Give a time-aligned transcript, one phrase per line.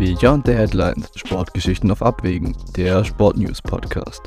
[0.00, 4.22] Beyond the Headlines, Sportgeschichten auf Abwägen, der Sportnews Podcast.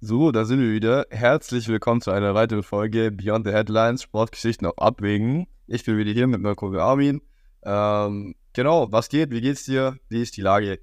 [0.00, 1.04] So, da sind wir wieder.
[1.10, 5.46] Herzlich willkommen zu einer weiteren Folge Beyond the Headlines, Sportgeschichten auf Abwägen.
[5.66, 7.20] Ich bin wieder hier mit meinem Kumpel Armin.
[7.62, 9.30] Ähm, genau, was geht?
[9.30, 9.98] Wie geht's dir?
[10.08, 10.80] Wie ist die Lage?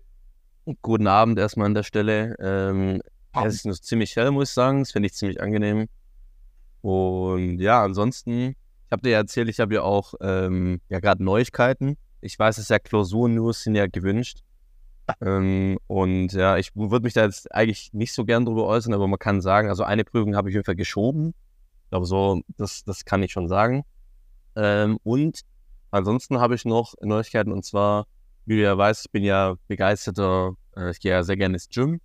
[0.84, 2.36] Guten Abend erstmal an der Stelle.
[2.38, 3.02] Ähm,
[3.44, 4.82] es ist nur ziemlich hell, muss ich sagen.
[4.82, 5.88] Das finde ich ziemlich angenehm.
[6.82, 11.24] Und ja, ansonsten, ich habe dir ja erzählt, ich habe ja auch ähm, ja gerade
[11.24, 11.98] Neuigkeiten.
[12.22, 14.40] Ich weiß, es ist ja Klausuren-News sind ja gewünscht.
[15.22, 19.08] Ähm, und ja, ich würde mich da jetzt eigentlich nicht so gern drüber äußern, aber
[19.08, 21.34] man kann sagen, also eine Prüfung habe ich auf jeden Fall geschoben.
[21.84, 23.84] Ich glaube, so, das, das kann ich schon sagen.
[24.56, 25.42] Ähm, und
[25.92, 28.08] ansonsten habe ich noch Neuigkeiten und zwar,
[28.46, 31.70] wie du ja weißt, ich bin ja begeisterter, äh, ich gehe ja sehr gerne ins
[31.70, 32.02] Gym,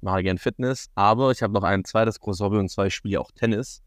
[0.00, 3.20] mache gerne Fitness, aber ich habe noch ein zweites großes Hobby und zwar ich spiele
[3.20, 3.82] auch Tennis.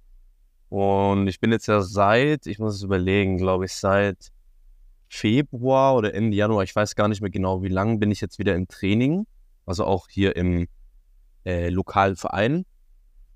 [0.72, 4.32] Und ich bin jetzt ja seit, ich muss es überlegen, glaube ich, seit
[5.10, 8.40] Februar oder Ende Januar, ich weiß gar nicht mehr genau, wie lange bin ich jetzt
[8.40, 9.28] wieder im Training,
[9.66, 10.70] also auch hier im
[11.44, 12.66] äh, lokalen Verein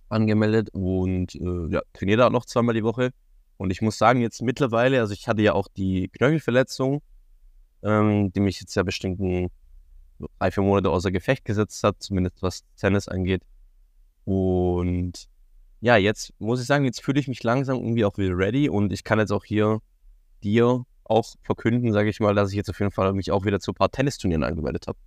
[0.08, 3.12] angemeldet und äh, ja, trainiere da noch zweimal die Woche.
[3.58, 7.02] Und ich muss sagen, jetzt mittlerweile, also ich hatte ja auch die Knöchelverletzung,
[7.84, 9.52] ähm, die mich jetzt ja bestimmten
[10.40, 13.42] drei, vier Monate außer Gefecht gesetzt hat, zumindest was Tennis angeht.
[14.24, 15.28] Und
[15.82, 18.92] ja, jetzt muss ich sagen, jetzt fühle ich mich langsam irgendwie auch wieder ready und
[18.92, 19.80] ich kann jetzt auch hier
[20.44, 23.60] dir auch verkünden, sage ich mal, dass ich jetzt auf jeden Fall mich auch wieder
[23.60, 24.98] zu ein paar Tennisturnieren angemeldet habe.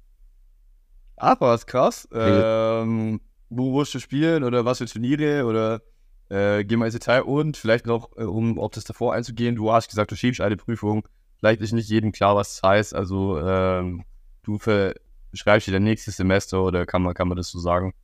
[1.17, 2.09] Ach, was krass.
[2.13, 5.83] Ähm, wo wirst du spielen oder was für Turniere oder
[6.29, 9.73] äh, geh mal ins Detail und vielleicht noch, äh, um auf das davor einzugehen, du
[9.73, 11.07] hast gesagt, du schiebst eine Prüfung.
[11.39, 12.95] Vielleicht ist nicht jedem klar, was das heißt.
[12.95, 14.05] Also ähm,
[14.43, 14.59] du
[15.31, 17.95] beschreibst dir dein nächstes Semester oder kann man, kann man das so sagen?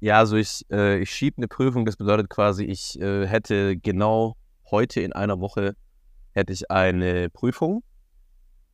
[0.00, 4.36] Ja, also ich, äh, ich schiebe eine Prüfung, das bedeutet quasi, ich äh, hätte genau
[4.70, 5.74] heute in einer Woche
[6.32, 7.82] hätte ich eine Prüfung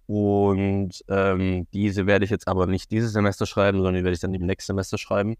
[0.06, 4.20] und ähm, diese werde ich jetzt aber nicht dieses Semester schreiben, sondern die werde ich
[4.20, 5.36] dann im nächsten Semester schreiben.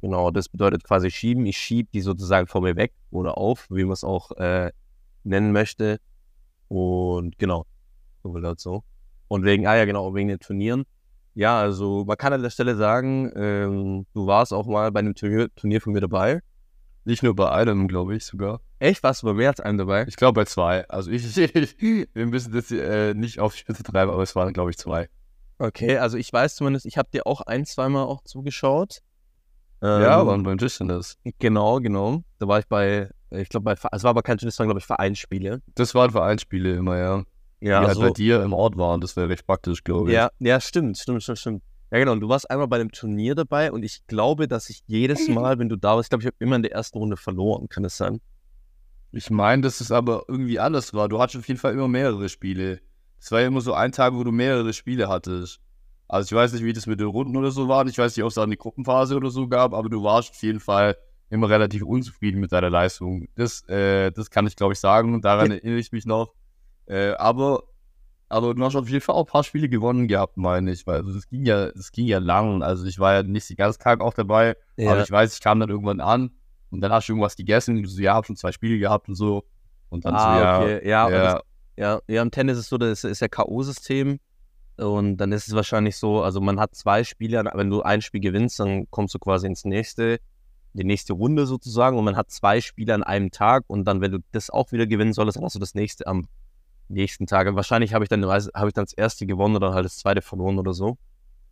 [0.00, 1.44] Genau, das bedeutet quasi schieben.
[1.44, 4.70] Ich schiebe die sozusagen vor mir weg oder auf, wie man es auch äh,
[5.24, 5.98] nennen möchte.
[6.68, 7.66] Und genau,
[8.22, 8.84] so will das so.
[9.26, 10.84] Und wegen, ah ja, genau, wegen den Turnieren.
[11.38, 15.14] Ja, also man kann an der Stelle sagen, ähm, du warst auch mal bei einem
[15.14, 16.40] Turnier, Turnier von mir dabei.
[17.04, 18.60] Nicht nur bei einem, glaube ich sogar.
[18.80, 19.04] Echt?
[19.04, 20.04] Warst du bei mehr als einem dabei?
[20.08, 20.84] Ich glaube bei zwei.
[20.88, 24.52] Also ich, ich wir müssen das äh, nicht auf die Spitze treiben, aber es waren,
[24.52, 25.08] glaube ich, zwei.
[25.60, 28.98] Okay, also ich weiß zumindest, ich habe dir auch ein, zweimal auch zugeschaut.
[29.80, 31.18] Ähm, ja, waren beim Tennis.
[31.38, 32.24] Genau, genau.
[32.40, 34.86] Da war ich bei, ich glaube, bei, es war aber kein Tennis, sondern glaube ich
[34.86, 35.62] Vereinsspiele.
[35.76, 37.24] Das waren Vereinsspiele immer, ja.
[37.60, 39.00] Ja, die also, halt bei dir im Ort waren.
[39.00, 40.14] Das wäre recht praktisch, glaube ich.
[40.14, 41.62] Ja, ja, stimmt, stimmt, stimmt, stimmt.
[41.90, 42.12] Ja, genau.
[42.12, 45.58] Und du warst einmal bei einem Turnier dabei und ich glaube, dass ich jedes Mal,
[45.58, 47.68] wenn du da warst, ich glaube, ich habe immer in der ersten Runde verloren.
[47.68, 48.20] Kann das sein?
[49.10, 51.08] Ich meine, dass es aber irgendwie anders war.
[51.08, 52.80] Du hattest auf jeden Fall immer mehrere Spiele.
[53.18, 55.60] Es war ja immer so ein Tag, wo du mehrere Spiele hattest.
[56.08, 57.86] Also ich weiß nicht, wie das mit den Runden oder so war.
[57.86, 60.42] Ich weiß nicht, ob es da eine Gruppenphase oder so gab, aber du warst auf
[60.42, 60.96] jeden Fall
[61.30, 63.28] immer relativ unzufrieden mit deiner Leistung.
[63.34, 65.20] Das, äh, das kann ich, glaube ich, sagen.
[65.20, 65.56] Daran ja.
[65.56, 66.34] erinnere ich mich noch.
[66.88, 67.62] Äh, aber
[68.30, 70.86] aber du hast auf jeden Fall auch ein paar Spiele gewonnen gehabt, meine ich.
[70.86, 72.62] Weil also das ging ja, das ging ja lang.
[72.62, 74.92] Also ich war ja nicht den ganzen Tag auch dabei, ja.
[74.92, 76.30] aber ich weiß, ich kam dann irgendwann an
[76.70, 79.08] und dann hast du irgendwas gegessen und du so, ja, hab schon zwei Spiele gehabt
[79.08, 79.44] und so.
[79.88, 80.60] Und dann ah, so, ja.
[80.60, 80.88] Okay.
[80.88, 81.22] Ja, ja.
[81.22, 81.42] Das,
[81.76, 84.18] ja, ja, im Tennis ist so, das ist ja K.O.-System.
[84.76, 88.20] Und dann ist es wahrscheinlich so, also man hat zwei Spiele, wenn du ein Spiel
[88.20, 90.18] gewinnst, dann kommst du quasi ins nächste,
[90.74, 91.96] die nächste Runde sozusagen.
[91.96, 94.86] Und man hat zwei Spiele an einem Tag und dann, wenn du das auch wieder
[94.86, 96.28] gewinnen solltest, dann hast du das nächste am
[96.88, 97.54] nächsten Tage.
[97.54, 100.58] Wahrscheinlich habe ich dann habe ich dann das erste gewonnen oder halt das zweite verloren
[100.58, 100.98] oder so.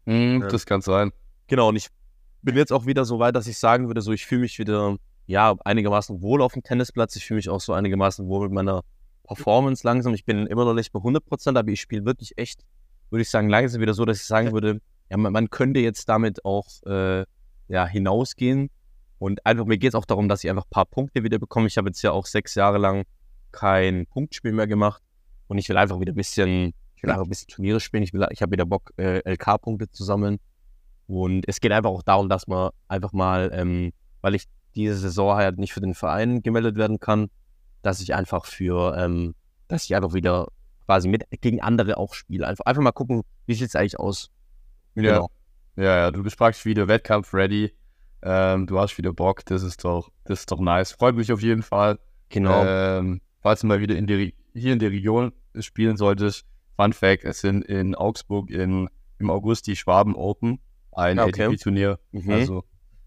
[0.04, 0.48] Mm, ja.
[0.48, 1.12] Das kann sein.
[1.46, 1.88] Genau, und ich
[2.42, 4.96] bin jetzt auch wieder so weit, dass ich sagen würde, so ich fühle mich wieder
[5.26, 7.16] ja einigermaßen wohl auf dem Tennisplatz.
[7.16, 8.82] Ich fühle mich auch so einigermaßen wohl mit meiner
[9.24, 10.14] Performance langsam.
[10.14, 12.64] Ich bin immer noch nicht bei 100 Prozent, aber ich spiele wirklich echt,
[13.10, 14.80] würde ich sagen, langsam wieder so, dass ich sagen würde,
[15.10, 17.24] ja, man, man könnte jetzt damit auch äh,
[17.68, 18.70] ja, hinausgehen.
[19.18, 21.66] Und einfach, mir geht es auch darum, dass ich einfach ein paar Punkte wieder bekomme.
[21.66, 23.04] Ich habe jetzt ja auch sechs Jahre lang
[23.50, 25.02] kein Punktspiel mehr gemacht.
[25.48, 28.02] Und ich will einfach wieder ein bisschen, ich will einfach ein bisschen Turniere spielen.
[28.02, 30.38] Ich, will, ich habe wieder Bock, äh, LK-Punkte zu sammeln.
[31.06, 35.36] Und es geht einfach auch darum, dass man einfach mal, ähm, weil ich diese Saison
[35.36, 37.28] halt nicht für den Verein gemeldet werden kann,
[37.82, 39.34] dass ich einfach für, ähm,
[39.68, 40.48] dass ich einfach wieder
[40.84, 42.46] quasi mit gegen andere auch spiele.
[42.46, 44.30] Einfach, einfach mal gucken, wie sieht es eigentlich aus.
[44.94, 45.02] Ja.
[45.02, 45.30] Genau.
[45.76, 47.72] ja, ja, du bist praktisch wieder Wettkampf ready.
[48.22, 50.92] Ähm, du hast wieder Bock, das ist doch, das ist doch nice.
[50.92, 51.98] Freut mich auf jeden Fall.
[52.28, 52.64] Genau.
[52.64, 57.24] Ähm, falls du mal wieder in die hier in der Region spielen solltest, Fun Fact,
[57.24, 58.88] es sind in Augsburg in,
[59.18, 60.58] im August die Schwaben Open,
[60.92, 61.44] ein okay.
[61.44, 61.98] ATP-Turnier.
[62.12, 62.30] Mhm.
[62.30, 62.64] Also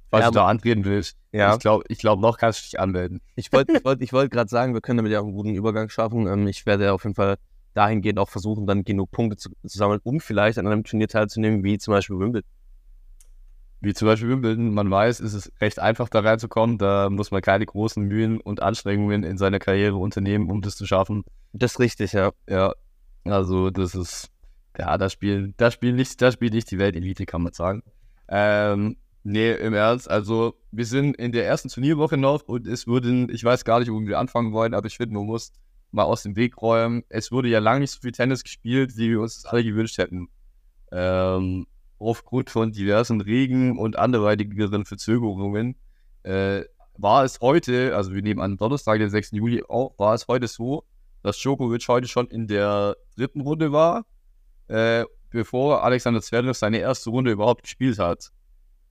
[0.09, 1.17] falls Ja, du da antreten willst.
[1.31, 1.53] Ja.
[1.53, 3.21] Ich glaube, ich glaub, noch kannst du dich anmelden.
[3.35, 5.53] Ich wollte ich wollt, ich wollt gerade sagen, wir können damit ja auch einen guten
[5.53, 6.27] Übergang schaffen.
[6.27, 7.37] Ähm, ich werde auf jeden Fall
[7.75, 11.63] dahingehend auch versuchen, dann genug Punkte zu, zu sammeln, um vielleicht an einem Turnier teilzunehmen,
[11.63, 12.49] wie zum Beispiel Wimbledon.
[13.81, 16.77] Wie zum Beispiel Wimbledon, man weiß, ist es recht einfach da reinzukommen.
[16.77, 20.85] Da muss man keine großen Mühen und Anstrengungen in seiner Karriere unternehmen, um das zu
[20.85, 21.23] schaffen.
[21.53, 22.31] Das ist richtig, ja.
[22.47, 22.73] Ja,
[23.23, 24.29] also das ist,
[24.77, 27.83] ja, das Spiel, das Spiel nicht, das Spiel nicht die Weltelite, kann man sagen.
[28.27, 33.29] Ähm, nee, im Ernst, also wir sind in der ersten Turnierwoche noch und es würden,
[33.33, 35.53] ich weiß gar nicht, wo wir anfangen wollen, aber ich finde, man muss
[35.91, 37.03] mal aus dem Weg räumen.
[37.09, 40.27] Es wurde ja lange nicht so viel Tennis gespielt, wie wir uns alle gewünscht hätten.
[40.91, 41.65] Ähm,
[41.99, 45.75] aufgrund von diversen Regen und anderweitigeren Verzögerungen
[46.23, 46.63] äh,
[46.97, 49.31] war es heute, also wir nehmen an Donnerstag, den 6.
[49.31, 50.83] Juli auch, war es heute so,
[51.23, 54.05] dass Djokovic heute schon in der dritten Runde war,
[54.67, 58.31] äh, bevor Alexander Zverev seine erste Runde überhaupt gespielt hat.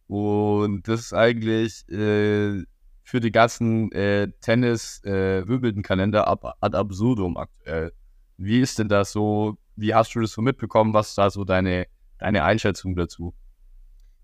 [0.06, 2.64] Und das ist eigentlich äh,
[3.02, 7.92] für die ganzen äh, Tennis-Wimbledon-Kalender ab, ad absurdum aktuell.
[8.36, 9.58] Wie ist denn das so?
[9.76, 10.94] Wie hast du das so mitbekommen?
[10.94, 11.86] Was da so deine,
[12.18, 13.34] deine Einschätzung dazu?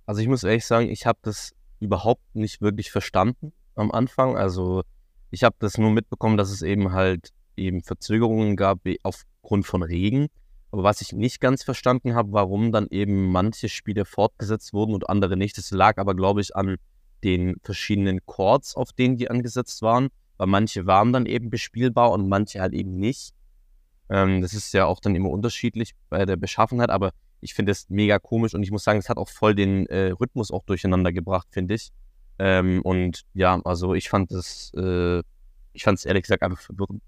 [0.06, 4.36] Also ich muss ehrlich sagen, ich habe das überhaupt nicht wirklich verstanden am Anfang.
[4.36, 4.82] Also
[5.30, 10.28] ich habe das nur mitbekommen, dass es eben halt eben Verzögerungen gab aufgrund von Regen.
[10.70, 15.08] Aber was ich nicht ganz verstanden habe, warum dann eben manche Spiele fortgesetzt wurden und
[15.08, 15.56] andere nicht.
[15.56, 16.76] Das lag aber, glaube ich, an
[17.22, 20.08] den verschiedenen Chords, auf denen die angesetzt waren.
[20.36, 23.34] Weil manche waren dann eben bespielbar und manche halt eben nicht.
[24.10, 27.12] Ähm, das ist ja auch dann immer unterschiedlich bei der Beschaffenheit, aber
[27.44, 30.10] ich finde es mega komisch und ich muss sagen, es hat auch voll den äh,
[30.10, 31.92] Rhythmus auch durcheinander gebracht, finde ich.
[32.38, 35.22] Ähm, und ja, also ich fand es, äh,
[35.72, 37.02] ich fand es ehrlich gesagt einfach verwirrend.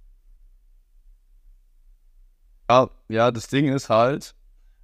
[2.68, 4.34] Ja, ja, das Ding ist halt,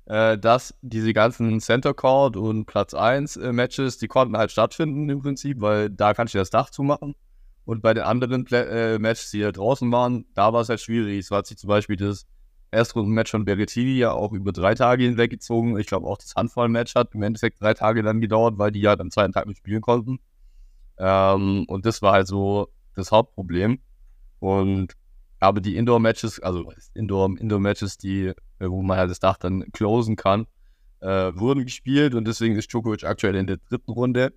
[0.07, 5.09] äh, dass diese ganzen Center Court und Platz 1 äh, Matches, die konnten halt stattfinden
[5.11, 7.15] im Prinzip, weil da kannst du das Dach zumachen.
[7.65, 10.81] Und bei den anderen Plä äh, Matches, die da draußen waren, da war es halt
[10.81, 11.27] schwierig.
[11.27, 12.27] So hat sich zum Beispiel das
[12.73, 15.79] Erstrundenmatch von Berrettini ja auch über drei Tage hinweg gezogen.
[15.79, 18.99] Ich glaube auch das Handvoll-Match hat im Endeffekt drei Tage dann gedauert, weil die ja
[18.99, 20.19] am zweiten Tag nicht spielen konnten.
[20.99, 23.79] Ähm, und das war halt so das Hauptproblem.
[24.41, 24.95] Und
[25.39, 30.17] aber die Indoor-Matches, also Indoor- Indoor-Matches, die, äh, wo man halt das Dach dann closen
[30.17, 30.47] kann,
[31.01, 34.33] äh, wurden gespielt und deswegen ist Djokovic aktuell in der dritten Runde.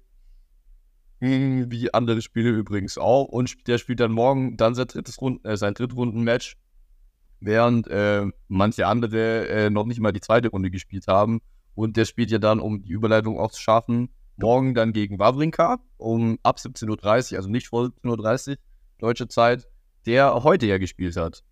[1.22, 3.26] Hm, Wie andere Spiele übrigens auch.
[3.26, 6.58] Und der spielt dann morgen dann sein drittes Runden, äh, sein Drittrunden-Match,
[7.40, 11.42] während äh, manche andere äh, noch nicht mal die zweite Runde gespielt haben.
[11.76, 15.80] Und der spielt ja dann, um die Überleitung auch zu schaffen, morgen dann gegen Wawrinka
[15.98, 18.56] um ab 17.30 Uhr, also nicht vor 17.30 Uhr
[19.00, 19.68] deutsche Zeit,
[20.06, 21.44] der heute ja gespielt hat.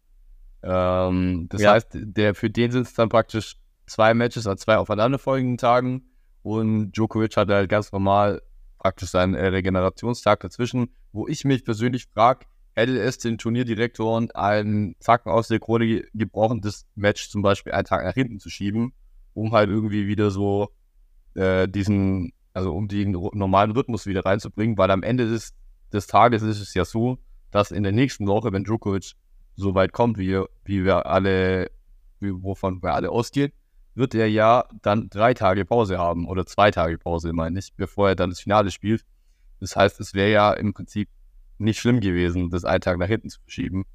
[0.62, 1.74] Ähm, das Ja.
[1.74, 6.04] heißt, der, für den sind es dann praktisch zwei Matches an zwei aufeinanderfolgenden Tagen
[6.42, 8.42] und Djokovic hat halt ganz normal
[8.80, 12.46] praktisch seinen äh, Regenerationstag dazwischen, wo ich mich persönlich frage,
[12.76, 17.86] es den Turnierdirektoren einen Zacken aus der Krone ge gebrochen, das Match zum Beispiel einen
[17.86, 18.94] Tag nach hinten zu schieben,
[19.34, 20.70] um halt irgendwie wieder so
[21.36, 25.54] äh, diesen, also um den normalen Rhythmus wieder reinzubringen, weil am Ende des,
[25.92, 27.20] des Tages ist es ja so,
[27.52, 29.14] dass in der nächsten Woche, wenn Djokovic
[29.56, 31.70] so weit kommt, wie, wie wir alle,
[32.20, 33.52] wie, wovon wir alle ausgehen,
[33.96, 38.10] wird er ja dann drei Tage Pause haben oder zwei Tage Pause, meine ich, bevor
[38.10, 39.06] er dann das Finale spielt.
[39.60, 41.10] Das heißt, es wäre ja im Prinzip
[41.64, 43.86] nicht schlimm gewesen, das einen Tag nach hinten zu verschieben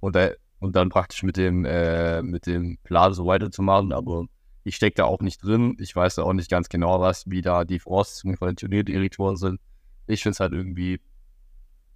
[0.00, 3.92] und, da, und dann praktisch mit dem, äh, mit dem Plan so weiterzumachen.
[3.92, 4.24] Aber
[4.64, 5.76] ich stecke da auch nicht drin.
[5.80, 9.36] Ich weiß da auch nicht ganz genau, was, wie da die Voraussetzungen von den Turnierdirektoren
[9.36, 9.60] sind.
[10.06, 11.00] Ich finde es halt irgendwie,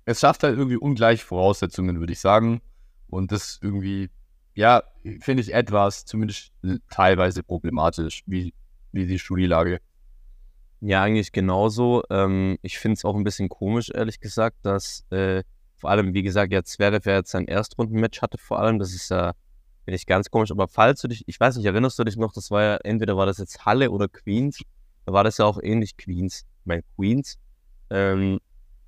[0.04, 2.60] es schafft halt irgendwie ungleiche Voraussetzungen, würde ich sagen.
[3.08, 4.10] Und das irgendwie,
[4.54, 4.82] ja,
[5.20, 6.52] finde ich etwas, zumindest
[6.90, 8.54] teilweise problematisch, wie,
[8.92, 9.80] wie die Studielage.
[10.86, 12.02] Ja, eigentlich genauso.
[12.10, 15.42] Ähm, ich finde es auch ein bisschen komisch, ehrlich gesagt, dass äh,
[15.76, 18.78] vor allem, wie gesagt, jetzt Zverev ja jetzt sein Erstrundenmatch hatte vor allem.
[18.78, 19.32] Das ist ja,
[19.86, 20.50] finde ich ganz komisch.
[20.50, 23.16] Aber falls du dich, ich weiß nicht, erinnerst du dich noch, das war ja, entweder
[23.16, 24.60] war das jetzt Halle oder Queens.
[25.06, 26.44] Da war das ja auch ähnlich Queens.
[26.60, 27.38] Ich meine, Queens.
[27.88, 28.40] Ähm,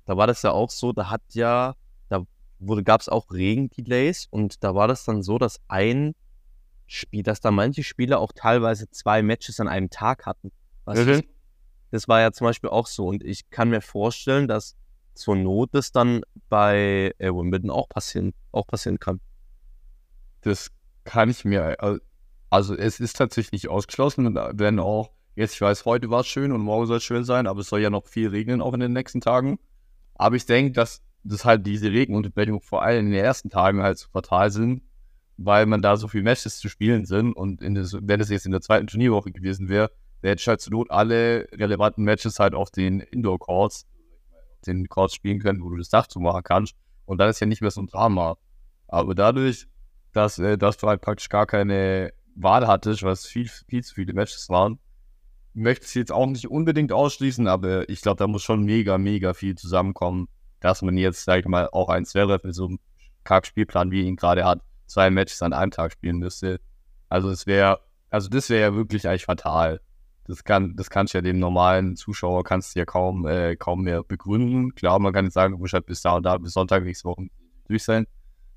[0.05, 1.73] da war das ja auch so, da hat ja,
[2.09, 2.25] da
[2.59, 6.13] wurde, gab es auch Regendelays und da war das dann so, dass ein
[6.85, 10.51] Spiel, dass da manche Spieler auch teilweise zwei Matches an einem Tag hatten.
[10.85, 11.23] Was Mhm.
[11.91, 13.07] Das war ja zum Beispiel auch so.
[13.07, 14.75] Und ich kann mir vorstellen, dass
[15.13, 19.19] zur Not das dann bei äh, Wimbledon auch passieren, auch passieren kann.
[20.41, 20.71] Das
[21.03, 21.99] kann ich mir, äh,
[22.49, 26.51] also es ist tatsächlich nicht ausgeschlossen, wenn auch, jetzt ich weiß, heute war es schön
[26.51, 28.79] und morgen soll es schön sein, aber es soll ja noch viel regnen auch in
[28.79, 29.59] den nächsten Tagen.
[30.15, 33.97] Aber ich denke, dass das halt diese Regenunterbrechung vor allem in den ersten Tagen halt
[33.97, 34.81] so fatal sind,
[35.37, 38.51] weil man da so viele Matches zu spielen sind und das, wenn es jetzt in
[38.51, 39.91] der zweiten Turnierwoche gewesen wäre,
[40.23, 43.85] der hätte halt zur Not alle relevanten Matches halt auf den Indoor-Courts,
[44.65, 46.75] den Courts spielen können, wo du das Dach zumachen kannst.
[47.05, 48.37] Und dann ist ja nicht mehr so ein Drama.
[48.87, 49.67] Aber dadurch,
[50.13, 54.13] dass, äh, dass du halt praktisch gar keine Wahl hattest, was viel, viel zu viele
[54.13, 54.79] Matches waren,
[55.53, 59.33] möchte ich jetzt auch nicht unbedingt ausschließen, aber ich glaube, da muss schon mega, mega
[59.33, 60.27] viel zusammenkommen,
[60.59, 62.79] dass man jetzt, sag ich mal, auch ein Zverev mit so einem
[63.23, 66.59] Kack-Spielplan, wie ihn gerade hat, zwei Matches an einem Tag spielen müsste.
[67.09, 69.81] Also es wäre, also das wäre ja wirklich eigentlich fatal.
[70.27, 74.03] Das kann, das kannst ja dem normalen Zuschauer kannst du ja kaum, äh, kaum mehr
[74.03, 74.75] begründen.
[74.75, 77.05] Klar, man kann jetzt sagen, du musst halt bis da und da, bis Sonntag nächste
[77.07, 77.27] Woche
[77.67, 78.07] durch sein.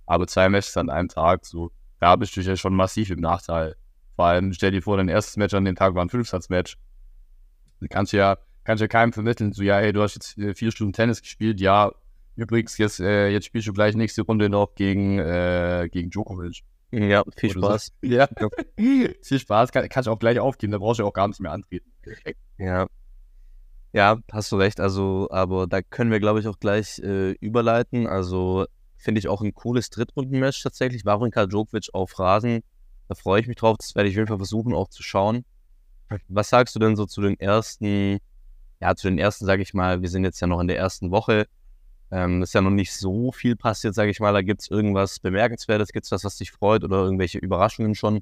[0.07, 3.77] Aber zwei Matches an einem Tag, so, da bist du ja schon massiv im Nachteil.
[4.17, 6.77] Vor allem, stell dir vor, dein erstes Match an dem Tag war ein Fünfsatzmatch.
[7.81, 10.73] Du kannst ja, kannst ja keinem vermitteln, so, ja, hey, du hast jetzt äh, vier
[10.73, 11.93] Stunden Tennis gespielt, ja,
[12.35, 16.63] übrigens, jetzt, äh, jetzt spielst du gleich nächste Runde noch gegen, äh, gegen Djokovic.
[16.93, 17.93] Ja, viel Spaß.
[18.03, 18.07] So.
[18.09, 18.29] Ja,
[18.77, 19.73] viel Spaß.
[19.73, 21.91] Kann, kannst du auch gleich aufgeben, da brauchst du auch gar nicht mehr antreten.
[22.59, 22.87] Ja.
[23.93, 24.81] Ja, hast du recht.
[24.81, 28.07] Also, aber da können wir, glaube ich, auch gleich äh, überleiten.
[28.07, 28.67] Also,
[28.97, 31.05] finde ich auch ein cooles Drittrundenmatch tatsächlich.
[31.05, 32.63] Wawrinka Djokovic auf Rasen.
[33.09, 33.77] Da freue ich mich drauf.
[33.79, 35.45] Das werde ich auf jeden Fall versuchen, auch zu schauen.
[36.29, 38.19] Was sagst du denn so zu den ersten,
[38.81, 41.11] ja, zu den ersten, sage ich mal, wir sind jetzt ja noch in der ersten
[41.11, 41.47] Woche.
[42.11, 44.33] Ähm, ist ja noch nicht so viel passiert, sage ich mal.
[44.33, 48.21] Da gibt es irgendwas Bemerkenswertes, gibt es was, was dich freut oder irgendwelche Überraschungen schon?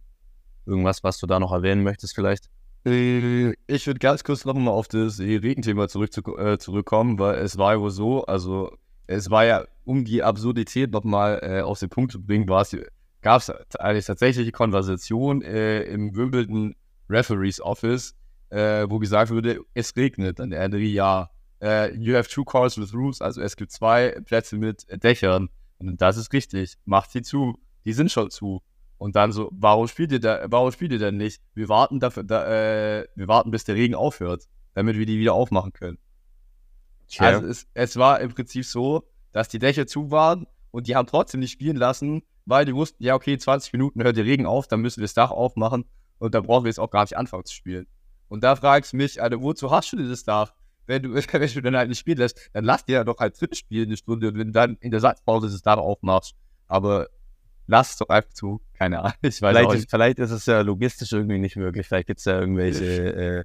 [0.66, 2.50] Irgendwas, was du da noch erwähnen möchtest vielleicht?
[2.84, 7.76] Äh, ich würde ganz kurz nochmal auf das Regenthema zurück, äh, zurückkommen, weil es war
[7.76, 8.76] ja so, also
[9.06, 13.50] es war ja, um die Absurdität nochmal äh, auf den Punkt zu bringen, gab es
[13.78, 16.76] eine tatsächliche Konversation äh, im Wimbledon
[17.08, 18.14] Referees Office,
[18.50, 20.38] äh, wo gesagt wurde, es regnet.
[20.38, 24.20] Dann der andere, ja, Uh, you have two cars with roofs, also es gibt zwei
[24.24, 25.48] Plätze mit Dächern.
[25.78, 26.76] Und das ist richtig.
[26.84, 27.58] Macht sie zu.
[27.84, 28.62] Die sind schon zu.
[28.98, 31.40] Und dann so, warum spielt ihr da, warum spielt ihr denn nicht?
[31.54, 35.34] Wir warten dafür, da, äh, wir warten, bis der Regen aufhört, damit wir die wieder
[35.34, 35.98] aufmachen können.
[37.06, 37.26] Tja.
[37.26, 41.06] Also es, es war im Prinzip so, dass die Dächer zu waren und die haben
[41.06, 44.66] trotzdem nicht spielen lassen, weil die wussten, ja, okay, 20 Minuten hört der Regen auf,
[44.66, 45.84] dann müssen wir das Dach aufmachen
[46.18, 47.86] und dann brauchen wir jetzt auch gar nicht anfangen zu spielen.
[48.28, 50.52] Und da fragst du mich, Alter, wozu hast du denn das Dach?
[50.88, 53.40] Wenn du, wenn du dann halt nicht spielen lässt, dann lass dir ja doch halt
[53.40, 56.34] drin spielen eine Stunde und wenn dann in der Satzpause das da aufmachst.
[56.66, 57.08] Aber
[57.66, 58.60] lass es doch einfach zu.
[58.74, 59.12] Keine Ahnung.
[59.22, 61.86] Ich weiß vielleicht, ist, vielleicht ist es ja logistisch irgendwie nicht möglich.
[61.86, 63.44] Vielleicht gibt es ja irgendwelche äh,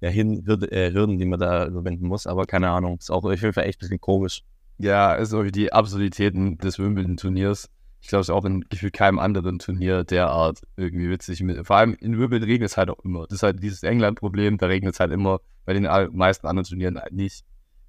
[0.00, 2.26] ja, Hürden, äh, Hürden, die man da überwinden muss.
[2.26, 2.98] Aber keine Ahnung.
[2.98, 4.42] Ist auch auf jeden Fall echt ein bisschen komisch.
[4.78, 7.70] Ja, ist auch die Absurditäten des Wimbledon-Turniers.
[8.04, 11.42] Ich glaube, es ist auch in gefühlt keinem anderen Turnier derart irgendwie witzig.
[11.62, 13.26] Vor allem in Wimbledon regnet es halt auch immer.
[13.26, 17.00] Das ist halt dieses England-Problem, da regnet es halt immer bei den meisten anderen Turnieren
[17.00, 17.46] halt nicht.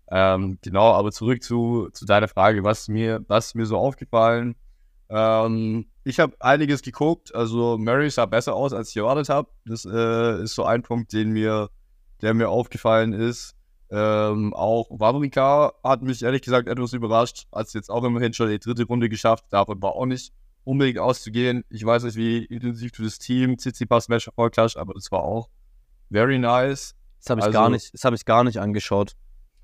[0.10, 4.56] Ähm, genau, aber zurück zu, zu deiner Frage, was mir, was mir so aufgefallen?
[5.10, 9.50] Ähm, ich habe einiges geguckt, also Mary sah besser aus, als ich erwartet habe.
[9.66, 11.70] Das äh, ist so ein Punkt, den mir,
[12.22, 13.55] der mir aufgefallen ist.
[13.92, 18.60] Ähm, auch Wawrinka hat mich ehrlich gesagt etwas überrascht, als jetzt auch immerhin schon die
[18.60, 19.46] dritte Runde geschafft.
[19.52, 21.64] Davon war auch nicht unbedingt auszugehen.
[21.70, 25.50] Ich weiß nicht, wie intensiv du das Team Tsitsipas-Match verfolgt hast, aber das war auch
[26.12, 26.96] very nice.
[27.20, 29.16] Das habe ich, also, gar nicht, das hab ich gar nicht angeschaut.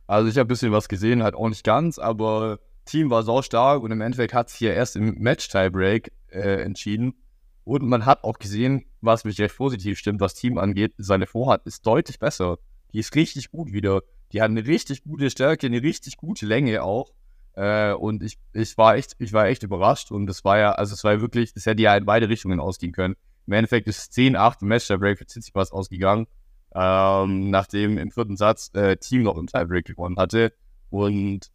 [0.07, 3.41] Also ich habe ein bisschen was gesehen, halt auch nicht ganz, aber Team war sau
[3.41, 7.15] stark und im Endeffekt hat sich hier erst im Match-Tiebreak äh, entschieden.
[7.63, 11.65] Und man hat auch gesehen, was mich recht positiv stimmt, was Team angeht, seine Vorhand
[11.65, 12.57] ist deutlich besser.
[12.93, 14.01] Die ist richtig gut wieder.
[14.31, 17.11] Die hat eine richtig gute Stärke, eine richtig gute Länge auch.
[17.53, 20.11] Äh, und ich, ich, war echt, ich war echt überrascht.
[20.11, 22.93] Und das war ja, also es war wirklich, das hätte ja in beide Richtungen ausgehen
[22.93, 23.15] können.
[23.47, 26.27] Im Endeffekt ist 10-8 im Match-Tiebreak für Tsitsipas ausgegangen
[26.73, 30.53] ähm, nachdem im vierten Satz äh, Team noch im Tiebreak gewonnen hatte.
[30.89, 31.51] Und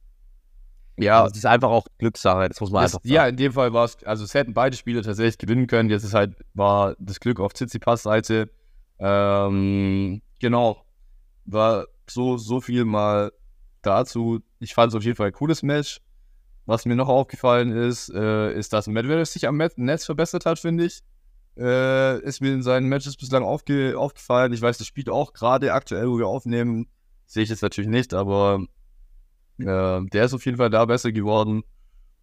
[0.98, 1.22] ja.
[1.22, 3.14] Also das ist einfach auch Glückssache, das muss man das, einfach sagen.
[3.14, 5.90] Ja, in dem Fall war es, also es hätten beide Spieler tatsächlich gewinnen können.
[5.90, 8.50] Jetzt ist halt, war das Glück auf Tsitsipas Seite.
[8.98, 10.85] Ähm, genau.
[11.46, 13.32] War so, so viel mal
[13.82, 14.40] dazu.
[14.58, 16.00] Ich fand es auf jeden Fall ein cooles Match.
[16.66, 20.86] Was mir noch aufgefallen ist, äh, ist, dass Medvedev sich am Netz verbessert hat, finde
[20.86, 21.02] ich.
[21.56, 24.52] Äh, ist mir in seinen Matches bislang aufge aufgefallen.
[24.52, 26.88] Ich weiß, das spielt auch gerade aktuell, wo wir aufnehmen,
[27.24, 28.66] sehe ich jetzt natürlich nicht, aber
[29.58, 29.64] äh,
[30.04, 31.62] der ist auf jeden Fall da besser geworden.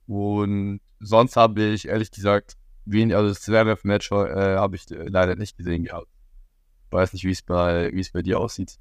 [0.07, 5.35] Und sonst habe ich ehrlich gesagt, wenig, also das Zverev-Match äh, habe ich äh, leider
[5.35, 6.07] nicht gesehen gehabt.
[6.91, 8.77] Weiß nicht, wie es bei, wie es bei dir aussieht.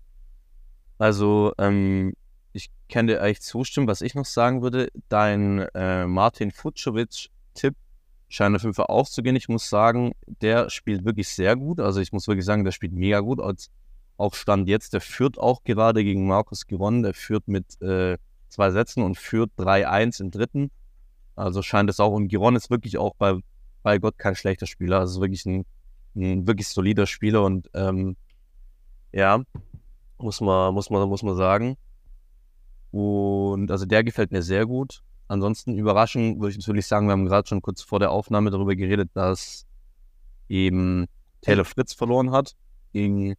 [0.99, 2.15] Also, ähm,
[2.53, 4.89] ich kann dir eigentlich zustimmen, was ich noch sagen würde.
[5.09, 7.75] Dein äh, Martin Futschowitsch-Tipp
[8.29, 9.37] scheint auf jeden Fall auszugehen.
[9.37, 11.81] Ich muss sagen, der spielt wirklich sehr gut.
[11.81, 13.41] Also ich muss wirklich sagen, der spielt mega gut.
[13.41, 13.71] Als
[14.17, 17.03] auch Stand jetzt, der führt auch gerade gegen Markus gewonnen.
[17.03, 18.19] Der führt mit äh,
[18.49, 20.71] zwei Sätzen und führt 3-1 im dritten.
[21.37, 22.13] Also scheint es auch.
[22.13, 23.39] Und Giron ist wirklich auch bei,
[23.83, 25.01] bei Gott kein schlechter Spieler.
[25.01, 25.65] Also wirklich ein,
[26.15, 27.43] ein wirklich solider Spieler.
[27.45, 28.17] Und ähm,
[29.13, 29.43] Ja,
[30.23, 31.77] muss man, muss man, muss man sagen.
[32.91, 35.03] Und also der gefällt mir sehr gut.
[35.29, 38.77] Ansonsten überraschend würde ich natürlich sagen, wir haben gerade schon kurz vor der Aufnahme darüber
[38.77, 39.67] geredet, dass
[40.49, 41.07] eben
[41.41, 42.55] Taylor Fritz verloren hat
[42.93, 43.35] gegen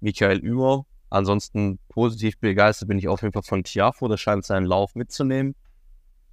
[0.00, 0.84] Michael Ümer.
[1.10, 4.08] Ansonsten positiv begeistert bin ich auf jeden Fall von Tiafo.
[4.08, 5.54] Der scheint seinen Lauf mitzunehmen.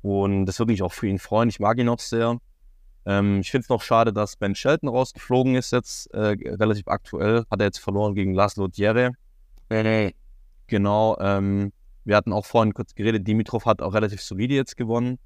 [0.02, 1.50] Und das würde mich auch für ihn freuen.
[1.50, 2.38] Ich mag ihn auch sehr.
[3.06, 7.46] Ähm, ich finde es noch schade, dass Ben Shelton rausgeflogen ist jetzt, äh, relativ aktuell.
[7.50, 9.14] Hat er jetzt verloren gegen Laszlo Djere.
[9.70, 10.16] Nee.
[10.68, 11.18] Genau.
[11.20, 11.72] Ähm,
[12.04, 15.20] wir hatten auch vorhin kurz geredet, Dimitrov hat auch relativ solide jetzt gewonnen.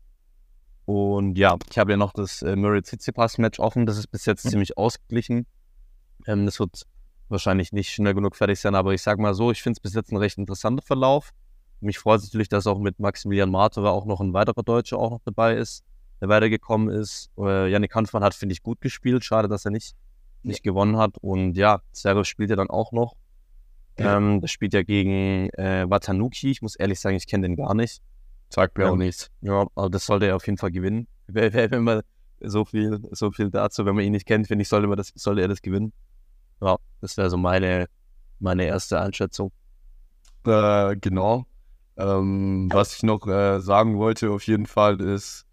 [0.85, 3.85] Und ja, ich habe ja noch das äh, Murray Tsitsipas Match offen.
[3.85, 4.49] Das ist bis jetzt mhm.
[4.49, 5.45] ziemlich ausgeglichen.
[6.25, 6.83] Ähm, das wird
[7.27, 9.93] wahrscheinlich nicht schnell genug fertig sein, aber ich sage mal so, ich finde es bis
[9.93, 11.31] jetzt ein recht interessanter Verlauf.
[11.81, 15.11] Mich freut es natürlich, dass auch mit Maximilian Marterer auch noch ein weiterer Deutscher auch
[15.11, 15.83] noch dabei ist,
[16.19, 17.29] der weitergekommen ist.
[17.37, 19.23] Äh, Yannick Hanfmann hat, finde ich, gut gespielt.
[19.23, 19.95] Schade, dass er nicht,
[20.43, 21.17] nicht gewonnen hat.
[21.21, 23.15] Und ja, Sergio spielt ja dann auch noch.
[24.05, 26.51] Ähm, das spielt ja gegen äh, Watanuki.
[26.51, 28.01] Ich muss ehrlich sagen, ich kenne den gar nicht.
[28.49, 29.29] Sagt mir ähm, auch nichts.
[29.41, 31.07] Ja, aber das sollte er auf jeden Fall gewinnen.
[31.27, 32.01] Wenn man
[32.39, 35.11] so viel, so viel dazu, wenn man ihn nicht kennt, finde ich, sollte, man das,
[35.13, 35.91] sollte er das gewinnen.
[36.61, 37.87] Ja, das wäre so meine,
[38.39, 39.51] meine erste Einschätzung.
[40.45, 41.45] Äh, genau.
[41.97, 45.45] Ähm, was ich noch äh, sagen wollte, auf jeden Fall ist,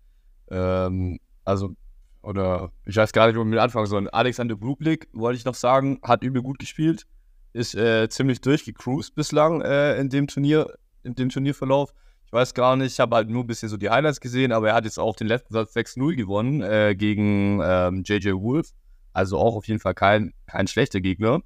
[0.48, 1.74] ähm, also,
[2.22, 4.08] oder ich weiß gar nicht, wo wir mit anfangen sollen.
[4.08, 7.04] Alexander Bublik, wollte ich noch sagen, hat übel gut gespielt
[7.52, 11.92] ist äh, ziemlich durchgecruised bislang äh, in dem Turnier, in dem Turnierverlauf.
[12.26, 14.68] Ich weiß gar nicht, ich habe halt nur ein bisschen so die Highlights gesehen, aber
[14.68, 18.72] er hat jetzt auch den letzten Satz 6-0 gewonnen äh, gegen ähm, JJ Wolf.
[19.12, 21.40] Also auch auf jeden Fall kein, kein schlechter Gegner.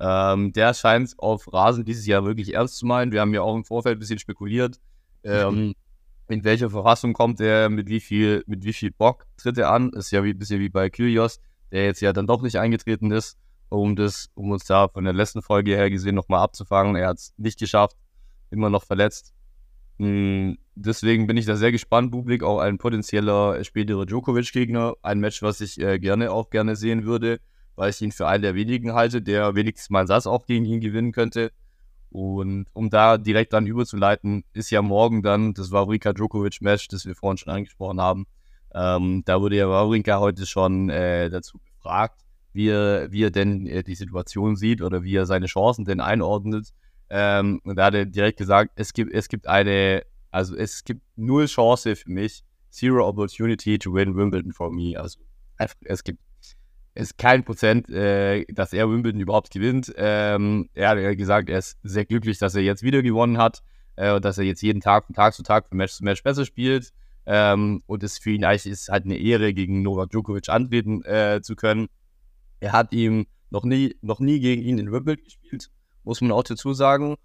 [0.00, 3.12] Ähm, der scheint auf Rasen dieses Jahr wirklich ernst zu meinen.
[3.12, 4.80] Wir haben ja auch im Vorfeld ein bisschen spekuliert,
[5.22, 5.74] ähm,
[6.28, 9.90] in welcher Verfassung kommt er, mit wie viel, mit wie viel Bock tritt er an.
[9.90, 11.38] Ist ja wie, ein bisschen wie bei Kyrios,
[11.70, 15.12] der jetzt ja dann doch nicht eingetreten ist um das, um uns da von der
[15.12, 16.96] letzten Folge her gesehen nochmal abzufangen.
[16.96, 17.96] Er hat es nicht geschafft,
[18.50, 19.32] immer noch verletzt.
[19.98, 22.10] Hm, deswegen bin ich da sehr gespannt.
[22.10, 24.94] Bublik auch ein potenzieller späterer Djokovic-Gegner.
[25.02, 27.40] Ein Match, was ich äh, gerne auch gerne sehen würde,
[27.76, 30.64] weil ich ihn für einen der wenigen halte, der wenigstens mal einen Satz auch gegen
[30.64, 31.52] ihn gewinnen könnte.
[32.10, 37.16] Und um da direkt dann überzuleiten, ist ja morgen dann das Wawrinka Djokovic-Match, das wir
[37.16, 38.26] vorhin schon angesprochen haben.
[38.72, 42.23] Ähm, da wurde ja Wawrinka heute schon äh, dazu befragt
[42.54, 46.00] wie er, wie er denn äh, die Situation sieht oder wie er seine Chancen denn
[46.00, 46.72] einordnet.
[47.10, 51.46] Ähm, da hat er direkt gesagt, es gibt, es gibt eine, also es gibt null
[51.46, 54.98] Chance für mich, zero opportunity to win Wimbledon for me.
[54.98, 55.20] Also
[55.58, 56.20] einfach, es gibt
[56.94, 59.92] ist kein Prozent, äh, dass er Wimbledon überhaupt gewinnt.
[59.96, 63.62] Ähm, er hat gesagt, er ist sehr glücklich, dass er jetzt wieder gewonnen hat
[63.96, 66.22] äh, und dass er jetzt jeden Tag von Tag zu Tag von Match zu Match
[66.22, 66.92] besser spielt.
[67.26, 71.40] Ähm, und es für ihn eigentlich ist halt eine Ehre, gegen Novak Djokovic antreten äh,
[71.42, 71.88] zu können.
[72.64, 75.70] Er hat ihm noch nie, noch nie gegen ihn in Wimbledon gespielt,
[76.02, 77.16] muss man auch dazu sagen.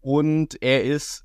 [0.00, 1.24] Und er ist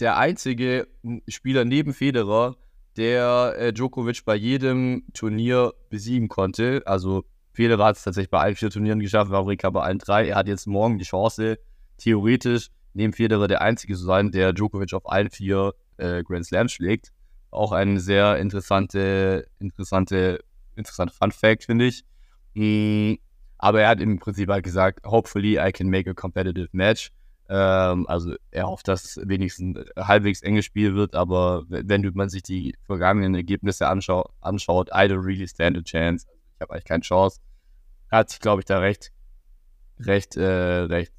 [0.00, 0.88] der einzige
[1.28, 2.56] Spieler neben Federer,
[2.96, 6.82] der äh, Djokovic bei jedem Turnier besiegen konnte.
[6.86, 10.26] Also Federer hat es tatsächlich bei allen vier Turnieren geschafft, Wawrinka bei allen drei.
[10.26, 11.60] Er hat jetzt morgen die Chance,
[11.98, 16.72] theoretisch neben Federer der einzige zu sein, der Djokovic auf allen vier äh, Grand Slams
[16.72, 17.12] schlägt.
[17.52, 20.40] Auch ein sehr interessante, interessante,
[20.74, 22.04] interessante Fun Fact, finde ich.
[22.58, 23.18] Mm,
[23.58, 27.10] aber er hat im Prinzip halt gesagt, hopefully I can make a competitive match.
[27.48, 32.74] Ähm, also er hofft, dass wenigstens halbwegs enges Spiel wird, aber wenn man sich die
[32.84, 36.26] vergangenen Ergebnisse anschau anschaut, I don't really stand a chance.
[36.56, 37.40] Ich habe eigentlich keine Chance.
[38.10, 39.12] Er hat sich, glaube ich, da recht,
[40.00, 41.12] recht, äh, recht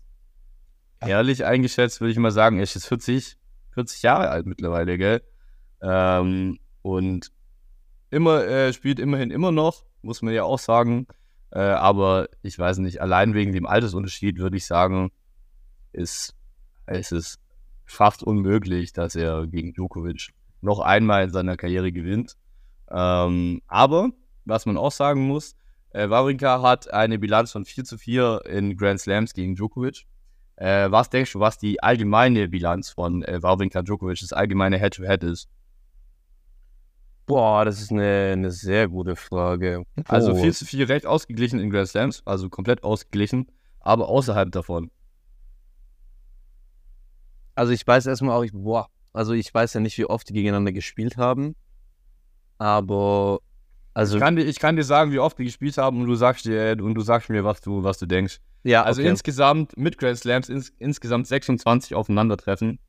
[1.00, 2.58] ehrlich eingeschätzt, würde ich mal sagen.
[2.58, 3.38] Er ist jetzt 40,
[3.74, 5.22] 40 Jahre alt mittlerweile, gell?
[5.82, 7.32] Ähm, und
[8.10, 11.08] immer, äh, spielt immerhin immer noch, muss man ja auch sagen.
[11.52, 15.12] Äh, aber ich weiß nicht, allein wegen dem Altersunterschied würde ich sagen,
[15.92, 16.36] ist,
[16.86, 17.40] es ist
[17.86, 20.30] fast unmöglich, dass er gegen Djokovic
[20.62, 22.36] noch einmal in seiner Karriere gewinnt.
[22.92, 24.10] Ähm, aber,
[24.46, 25.56] was man auch sagen muss,
[25.92, 30.06] äh, Wawrinka hat eine Bilanz von 4 zu 4 in Grand Slams gegen Djokovic.
[30.56, 35.24] Äh, was denkst du, was die allgemeine Bilanz von äh, Wawrinka Djokovic, das allgemeine Head-to-Head
[35.24, 35.50] -Head ist?
[37.30, 39.86] Boah, das ist eine, eine sehr gute Frage.
[40.08, 44.90] Also 4 zu 4 recht ausgeglichen in Grand Slams, also komplett ausgeglichen, aber außerhalb davon.
[47.54, 50.34] Also ich weiß erstmal auch, ich, boah, also ich weiß ja nicht, wie oft die
[50.34, 51.56] gegeneinander gespielt haben,
[52.58, 53.42] aber
[53.94, 56.16] also ich kann, dir, ich kann dir sagen, wie oft die gespielt haben und du
[56.16, 58.40] sagst dir und du sagst mir, was du, was du denkst.
[58.64, 59.10] Ja, also okay.
[59.12, 62.80] insgesamt mit Grand Slams ins, insgesamt 26 Aufeinandertreffen.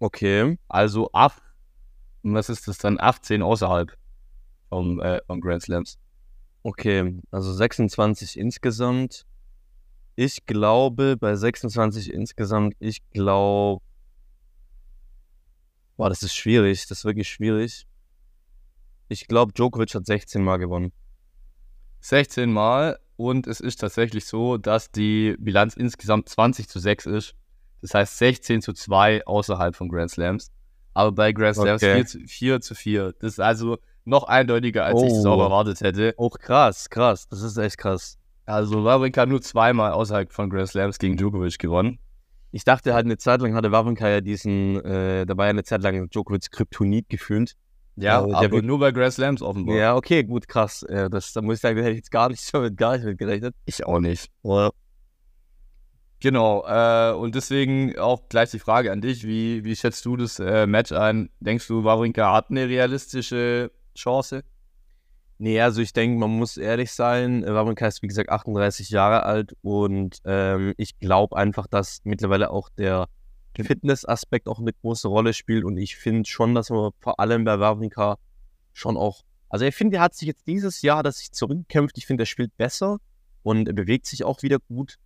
[0.00, 0.56] Okay.
[0.68, 1.51] Also 8 und
[2.22, 3.00] was ist das dann?
[3.00, 3.96] 18 außerhalb
[4.68, 5.98] vom, äh, vom Grand Slams.
[6.62, 9.26] Okay, also 26 insgesamt.
[10.14, 13.82] Ich glaube, bei 26 insgesamt, ich glaube.
[15.96, 16.86] Boah, das ist schwierig.
[16.86, 17.86] Das ist wirklich schwierig.
[19.08, 20.92] Ich glaube, Djokovic hat 16 Mal gewonnen.
[22.00, 27.34] 16 Mal und es ist tatsächlich so, dass die Bilanz insgesamt 20 zu 6 ist.
[27.80, 30.50] Das heißt 16 zu 2 außerhalb von Grand Slams.
[30.94, 31.94] Aber bei Grand Slams Okay.
[31.96, 33.14] 4, zu, 4 zu 4.
[33.20, 35.42] Das ist also noch eindeutiger, als ich es auch Oh.
[35.44, 36.14] erwartet hätte.
[36.18, 37.28] Auch krass, krass.
[37.28, 38.18] Das ist echt krass.
[38.44, 41.98] Also Wawrinka nur zweimal außerhalb von Grand Slams gegen Djokovic gewonnen.
[42.50, 45.62] Ich dachte halt eine Zeit lang hatte Wawrinka ja diesen, äh, da war ja eine
[45.64, 47.54] Zeit lang Djokovic Kryptonit gefühlt.
[47.96, 49.76] Ja, Also aber wird- nur bei Grand Slams offenbar.
[49.76, 50.82] Ja, okay, gut, krass.
[50.82, 52.96] Äh, das, da muss ich sagen, da hätte ich jetzt gar nicht so mit, gar
[52.96, 53.54] nicht mit gerechnet.
[53.66, 54.28] Ich auch nicht.
[54.42, 54.70] Ja.
[56.22, 60.38] Genau, äh, und deswegen auch gleich die Frage an dich, wie, wie schätzt du das
[60.38, 61.30] äh, Match ein?
[61.40, 64.44] Denkst du, Wawrinka hat eine realistische Chance?
[65.38, 67.44] Nee, also ich denke, man muss ehrlich sein.
[67.44, 72.68] Wawrinka ist, wie gesagt, 38 Jahre alt und ähm, ich glaube einfach, dass mittlerweile auch
[72.68, 73.08] der
[73.56, 77.58] Fitnessaspekt auch eine große Rolle spielt und ich finde schon, dass man vor allem bei
[77.58, 78.16] Wawrinka
[78.72, 82.06] schon auch, also ich finde, er hat sich jetzt dieses Jahr, dass sich zurückkämpft, ich
[82.06, 82.98] finde, er spielt besser
[83.42, 84.98] und er bewegt sich auch wieder gut,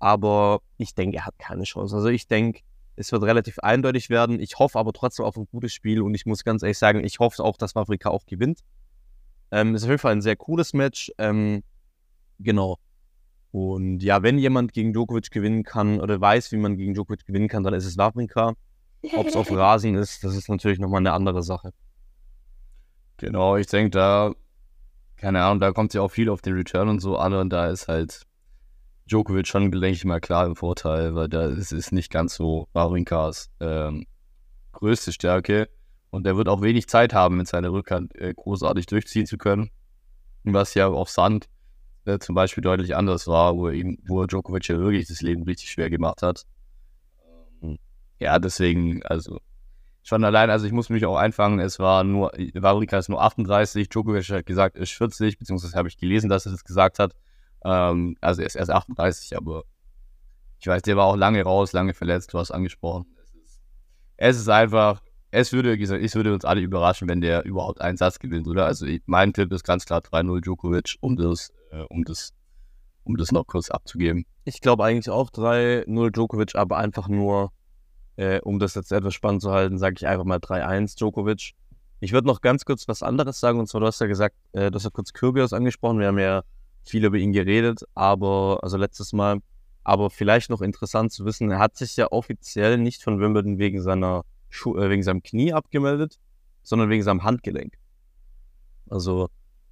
[0.00, 1.94] aber ich denke, er hat keine Chance.
[1.94, 2.62] Also ich denke,
[2.96, 4.40] es wird relativ eindeutig werden.
[4.40, 7.20] Ich hoffe aber trotzdem auf ein gutes Spiel und ich muss ganz ehrlich sagen, ich
[7.20, 8.60] hoffe auch, dass Wawrinka auch gewinnt.
[9.52, 11.12] Ähm, ist auf jeden Fall ein sehr cooles Match.
[11.18, 11.62] Ähm,
[12.38, 12.78] genau.
[13.52, 17.48] Und ja, wenn jemand gegen Djokovic gewinnen kann oder weiß, wie man gegen Djokovic gewinnen
[17.48, 18.54] kann, dann ist es Wawrinka.
[19.16, 21.72] Ob es auf Rasen ist, das ist natürlich nochmal eine andere Sache.
[23.16, 24.32] Genau, ich denke, da,
[25.16, 27.68] keine Ahnung, da kommt ja auch viel auf den Return und so an und da
[27.68, 28.26] ist halt
[29.10, 32.68] Djokovic schon, denke ich mal, klar im Vorteil, weil da ist es nicht ganz so
[32.72, 34.06] Wawrinkas ähm,
[34.72, 35.68] größte Stärke
[36.10, 39.70] und der wird auch wenig Zeit haben, mit seiner Rückhand äh, großartig durchziehen zu können,
[40.44, 41.48] was ja auf Sand
[42.04, 45.42] äh, zum Beispiel deutlich anders war, wo, er ihm, wo Djokovic ja wirklich das Leben
[45.42, 46.46] richtig schwer gemacht hat.
[47.62, 47.78] Ähm,
[48.20, 49.40] Ja, deswegen, also
[50.02, 53.88] schon allein, also ich muss mich auch einfangen, es war nur, Wawrinka ist nur 38,
[53.88, 57.14] Djokovic hat gesagt, er ist 40, beziehungsweise habe ich gelesen, dass er das gesagt hat.
[57.64, 59.64] Ähm, also er ist erst 38, aber
[60.60, 63.06] ich weiß, der war auch lange raus, lange verletzt, du hast angesprochen.
[64.16, 67.80] Es ist, einfach, es würde, wie gesagt, ich würde uns alle überraschen, wenn der überhaupt
[67.80, 68.66] einen Satz gewinnt, oder?
[68.66, 72.34] Also ich, mein Tipp ist ganz klar 3-0 Djokovic, um das, äh, um das,
[73.04, 74.26] um das noch kurz abzugeben.
[74.44, 77.52] Ich glaube eigentlich auch 3-0 Djokovic, aber einfach nur,
[78.16, 81.52] äh, um das jetzt etwas spannend zu halten, sage ich einfach mal 3-1 Djokovic.
[82.00, 84.70] Ich würde noch ganz kurz was anderes sagen, und zwar, du hast ja gesagt, äh,
[84.70, 86.42] du hast ja kurz Kyrgios angesprochen, wir haben ja
[86.90, 89.38] viel über ihn geredet, aber, also letztes Mal,
[89.84, 93.80] aber vielleicht noch interessant zu wissen, er hat sich ja offiziell nicht von Wimbledon wegen
[93.80, 96.18] seiner Schu äh, wegen seinem Knie abgemeldet,
[96.62, 97.74] sondern wegen seinem Handgelenk.
[98.88, 99.28] Also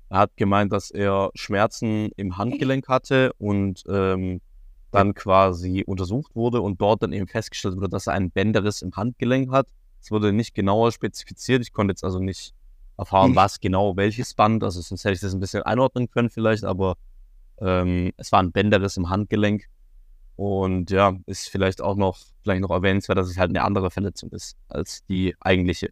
[0.09, 4.41] er hat gemeint, dass er Schmerzen im Handgelenk hatte und ähm,
[4.91, 8.93] dann quasi untersucht wurde und dort dann eben festgestellt wurde, dass er einen Bänderriss im
[8.97, 9.69] Handgelenk hat.
[10.01, 11.61] Es wurde nicht genauer spezifiziert.
[11.61, 12.55] Ich konnte jetzt also nicht
[12.97, 13.37] erfahren, Hm.
[13.37, 14.65] was genau, welches Band.
[14.65, 16.95] Also sonst hätte ich das ein bisschen einordnen können vielleicht, aber
[17.61, 19.65] ähm, es war ein Bänderriss im Handgelenk.
[20.37, 24.31] Und ja, ist vielleicht auch noch, vielleicht noch erwähnenswert, dass es halt eine andere Verletzung
[24.31, 25.91] ist als die eigentliche.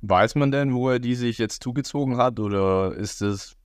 [0.00, 3.56] Weiß man denn, wo er die sich jetzt zugezogen hat oder ist es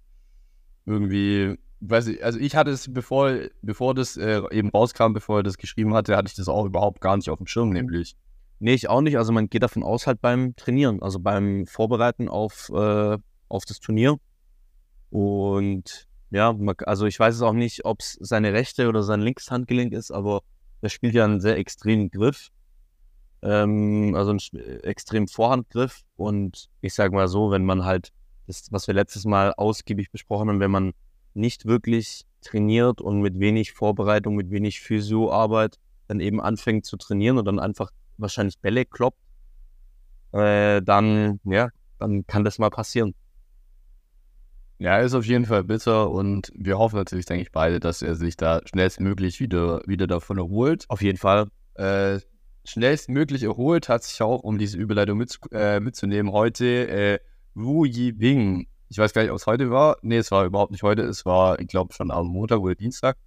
[0.86, 3.32] irgendwie, weiß ich, also ich hatte es, bevor,
[3.64, 7.02] bevor das äh, eben rauskam, bevor er das geschrieben hatte, hatte ich das auch überhaupt
[7.02, 8.16] gar nicht auf dem Schirm, nämlich.
[8.60, 9.18] Nee, ich auch nicht.
[9.18, 13.18] Also man geht davon aus, halt beim Trainieren, also beim Vorbereiten auf, äh,
[13.50, 14.18] auf das Turnier.
[15.10, 16.54] Und ja,
[16.86, 20.12] also ich weiß es auch nicht, ob es seine rechte oder sein linkes Handgelenk ist,
[20.12, 20.42] aber
[20.82, 22.50] er spielt ja einen sehr extremen Griff.
[23.42, 26.02] Ähm, also einen äh, extremen Vorhandgriff.
[26.18, 28.12] Und ich sage mal so, wenn man halt,
[28.48, 30.92] das, was wir letztes Mal ausgiebig besprochen haben, wenn man
[31.36, 37.38] nicht wirklich trainiert und mit wenig Vorbereitung, mit wenig Physioarbeit dann eben anfängt zu trainieren
[37.38, 39.22] und dann einfach wahrscheinlich Bälle kloppt,
[40.34, 43.16] äh, dann, ja, dann kann das mal passieren.
[44.78, 48.16] Ja, ist auf jeden Fall bitter und wir hoffen natürlich, denke ich, beide, dass er
[48.16, 50.86] sich da schnellstmöglich wieder, wieder davon erholt.
[50.90, 51.48] Auf jeden Fall.
[51.76, 52.20] Äh,
[52.66, 57.20] schnellstmöglich erholt hat sich auch, um diese Überleitung mit, äh, mitzunehmen, heute äh,
[57.54, 58.68] Wu Yibing.
[58.90, 59.98] Ich weiß gar nicht, ob es heute war.
[60.02, 61.04] Nee, es war überhaupt nicht heute.
[61.04, 63.18] Es war, ich glaube, schon am Montag oder Dienstag.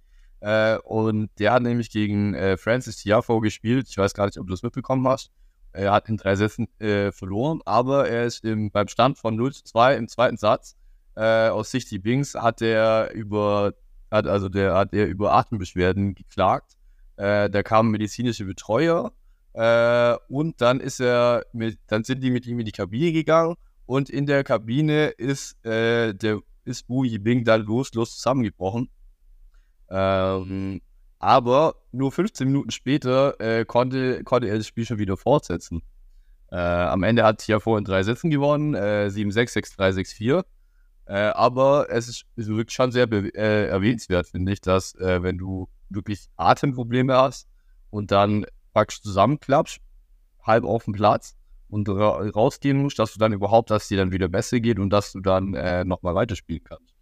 [0.41, 3.87] Äh, und der hat nämlich gegen äh, Francis Tiafoe gespielt.
[3.89, 5.31] Ich weiß gar nicht, ob du das mitbekommen hast.
[5.71, 9.53] Er hat in drei Sätzen äh, verloren, aber er ist im, beim Stand von 0
[9.53, 10.75] zu 2 im zweiten Satz.
[11.19, 13.73] Äh, aus Sicht Yibings hat er über,
[14.09, 16.77] hat also der hat er über Atembeschwerden geklagt.
[17.17, 19.11] Äh, da kamen medizinische Betreuer
[19.51, 23.55] äh, und dann ist er mit, dann sind die mit ihm in die Kabine gegangen
[23.85, 28.89] und in der Kabine ist äh, der ist Wu Yibing dann loslos zusammengebrochen.
[29.89, 30.79] Ähm,
[31.17, 35.81] aber nur 15 Minuten später äh, konnte, konnte er das Spiel schon wieder fortsetzen.
[36.49, 40.45] Äh, am Ende hat Tiafo in drei Sätzen gewonnen, äh, 7-6, 6-3, 6-4.
[41.09, 45.39] Äh, aber es ist, ist wirklich schon sehr äh, erwähnenswert, finde ich, dass äh, wenn
[45.39, 47.47] du wirklich Atemprobleme hast
[47.89, 49.79] und dann praktisch zusammenklappst,
[50.43, 51.35] halb auf dem Platz
[51.67, 54.91] und ra rausgehen musst, dass du dann überhaupt, dass dir dann wieder besser geht und
[54.91, 56.93] dass du dann äh, nochmal weiterspielen kannst.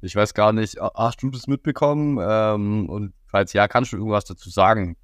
[0.00, 2.18] Ich weiß gar nicht, hast du das mitbekommen?
[2.20, 4.96] Ähm, und falls ja, kannst du irgendwas dazu sagen?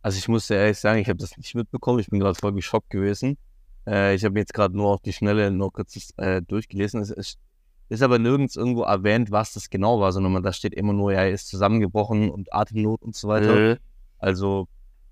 [0.00, 1.98] Also ich muss ehrlich sagen, ich habe das nicht mitbekommen.
[1.98, 3.36] Ich bin gerade voll geschockt gewesen.
[3.86, 7.00] Äh, ich habe jetzt gerade nur auf die Schnelle noch kurz äh, durchgelesen.
[7.00, 7.38] Es ist,
[7.88, 11.20] ist, aber nirgends irgendwo erwähnt, was das genau war, sondern da steht immer nur, ja,
[11.20, 13.54] er ist zusammengebrochen und Atemnot und so weiter.
[13.54, 13.76] Mhm.
[14.18, 14.68] Also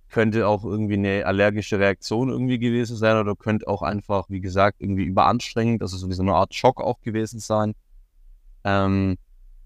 [0.09, 4.81] könnte auch irgendwie eine allergische Reaktion irgendwie gewesen sein oder könnte auch einfach, wie gesagt,
[4.81, 7.75] irgendwie überanstrengend, also so wie so eine Art Schock auch gewesen sein.
[8.65, 9.17] Ähm,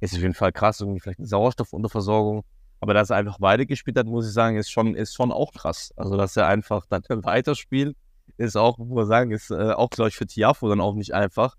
[0.00, 2.44] ist auf jeden Fall krass, irgendwie vielleicht eine Sauerstoffunterversorgung.
[2.80, 5.94] Aber dass er einfach weitergespielt hat, muss ich sagen, ist schon, ist schon auch krass.
[5.96, 7.96] Also, dass er einfach dann weiterspielt,
[8.36, 11.14] ist auch, muss man sagen, ist äh, auch, glaube ich, für Tiafo dann auch nicht
[11.14, 11.56] einfach.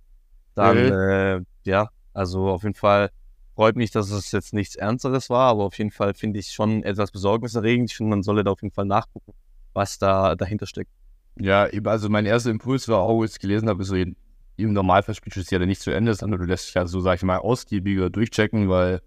[0.54, 0.92] Dann, mhm.
[0.92, 3.10] äh, ja, also auf jeden Fall
[3.56, 6.84] freut mich, dass es jetzt nichts Ernsteres war, aber auf jeden Fall finde ich schon
[6.84, 7.92] etwas besorgniserregend.
[7.92, 9.34] Ich finde, man solle da auf jeden Fall nachgucken,
[9.74, 10.92] was da dahinter steckt.
[11.40, 14.16] Ja, also mein erster Impuls war auch, als ich gelesen habe, so im
[14.58, 17.16] Normalfall spielst du es ja nicht zu Ende, sondern du lässt dich ja so, sag
[17.16, 19.02] ich mal, ausgiebiger durchchecken, weil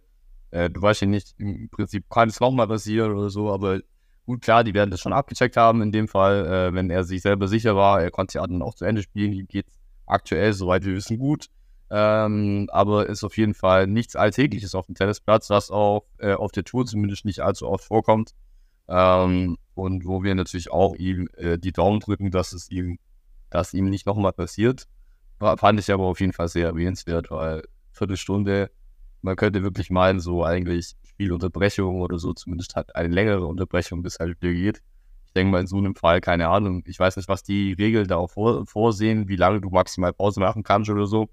[0.51, 3.81] äh, du weißt ja nicht, im Prinzip kann es nochmal passieren oder so, aber
[4.29, 7.23] gut, klar, die werden das schon abgecheckt haben in dem Fall, äh, wenn er sich
[7.23, 9.65] selber sicher war, er konnte ja dann auch zu Ende spielen, geht
[10.05, 11.47] aktuell, soweit wir wissen, gut.
[11.91, 16.53] Ähm, aber ist auf jeden Fall nichts Alltägliches auf dem Tennisplatz, was auch äh, auf
[16.53, 18.35] der Tour zumindest nicht allzu oft vorkommt.
[18.87, 22.99] Ähm, und wo wir natürlich auch ihm äh, die Daumen drücken, dass es ihm,
[23.49, 24.89] dass ihm nicht nochmal passiert.
[25.39, 27.63] Fand ich aber auf jeden Fall sehr erwähnenswert, weil
[27.93, 28.71] Viertelstunde,
[29.23, 34.19] man könnte wirklich meinen, so eigentlich Spielunterbrechung oder so, zumindest hat eine längere Unterbrechung, bis
[34.19, 34.83] halt wieder geht.
[35.27, 38.09] Ich denke mal, in so einem Fall, keine Ahnung, ich weiß nicht, was die Regeln
[38.09, 41.29] da auch vor, vorsehen, wie lange du maximal Pause machen kannst oder so.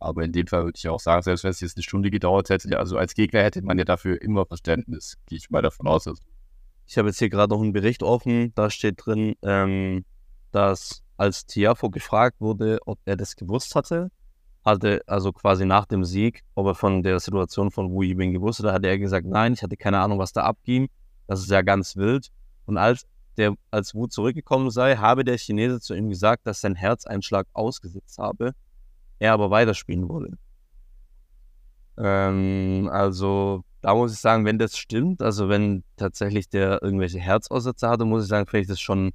[0.00, 2.50] Aber in dem Fall würde ich auch sagen, selbst wenn es jetzt eine Stunde gedauert
[2.50, 5.18] hätte, also als Gegner hätte man ja dafür immer Verständnis.
[5.26, 6.08] Gehe ich mal davon aus.
[6.86, 10.04] Ich habe jetzt hier gerade noch einen Bericht offen, da steht drin, ähm,
[10.52, 14.10] dass als Tiafo gefragt wurde, ob er das gewusst hatte,
[14.68, 18.62] hatte also quasi nach dem Sieg, ob er von der Situation von Wu Yibing gewusst
[18.62, 20.88] hat, hatte er gesagt, nein, ich hatte keine Ahnung, was da abging.
[21.26, 22.28] Das ist ja ganz wild.
[22.66, 26.74] Und als der, als Wu zurückgekommen sei, habe der Chinese zu ihm gesagt, dass sein
[26.74, 28.52] Herzeinschlag ausgesetzt habe,
[29.18, 30.38] er aber weiterspielen wolle.
[31.96, 37.88] Ähm, also da muss ich sagen, wenn das stimmt, also wenn tatsächlich der irgendwelche Herzaussätze
[37.88, 39.12] hatte, muss ich sagen, finde ich das schon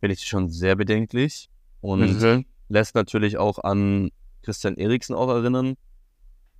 [0.00, 1.48] finde ich schon sehr bedenklich
[1.80, 2.44] und mhm.
[2.68, 4.10] lässt natürlich auch an
[4.48, 5.74] Christian Eriksen auch erinnern.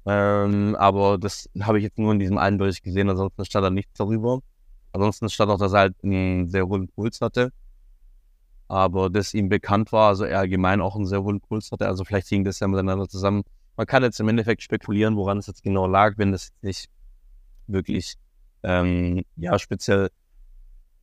[0.05, 3.71] Ähm, aber das habe ich jetzt nur in diesem einen Bericht gesehen, ansonsten stand da
[3.71, 4.41] nichts darüber.
[4.93, 7.51] Ansonsten stand auch, dass er halt einen sehr hohen Puls hatte.
[8.69, 11.87] Aber das ihm bekannt war, also er allgemein auch einen sehr hohen Puls hatte.
[11.87, 13.43] Also vielleicht hing das ja miteinander zusammen.
[13.79, 16.91] Man kann jetzt im Endeffekt spekulieren, woran es jetzt genau lag, wenn das nicht
[17.69, 18.17] wirklich
[18.65, 20.11] ähm, ja, speziell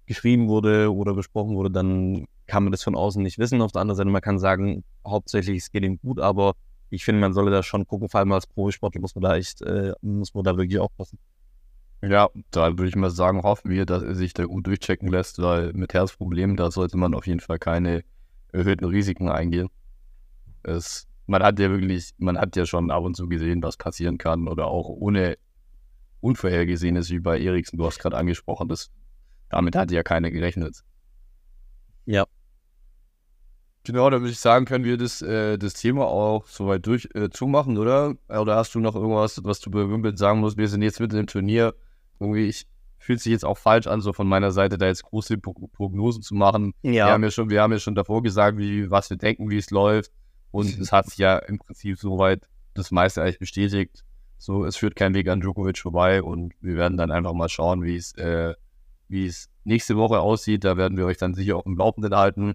[0.05, 3.61] geschrieben wurde oder besprochen wurde, dann kann man das von außen nicht wissen.
[3.61, 6.53] Auf der anderen Seite, man kann sagen, hauptsächlich es geht ihm gut, aber
[6.89, 9.61] ich finde, man solle da schon gucken, vor allem als Profisportler muss man da echt,
[9.61, 11.19] äh, muss man da wirklich aufpassen.
[12.01, 15.41] Ja, da würde ich mal sagen, hoffen wir, dass er sich da gut durchchecken lässt,
[15.41, 18.03] weil mit Herzproblemen, da sollte man auf jeden Fall keine
[18.51, 19.69] erhöhten Risiken eingehen.
[20.63, 24.17] Es, man hat ja wirklich, man hat ja schon ab und zu gesehen, was passieren
[24.17, 25.37] kann oder auch ohne
[26.21, 28.91] Unvorhergesehenes wie bei Eriksen, du hast gerade angesprochen, das
[29.49, 30.83] damit hat ja keiner gerechnet.
[32.05, 32.25] Ja.
[33.85, 37.77] Genau, würde ich sagen, können wir das, äh, das Thema auch soweit durch äh, zumachen,
[37.77, 38.15] oder?
[38.27, 40.57] Oder hast du noch irgendwas, was du bei Wimbledon sagen musst?
[40.57, 41.75] Wir sind jetzt mitten im Turnier.
[42.19, 42.65] Irgendwie, ich
[42.97, 46.33] fühlt sich jetzt auch falsch an, so von meiner Seite da jetzt große Prognosen zu
[46.33, 46.73] machen.
[46.81, 46.91] Ja.
[46.91, 49.57] Wir haben ja schon, wir haben ja schon davor gesagt, wie, was wir denken, wie
[49.57, 50.11] es läuft.
[50.49, 54.03] Und es hat sich ja im Prinzip soweit das meiste eigentlich bestätigt.
[54.39, 57.83] So, es führt kein Weg an Djokovic vorbei und wir werden dann einfach mal schauen,
[57.83, 58.55] wie es äh,
[59.07, 60.63] wie es nächste Woche aussieht.
[60.63, 62.53] Da werden wir euch dann sicher auch im Laufenden halten,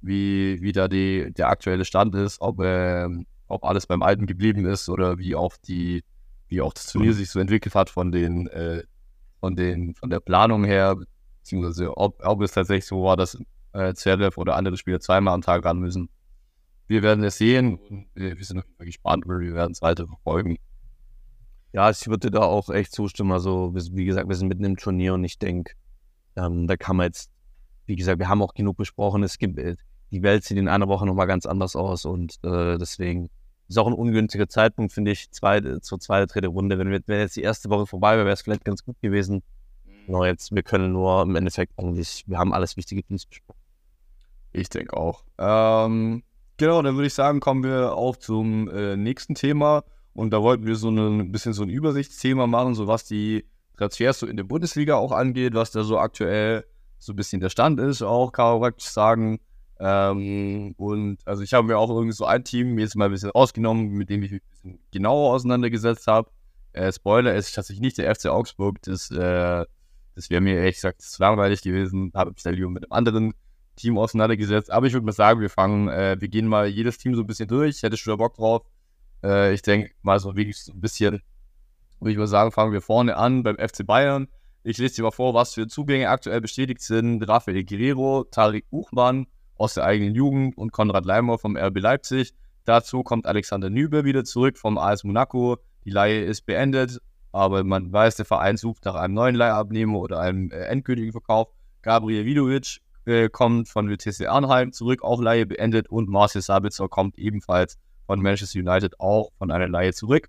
[0.00, 3.08] wie, wie da die, der aktuelle Stand ist, ob, äh,
[3.48, 6.04] ob alles beim Alten geblieben ist oder wie auch die,
[6.48, 8.82] wie auch das Turnier sich so entwickelt hat von den, äh,
[9.40, 10.96] von den, von der Planung her,
[11.40, 13.38] beziehungsweise ob, ob es tatsächlich so war, dass
[13.72, 16.08] äh, Zverev oder andere Spieler zweimal am Tag ran müssen.
[16.86, 19.72] Wir werden es sehen und wir, wir sind auf jeden Fall gespannt, weil wir werden
[19.72, 20.56] es weiter verfolgen.
[21.72, 23.30] Ja, ich würde da auch echt zustimmen.
[23.30, 25.74] Also, wie gesagt, wir sind mitten im Turnier und ich denke,
[26.34, 27.30] ähm, da kann man jetzt,
[27.86, 29.22] wie gesagt, wir haben auch genug besprochen.
[29.22, 29.76] Es gibt, äh,
[30.10, 33.30] die Welt sieht in einer Woche nochmal ganz anders aus und äh, deswegen
[33.68, 36.78] ist auch ein ungünstiger Zeitpunkt, finde ich, zweite, zur zweiten, dritte Runde.
[36.78, 39.42] Wenn, wir, wenn jetzt die erste Woche vorbei wäre, wäre es vielleicht ganz gut gewesen.
[40.08, 43.60] Nur jetzt, wir können nur im Endeffekt eigentlich, wir haben alles wichtige Teams besprochen.
[44.52, 45.22] Ich denke auch.
[45.38, 46.24] Ähm,
[46.56, 49.84] genau, dann würde ich sagen, kommen wir auch zum äh, nächsten Thema.
[50.14, 53.46] Und da wollten wir so ein bisschen so ein Übersichtsthema machen, so was die
[53.76, 56.64] Transfers so in der Bundesliga auch angeht, was da so aktuell
[56.98, 59.38] so ein bisschen der Stand ist, auch kann man praktisch sagen.
[59.82, 63.30] Ähm, und also ich habe mir auch irgendwie so ein Team jetzt mal ein bisschen
[63.30, 66.30] ausgenommen, mit dem ich mich ein bisschen genauer auseinandergesetzt habe.
[66.74, 69.64] Äh, Spoiler, ist tatsächlich nicht der FC Augsburg, das, äh,
[70.14, 73.34] das wäre mir ehrlich gesagt zu langweilig gewesen, habe mich da lieber mit einem anderen
[73.76, 74.70] Team auseinandergesetzt.
[74.70, 77.26] Aber ich würde mal sagen, wir fangen, äh, wir gehen mal jedes Team so ein
[77.26, 77.82] bisschen durch.
[77.82, 78.66] Hättest du da Bock drauf?
[79.24, 81.22] Äh, ich denke mal so wirklich so ein bisschen,
[82.00, 84.28] würde ich mal sagen, fangen wir vorne an beim FC Bayern.
[84.62, 87.26] Ich lese dir mal vor, was für Zugänge aktuell bestätigt sind.
[87.26, 89.26] Rafael Guerrero, Tarik Buchmann
[89.60, 92.32] aus der eigenen Jugend und Konrad Leimer vom RB Leipzig.
[92.64, 95.58] Dazu kommt Alexander Nübe wieder zurück vom AS Monaco.
[95.84, 96.98] Die Leihe ist beendet,
[97.30, 101.48] aber man weiß, der Verein sucht nach einem neuen Leihabnehmer oder einem äh, endgültigen Verkauf.
[101.82, 107.18] Gabriel Vidovic äh, kommt von WTC Arnheim zurück, auch Leihe beendet und Marcel Sabitzer kommt
[107.18, 110.28] ebenfalls von Manchester United auch von einer Leihe zurück.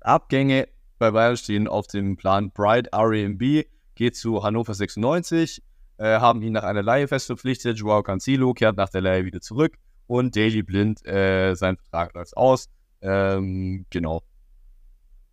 [0.00, 5.62] Abgänge bei Bayern stehen auf dem Plan Bright RMB, geht zu Hannover 96,
[6.02, 7.78] äh, haben ihn nach einer Leihe fest verpflichtet.
[7.78, 9.76] Joao Cancelo kehrt nach der Leihe wieder zurück
[10.08, 12.68] und Daily Blind, äh, sein Vertrag läuft aus.
[13.00, 14.22] Ähm, genau.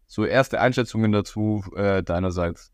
[0.06, 2.72] So, erste Einschätzungen dazu äh, deinerseits.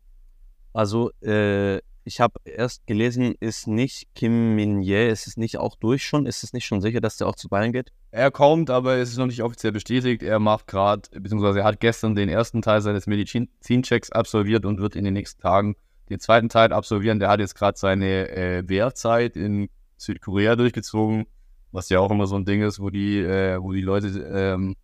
[0.74, 6.04] Also, äh, ich habe erst gelesen, ist nicht Kim Min-jae, ist es nicht auch durch
[6.04, 6.26] schon?
[6.26, 7.92] Ist es nicht schon sicher, dass der auch zu Bayern geht?
[8.10, 10.22] Er kommt, aber es ist noch nicht offiziell bestätigt.
[10.22, 14.94] Er macht gerade, beziehungsweise er hat gestern den ersten Teil seines Medizinchecks absolviert und wird
[14.96, 15.76] in den nächsten Tagen
[16.08, 17.18] den zweiten Teil absolvieren.
[17.18, 21.26] Der hat jetzt gerade seine äh, Wehrzeit in Südkorea durchgezogen,
[21.72, 24.76] was ja auch immer so ein Ding ist, wo die, äh, wo die Leute ähm,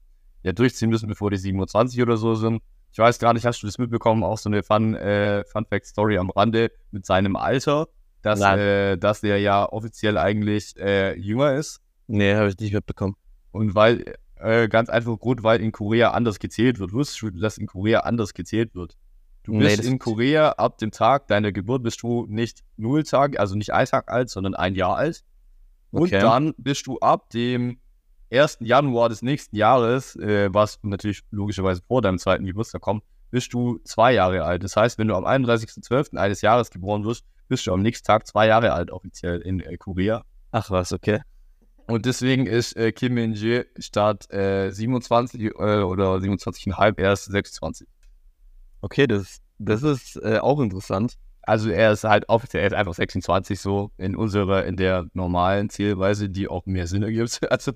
[0.42, 2.62] ja durchziehen müssen, bevor die 27 oder so sind.
[2.92, 4.22] Ich weiß gar nicht, hast du das mitbekommen?
[4.22, 7.88] Auch so eine Fun, äh, Fun Fact Story am Rande mit seinem Alter,
[8.20, 11.80] dass, äh, dass der ja offiziell eigentlich äh, jünger ist.
[12.06, 13.16] Nee, habe ich nicht mitbekommen.
[13.50, 16.92] Und weil, äh, ganz einfach Grund, weil in Korea anders gezählt wird.
[16.92, 18.96] Wusstest du, dass in Korea anders gezählt wird?
[19.44, 23.02] Du Nee, bist das- in Korea ab dem Tag deiner Geburt bist du nicht null
[23.02, 25.24] Tage, also nicht ein Tag alt, sondern ein Jahr alt.
[25.90, 26.20] Und Okay.
[26.20, 27.78] dann bist du ab dem
[28.30, 28.58] 1.
[28.64, 33.78] Januar des nächsten Jahres, äh, was natürlich logischerweise vor deinem zweiten Geburtstag kommt, bist du
[33.84, 34.62] zwei Jahre alt.
[34.62, 36.16] Das heißt, wenn du am 31.12.
[36.18, 39.76] eines Jahres geboren wirst, bist du am nächsten Tag zwei Jahre alt offiziell in äh,
[39.76, 40.22] Korea.
[40.52, 41.20] Ach was, okay.
[41.88, 47.88] Und deswegen ist äh, Kim Min-jae statt äh, 27 äh, oder 27,5 erst 26.
[48.82, 51.14] Okay, das, das ist äh, auch interessant.
[51.42, 55.70] Also er ist halt offiziell er ist einfach 26 so in unserer, in der normalen
[55.70, 57.40] Zählweise, die auch mehr Sinn ergibt.
[57.50, 57.72] Also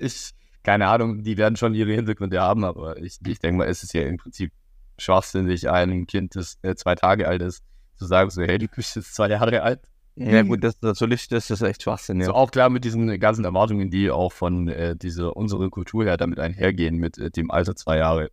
[0.00, 0.30] ich,
[0.62, 3.92] keine Ahnung, die werden schon ihre Hintergründe haben, aber ich, ich denke mal, es ist
[3.94, 4.52] ja im Prinzip
[4.98, 7.62] schwachsinnig, einem Kind, das äh, zwei Tage alt ist,
[7.96, 9.80] zu sagen so, hey, du bist jetzt zwei Jahre alt.
[10.16, 12.26] Ja gut, das natürlich, das ist echt Schwachsinn, ja.
[12.26, 16.16] So auch klar mit diesen ganzen Erwartungen, die auch von äh, dieser unserer Kultur her
[16.16, 18.30] damit einhergehen, mit äh, dem Alter zwei Jahre.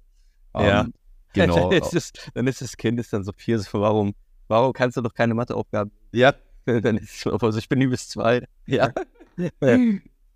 [0.55, 0.85] Ja.
[1.33, 1.69] Genau.
[1.69, 4.13] dann, ist das, dann ist das Kind ist dann so vier, so, warum,
[4.49, 5.91] warum kannst du doch keine Matheaufgaben?
[6.11, 6.33] ja,
[6.65, 8.45] dann ist es also ich bin nie bis zwei.
[8.67, 8.91] Ja.
[9.37, 9.77] Ja.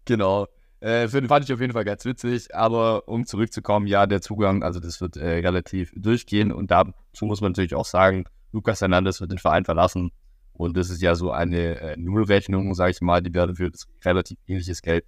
[0.05, 0.47] genau.
[0.79, 4.79] Äh, fand ich auf jeden Fall ganz witzig, aber um zurückzukommen, ja, der Zugang, also
[4.79, 9.31] das wird äh, relativ durchgehen und dazu muss man natürlich auch sagen, Lukas Hernandez wird
[9.31, 10.11] den Verein verlassen
[10.53, 13.87] und das ist ja so eine äh, Nullrechnung, sage ich mal, die werden für das
[14.03, 15.05] relativ ähnliches Geld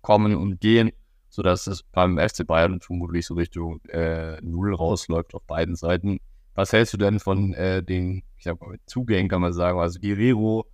[0.00, 0.90] kommen und gehen,
[1.38, 6.18] sodass es beim FC Bayern vermutlich so Richtung äh, Null rausläuft auf beiden Seiten.
[6.56, 10.00] Was hältst du denn von äh, den, ich sag mal, Zugängen, kann man sagen, also
[10.00, 10.66] Guerrero,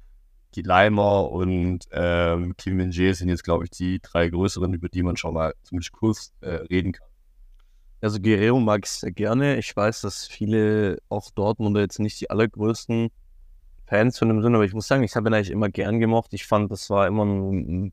[0.56, 5.02] Leimer und ähm, Kim min jae sind jetzt, glaube ich, die drei größeren, über die
[5.02, 7.08] man schon mal zumindest kurz äh, reden kann.
[8.00, 9.58] Also Guerrero mag ich sehr gerne.
[9.58, 13.10] Ich weiß, dass viele auch Dortmunder jetzt nicht die allergrößten
[13.84, 16.32] Fans von ihm sind, aber ich muss sagen, ich habe ihn eigentlich immer gern gemocht.
[16.32, 17.92] Ich fand, das war immer ein, ein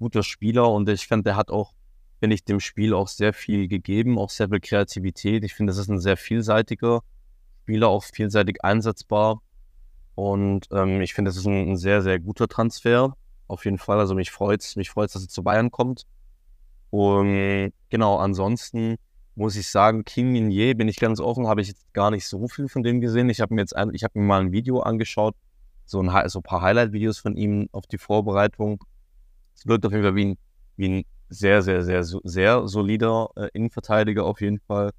[0.00, 1.72] guter Spieler und ich fand, der hat auch,
[2.20, 5.42] finde ich, dem Spiel auch sehr viel gegeben, auch sehr viel Kreativität.
[5.42, 7.00] Ich finde, das ist ein sehr vielseitiger
[7.62, 9.40] Spieler, auch vielseitig einsetzbar.
[10.14, 13.16] Und ähm, ich finde, das ist ein, ein sehr, sehr guter Transfer.
[13.48, 13.98] Auf jeden Fall.
[13.98, 16.04] Also mich freut's, mich freut's, dass er zu Bayern kommt.
[16.90, 18.96] Und genau, ansonsten
[19.34, 22.48] muss ich sagen, King Min-jae, bin ich ganz offen, habe ich jetzt gar nicht so
[22.48, 23.30] viel von dem gesehen.
[23.30, 25.34] Ich habe mir jetzt ein, ich habe mir mal ein Video angeschaut,
[25.86, 28.84] so ein, so ein paar Highlight-Videos von ihm auf die Vorbereitung.
[29.54, 30.38] Es wirkt auf jeden Fall wie ein,
[30.76, 34.90] wie ein sehr, sehr, sehr, sehr solider äh, Innenverteidiger auf jeden Fall.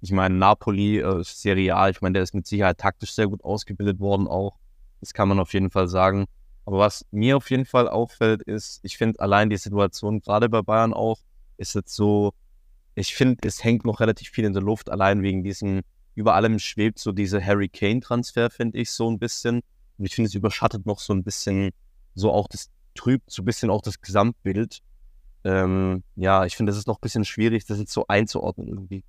[0.00, 3.26] Ich meine, Napoli äh, ist Serie A, ich meine, der ist mit Sicherheit taktisch sehr
[3.26, 4.58] gut ausgebildet worden auch.
[5.00, 6.26] Das kann man auf jeden Fall sagen.
[6.64, 10.62] Aber was mir auf jeden Fall auffällt, ist, ich finde allein die Situation gerade bei
[10.62, 11.18] Bayern auch,
[11.56, 12.34] ist jetzt so,
[12.94, 15.80] ich finde, es hängt noch relativ viel in der Luft, allein wegen diesem,
[16.14, 19.62] über allem schwebt so dieser Harry Kane-Transfer, finde ich, so ein bisschen.
[19.96, 21.70] Und ich finde, es überschattet noch so ein bisschen,
[22.14, 24.82] so auch das trübt so ein bisschen auch das Gesamtbild.
[25.44, 29.04] Ähm, ja, ich finde, es ist noch ein bisschen schwierig, das jetzt so einzuordnen irgendwie.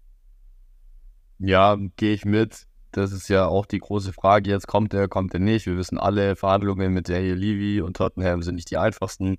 [1.39, 2.67] Ja, gehe ich mit.
[2.91, 4.49] Das ist ja auch die große Frage.
[4.49, 5.65] Jetzt kommt er, kommt er nicht.
[5.65, 9.38] Wir wissen alle, Verhandlungen mit Daniel Levy und Tottenham sind nicht die einfachsten.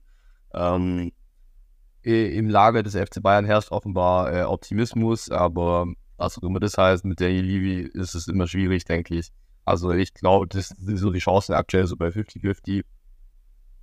[0.52, 1.12] Ähm,
[2.02, 5.86] Im Lager des FC Bayern herrscht offenbar äh, Optimismus, aber
[6.16, 9.30] was auch immer das heißt, mit Daniel Levy ist es immer schwierig, denke ich.
[9.64, 12.84] Also ich glaube, das ist so die Chance aktuell so bei 50-50,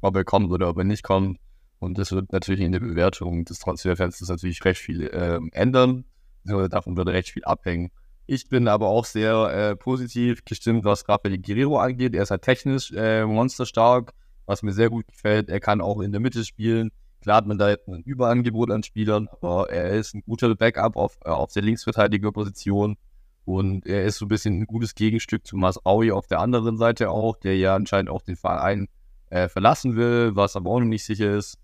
[0.02, 1.40] ob er kommt oder ob er nicht kommt.
[1.82, 6.06] Und das wird natürlich in der Bewertung des Transferfensters natürlich recht viel äh, ändern.
[6.44, 7.90] Davon wird recht viel abhängen.
[8.28, 12.14] Ich bin aber auch sehr äh, positiv gestimmt, was Rafael Guerrero angeht.
[12.14, 14.14] Er ist halt technisch äh, monsterstark,
[14.46, 15.50] was mir sehr gut gefällt.
[15.50, 16.92] Er kann auch in der Mitte spielen.
[17.22, 20.96] Klar hat man da jetzt ein Überangebot an Spielern, aber er ist ein guter Backup
[20.96, 22.96] auf, äh, auf der Linksverteidigerposition.
[23.44, 27.10] Und er ist so ein bisschen ein gutes Gegenstück zu Masraui auf der anderen Seite
[27.10, 28.88] auch, der ja anscheinend auch den Verein
[29.32, 31.58] äh, verlassen will, was aber auch noch nicht sicher ist.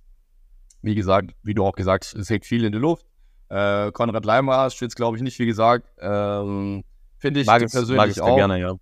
[0.88, 3.06] Wie gesagt, wie du auch gesagt hast, es hängt viel in der Luft.
[3.50, 5.86] Äh, Konrad Leimer jetzt, glaube ich, nicht, wie gesagt.
[6.00, 6.86] Ähm,
[7.18, 8.78] Finde ich mag es, persönlich mag es auch, gerne, ja.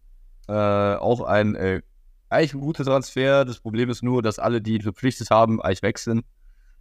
[0.48, 1.82] äh, auch ein äh,
[2.30, 3.44] eigentlich ein guter Transfer.
[3.44, 6.26] Das Problem ist nur, dass alle, die ihn verpflichtet haben, eigentlich weg sind.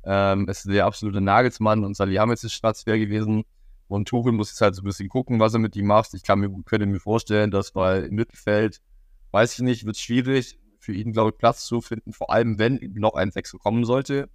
[0.04, 3.44] Ähm, es ist der absolute Nagelsmann und Salihamidzic Transfer gewesen.
[3.88, 6.12] Und Tuchel muss jetzt halt so ein bisschen gucken, was er mit ihm macht.
[6.12, 8.82] Ich kann mir, könnte mir vorstellen, dass weil im Mittelfeld,
[9.30, 12.12] weiß ich nicht, wird es schwierig für ihn, glaube ich, Platz zu finden.
[12.12, 14.28] Vor allem, wenn noch ein Sechser kommen sollte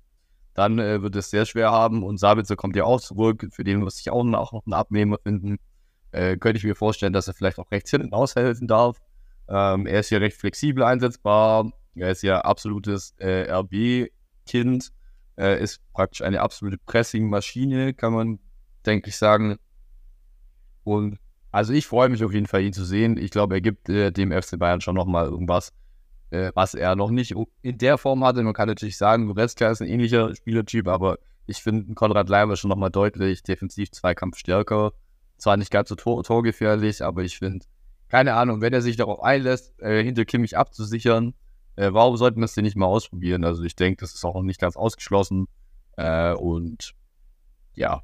[0.60, 2.04] dann äh, wird es sehr schwer haben.
[2.04, 5.58] Und Sabitzer kommt ja auch zurück, für den muss ich auch noch einen Abnehmer finden.
[6.12, 9.00] Äh, könnte ich mir vorstellen, dass er vielleicht auch rechts hinten aushelfen darf.
[9.48, 11.72] Ähm, er ist ja recht flexibel einsetzbar.
[11.96, 14.90] Er ist ja absolutes äh, RB-Kind.
[15.38, 18.40] Er ist praktisch eine absolute Pressing-Maschine, kann man,
[18.86, 19.58] denke ich, sagen.
[20.84, 21.20] Und
[21.52, 23.16] also ich freue mich auf jeden Fall, ihn zu sehen.
[23.16, 25.72] Ich glaube, er gibt äh, dem FC Bayern schon nochmal irgendwas,
[26.32, 28.44] äh, was er noch nicht in der Form hatte.
[28.44, 32.70] Man kann natürlich sagen, Goretzka ist ein ähnlicher Spielertyp, aber ich finde Konrad Leimer schon
[32.70, 34.94] nochmal deutlich defensiv Zweikampf stärker.
[35.38, 37.66] Zwar nicht ganz so tor torgefährlich, aber ich finde,
[38.10, 41.34] keine Ahnung, wenn er sich darauf einlässt, äh, hinter Kimmich abzusichern,
[41.76, 43.46] äh, warum sollten wir es denn nicht mal ausprobieren?
[43.46, 45.48] Also ich denke, das ist auch noch nicht ganz ausgeschlossen.
[45.96, 46.94] Äh, und
[47.74, 48.04] ja,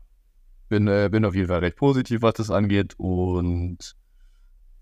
[0.69, 2.95] bin, äh, bin auf jeden Fall recht positiv, was das angeht.
[2.97, 3.95] Und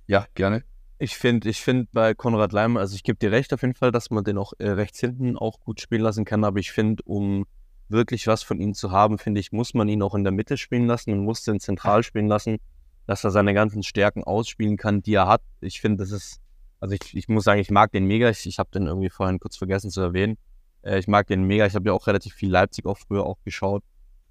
[0.08, 0.64] ja, gerne.
[1.04, 3.91] Ich finde, ich finde bei Konrad Leimer, also ich gebe dir recht auf jeden Fall,
[3.91, 7.04] dass man den auch äh, rechts hinten auch gut spielen lassen kann, aber ich finde,
[7.04, 7.45] um
[7.89, 10.56] wirklich was von ihm zu haben, finde ich, muss man ihn auch in der Mitte
[10.56, 12.60] spielen lassen und muss den zentral spielen lassen,
[13.06, 15.41] dass er seine ganzen Stärken ausspielen kann, die er hat.
[15.60, 16.39] Ich finde, das ist,
[16.80, 18.30] also ich, ich muss sagen, ich mag den mega.
[18.30, 20.38] Ich, ich habe den irgendwie vorhin kurz vergessen zu erwähnen.
[20.84, 21.66] Äh, ich mag den mega.
[21.66, 23.84] Ich habe ja auch relativ viel Leipzig auch früher auch geschaut.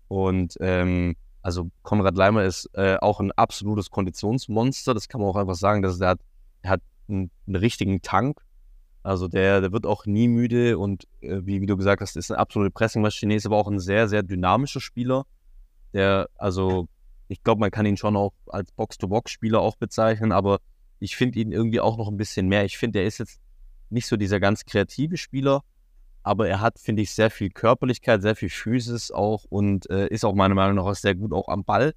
[0.08, 4.94] Und ähm, also Konrad Leimer ist äh, auch ein absolutes Konditionsmonster.
[4.94, 6.20] Das kann man auch einfach sagen, dass er hat er hat
[7.08, 8.40] einen, richtigen Tank.
[9.02, 12.30] Also der, der wird auch nie müde und äh, wie, wie du gesagt hast, ist
[12.30, 15.24] eine absolute Pressingmaschine, ist aber auch ein sehr, sehr dynamischer Spieler.
[15.92, 16.88] Der, also
[17.28, 20.60] ich glaube, man kann ihn schon auch als Box-to-Box-Spieler auch bezeichnen, aber
[21.00, 22.64] ich finde ihn irgendwie auch noch ein bisschen mehr.
[22.64, 23.40] Ich finde, er ist jetzt
[23.90, 25.62] nicht so dieser ganz kreative Spieler,
[26.22, 30.24] aber er hat, finde ich, sehr viel Körperlichkeit, sehr viel Physis auch und äh, ist
[30.24, 31.94] auch meiner Meinung nach sehr gut auch am Ball.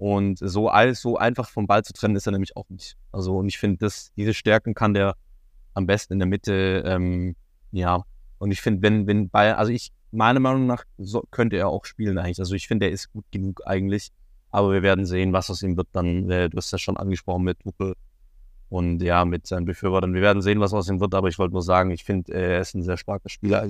[0.00, 2.96] Und so alles so einfach vom Ball zu trennen, ist er nämlich auch nicht.
[3.12, 3.86] Also, und ich finde,
[4.16, 5.14] diese Stärken kann der
[5.74, 7.36] am besten in der Mitte, ähm,
[7.70, 8.06] ja.
[8.38, 11.84] Und ich finde, wenn, wenn bei, also ich, meiner Meinung nach, so, könnte er auch
[11.84, 12.38] spielen eigentlich.
[12.38, 14.08] Also ich finde, er ist gut genug eigentlich.
[14.50, 16.30] Aber wir werden sehen, was aus ihm wird dann.
[16.30, 17.92] Äh, du hast ja schon angesprochen mit Tuchel
[18.70, 20.14] und ja, mit seinen Befürwortern.
[20.14, 22.54] Wir werden sehen, was aus ihm wird, aber ich wollte nur sagen, ich finde, äh,
[22.54, 23.68] er ist ein sehr starker Spieler.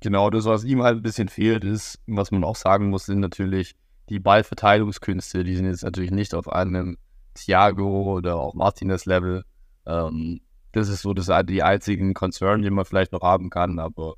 [0.00, 3.20] Genau, das, was ihm halt ein bisschen fehlt, ist, was man auch sagen muss, sind
[3.20, 3.76] natürlich
[4.08, 6.98] die Ballverteidigungskünste, die sind jetzt natürlich nicht auf einem
[7.34, 9.44] Thiago oder auch Martinez-Level.
[9.86, 10.40] Ähm,
[10.72, 14.14] das ist so das, die einzigen Concern, die man vielleicht noch haben kann, aber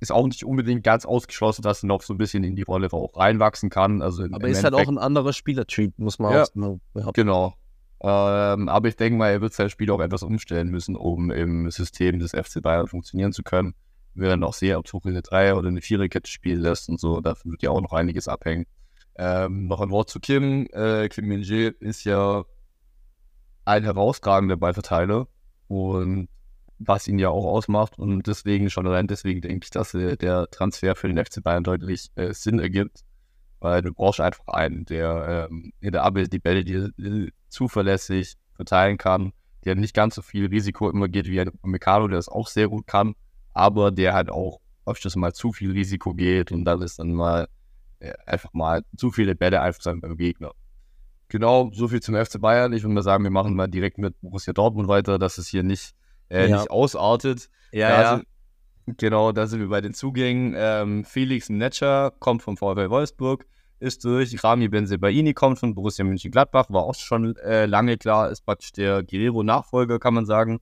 [0.00, 2.92] ist auch nicht unbedingt ganz ausgeschlossen, dass er noch so ein bisschen in die Rolle
[2.92, 4.02] auch reinwachsen kann.
[4.02, 7.22] Also aber ist halt auch ein anderer Spielertyp, muss man ja, auch behaupten.
[7.22, 7.54] Genau.
[8.02, 11.70] Ähm, aber ich denke mal, er wird sein Spiel auch etwas umstellen müssen, um im
[11.70, 13.74] System des FC Bayern funktionieren zu können.
[14.14, 17.20] Wir werden auch sehen, ob Tuchel eine Dreier- oder eine Viererkette spielen lässt und so.
[17.20, 18.66] Davon wird ja auch noch einiges abhängen.
[19.16, 20.66] Ähm, noch ein Wort zu Kim.
[20.72, 22.44] Äh, Kim Min-jae ist ja
[23.64, 25.28] ein herausragender Ballverteiler
[25.68, 26.28] und
[26.78, 30.48] was ihn ja auch ausmacht und deswegen schon allein deswegen denke ich, dass äh, der
[30.50, 33.04] Transfer für den FC Bayern deutlich äh, Sinn ergibt,
[33.60, 38.34] weil du brauchst einfach einen, der ähm, in der Abwehr die Bälle dir äh, zuverlässig
[38.54, 39.32] verteilen kann,
[39.64, 42.68] der nicht ganz so viel Risiko immer geht wie ein Meccano, der das auch sehr
[42.68, 43.14] gut kann,
[43.52, 47.48] aber der halt auch öfters mal zu viel Risiko geht und dann ist dann mal
[48.26, 50.52] einfach mal zu viele Bälle einfach sein beim Gegner.
[51.28, 52.72] Genau, so viel zum FC Bayern.
[52.72, 55.62] Ich würde mal sagen, wir machen mal direkt mit Borussia Dortmund weiter, dass es hier
[55.62, 55.94] nicht,
[56.28, 56.56] äh, Ja.
[56.58, 57.48] nicht ausartet.
[57.72, 58.16] Ja, Da ja.
[58.16, 60.54] Sind, genau, da sind wir bei den Zugängen.
[60.56, 63.46] Ähm, Felix Netscher kommt vom VfL Wolfsburg,
[63.80, 64.44] ist durch.
[64.44, 69.02] Rami Benzebaini kommt von Borussia Mönchengladbach, war auch schon äh, lange klar, ist praktisch der
[69.02, 70.60] Guerrero-Nachfolger, kann man sagen.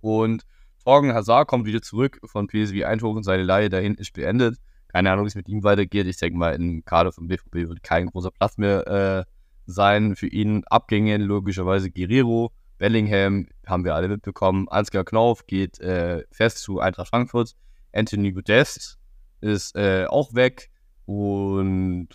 [0.00, 0.44] Und
[0.84, 3.22] Torgen Hazard kommt wieder zurück von PSV Eindhoven.
[3.22, 4.56] Seine Leihe dahin ist beendet.
[4.92, 6.06] Keine Ahnung, wie es mit ihm weitergeht.
[6.06, 9.24] Ich denke mal, im Kader vom BVB wird kein großer Platz mehr äh,
[9.66, 10.16] sein.
[10.16, 14.68] Für ihn Abgänge logischerweise Guerrero, Bellingham haben wir alle mitbekommen.
[14.68, 17.54] Ansgar Knauf geht äh, fest zu Eintracht Frankfurt.
[17.92, 18.98] Anthony Modest
[19.40, 20.70] ist äh, auch weg.
[21.06, 22.08] Und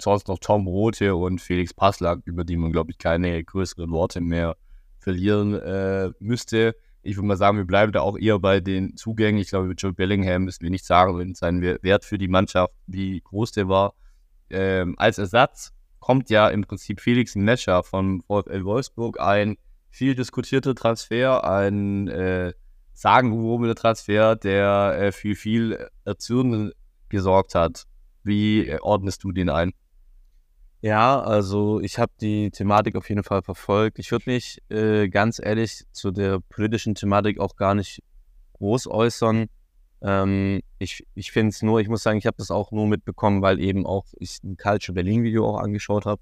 [0.00, 4.20] sonst noch Tom Rote und Felix Passlack, über die man, glaube ich, keine größeren Worte
[4.20, 4.56] mehr
[4.98, 6.76] verlieren äh, müsste.
[7.06, 9.40] Ich würde mal sagen, wir bleiben da auch eher bei den Zugängen.
[9.40, 13.20] Ich glaube, mit Joe Bellingham müssen wir nicht sagen, sein Wert für die Mannschaft, wie
[13.20, 13.94] groß der war.
[14.50, 19.56] Ähm, als Ersatz kommt ja im Prinzip Felix Nescher von VfL Wolfsburg, ein
[19.88, 22.52] viel diskutierter Transfer, ein äh,
[22.92, 26.72] sagenumwobener Transfer, der äh, für viel Erzürnen
[27.08, 27.84] gesorgt hat.
[28.24, 29.72] Wie äh, ordnest du den ein?
[30.82, 33.98] Ja, also ich habe die Thematik auf jeden Fall verfolgt.
[33.98, 38.02] Ich würde mich äh, ganz ehrlich zu der politischen Thematik auch gar nicht
[38.54, 39.46] groß äußern.
[40.02, 43.42] Ähm, ich ich finde es nur, ich muss sagen, ich habe das auch nur mitbekommen,
[43.42, 46.20] weil eben auch ich ein Culture Berlin Video auch angeschaut habe.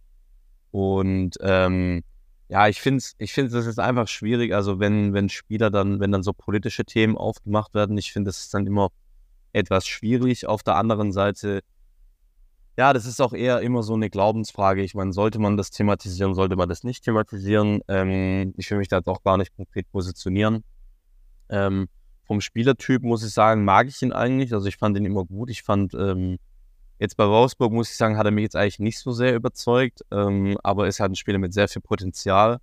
[0.71, 2.03] Und ähm,
[2.49, 6.01] ja, ich finde es, ich finde es ist einfach schwierig, also wenn, wenn Spieler dann,
[6.01, 8.91] wenn dann so politische Themen aufgemacht werden, ich finde, ist dann immer
[9.53, 10.47] etwas schwierig.
[10.47, 11.61] Auf der anderen Seite
[12.77, 14.83] ja, das ist auch eher immer so eine Glaubensfrage.
[14.83, 17.81] Ich meine, sollte man das thematisieren, sollte man das nicht thematisieren?
[17.89, 20.65] Ähm, ich will mich da auch gar nicht konkret positionieren.
[21.49, 21.89] Ähm,
[22.25, 24.53] vom Spielertyp muss ich sagen, mag ich ihn eigentlich.
[24.53, 25.51] Also ich fand ihn immer gut.
[25.51, 26.39] Ich fand ähm,
[26.99, 30.01] jetzt bei Wolfsburg, muss ich sagen, hat er mich jetzt eigentlich nicht so sehr überzeugt.
[30.11, 32.59] Ähm, aber ist halt ein Spieler mit sehr viel Potenzial.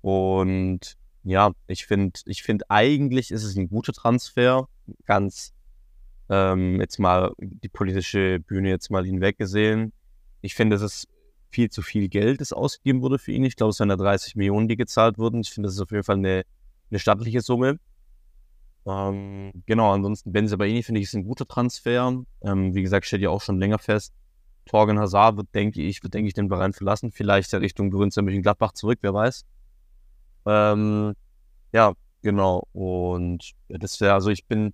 [0.00, 4.66] Und ja, ich finde, ich finde eigentlich ist es ein guter Transfer.
[5.04, 5.52] Ganz
[6.28, 9.92] ähm, jetzt mal die politische Bühne jetzt mal hinweggesehen.
[10.40, 11.08] Ich finde, es ist
[11.50, 13.44] viel zu viel Geld, das ausgegeben wurde für ihn.
[13.44, 15.40] Ich glaube, es waren ja 30 Millionen, die gezahlt wurden.
[15.40, 16.44] Ich finde, das ist auf jeden Fall eine,
[16.90, 17.78] eine stattliche Summe.
[18.86, 22.22] Ähm, genau, ansonsten Benzebaini finde ich ist ein guter Transfer.
[22.42, 24.12] Ähm, wie gesagt, steht ja auch schon länger fest.
[24.66, 27.10] Torgen Hazard wird, denke ich, wird, denke ich, den Verein verlassen.
[27.10, 29.44] Vielleicht ja Richtung Borussia Mönchengladbach zurück, wer weiß.
[30.46, 31.14] Ähm,
[31.72, 32.66] ja, genau.
[32.72, 34.72] Und das wäre, also ich bin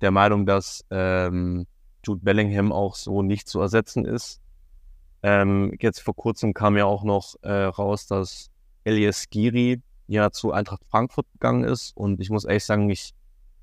[0.00, 1.66] der Meinung, dass ähm,
[2.04, 4.40] Jude Bellingham auch so nicht zu ersetzen ist.
[5.22, 8.50] Ähm, jetzt vor kurzem kam ja auch noch äh, raus, dass
[8.84, 11.96] Elias Giri ja zu Eintracht Frankfurt gegangen ist.
[11.96, 13.14] Und ich muss ehrlich sagen, ich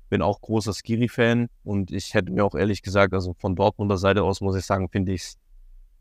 [0.08, 4.24] bin auch großer Skiri-Fan und ich hätte mir auch ehrlich gesagt, also von Dortmunder Seite
[4.24, 5.38] aus muss ich sagen, finde ich es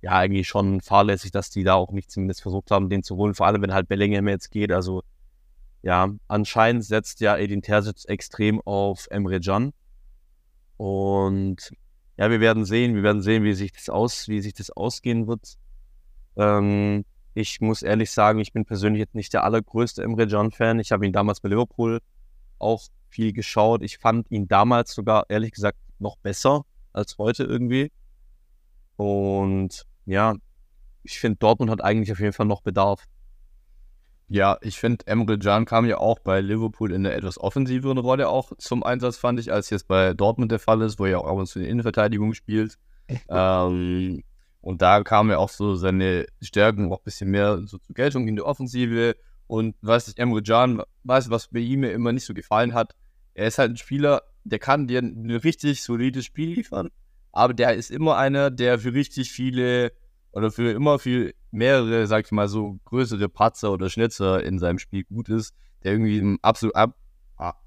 [0.01, 3.35] ja eigentlich schon fahrlässig, dass die da auch nicht zumindest versucht haben, den zu holen.
[3.35, 4.71] Vor allem, wenn halt Bellingham jetzt geht.
[4.71, 5.03] Also
[5.83, 9.73] ja, anscheinend setzt ja Edin Terzic extrem auf Emre Can.
[10.81, 11.73] Und
[12.17, 15.27] ja, wir werden sehen, wir werden sehen, wie sich das aus, wie sich das ausgehen
[15.27, 15.59] wird.
[16.35, 17.05] Ähm,
[17.35, 20.79] ich muss ehrlich sagen, ich bin persönlich jetzt nicht der allergrößte Emre Can-Fan.
[20.79, 21.99] Ich habe ihn damals bei Liverpool
[22.57, 23.83] auch viel geschaut.
[23.83, 27.91] Ich fand ihn damals sogar, ehrlich gesagt, noch besser als heute irgendwie.
[28.95, 30.33] Und ja,
[31.03, 33.05] ich finde, Dortmund hat eigentlich auf jeden Fall noch Bedarf.
[34.33, 38.29] Ja, ich finde, Emre Can kam ja auch bei Liverpool in einer etwas offensiveren Rolle
[38.29, 41.25] auch zum Einsatz, fand ich, als jetzt bei Dortmund der Fall ist, wo er auch
[41.25, 42.77] ab und zu in der Innenverteidigung spielt.
[43.27, 44.23] ähm,
[44.61, 48.25] und da kam ja auch so seine Stärken auch ein bisschen mehr so zur Geltung
[48.29, 49.17] in der Offensive.
[49.47, 52.95] Und was ich Emre Can, weiß, was bei ihm mir immer nicht so gefallen hat,
[53.33, 56.87] er ist halt ein Spieler, der kann dir ein richtig solides Spiel liefern,
[57.33, 59.91] aber der ist immer einer, der für richtig viele
[60.33, 64.79] oder für immer viel mehrere, sag ich mal, so größere Patzer oder Schnitzer in seinem
[64.79, 65.53] Spiel gut ist,
[65.83, 66.95] der irgendwie absolut ab,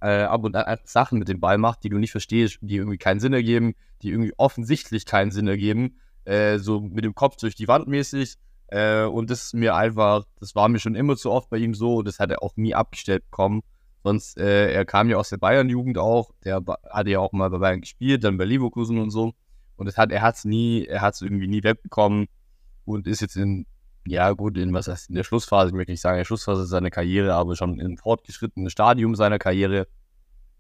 [0.01, 2.99] äh, ab und an Sachen mit dem Ball macht, die du nicht verstehst, die irgendwie
[2.99, 7.55] keinen Sinn ergeben, die irgendwie offensichtlich keinen Sinn ergeben, äh, so mit dem Kopf durch
[7.55, 8.37] die Wand mäßig.
[8.69, 11.75] Äh, und das ist mir einfach, das war mir schon immer zu oft bei ihm
[11.75, 13.63] so, das hat er auch nie abgestellt bekommen.
[14.03, 17.59] Sonst, äh, er kam ja aus der Bayern-Jugend auch, der hatte ja auch mal bei
[17.59, 19.33] Bayern gespielt, dann bei Leverkusen und so.
[19.77, 22.29] Und das hat, er hat es nie, er hat es irgendwie nie wegbekommen
[22.85, 23.67] und ist jetzt in,
[24.07, 26.67] ja gut, in was heißt in der Schlussphase, ich möchte nicht sagen, in der Schlussphase
[26.67, 29.87] seiner Karriere, aber schon im fortgeschrittenen Stadium seiner Karriere.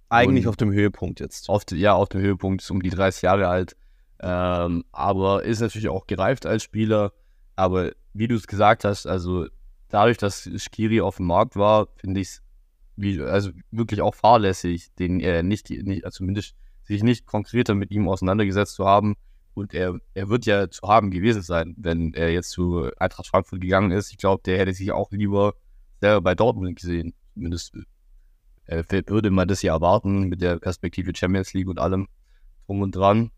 [0.09, 1.49] Eigentlich Und- auf dem Höhepunkt jetzt.
[1.49, 3.77] Auf, ja, auf dem Höhepunkt, ist um die 30 Jahre alt.
[4.20, 7.12] Ähm, aber ist natürlich auch gereift als Spieler.
[7.57, 9.47] Aber wie du es gesagt hast, also
[9.89, 12.41] dadurch, dass Skiri auf dem Markt war, finde ich
[12.97, 16.55] es also wirklich auch fahrlässig, den er nicht, nicht, also zumindest
[16.85, 19.14] sich nicht konkreter mit ihm auseinandergesetzt zu haben.
[19.55, 23.61] Und er, er wird ja zu haben gewesen sein, wenn er jetzt zu Eintracht Frankfurt
[23.61, 24.11] gegangen ist.
[24.11, 25.55] Ich glaube, der hätte sich auch lieber
[26.01, 27.15] selber bei Dortmund gesehen.
[27.35, 27.77] Zumindest
[28.67, 32.09] äh, würde man das ja erwarten mit der Perspektive Champions League und allem
[32.67, 33.31] drum und dran.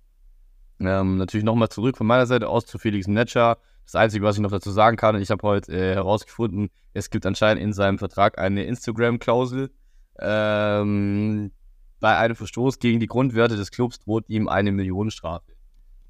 [0.80, 3.58] Ähm, natürlich nochmal zurück von meiner Seite aus zu Felix Netscher.
[3.84, 7.24] Das Einzige, was ich noch dazu sagen kann, ich habe heute äh, herausgefunden, es gibt
[7.24, 9.70] anscheinend in seinem Vertrag eine Instagram-Klausel.
[10.18, 11.52] Ähm,
[12.00, 15.55] bei einem Verstoß gegen die Grundwerte des Clubs droht ihm eine Millionenstrafe.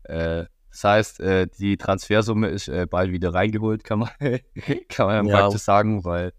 [0.09, 4.11] Äh, das heißt, äh, die Transfersumme ist äh, bald wieder reingeholt, kann man,
[4.89, 5.41] kann man ja.
[5.41, 6.33] praktisch sagen, weil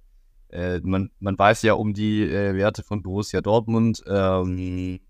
[0.84, 4.02] man, man weiß ja um die Werte von Borussia Dortmund.
[4.08, 5.02] Ähm,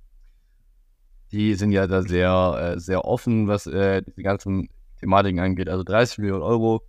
[1.32, 4.68] die sind ja da sehr, sehr offen, was die ganzen
[5.00, 5.70] Thematiken angeht.
[5.70, 6.82] Also 30 Millionen Euro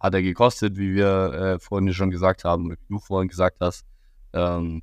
[0.00, 3.86] hat er gekostet, wie wir vorhin schon gesagt haben, wie du vorhin gesagt hast.
[4.32, 4.82] Ähm,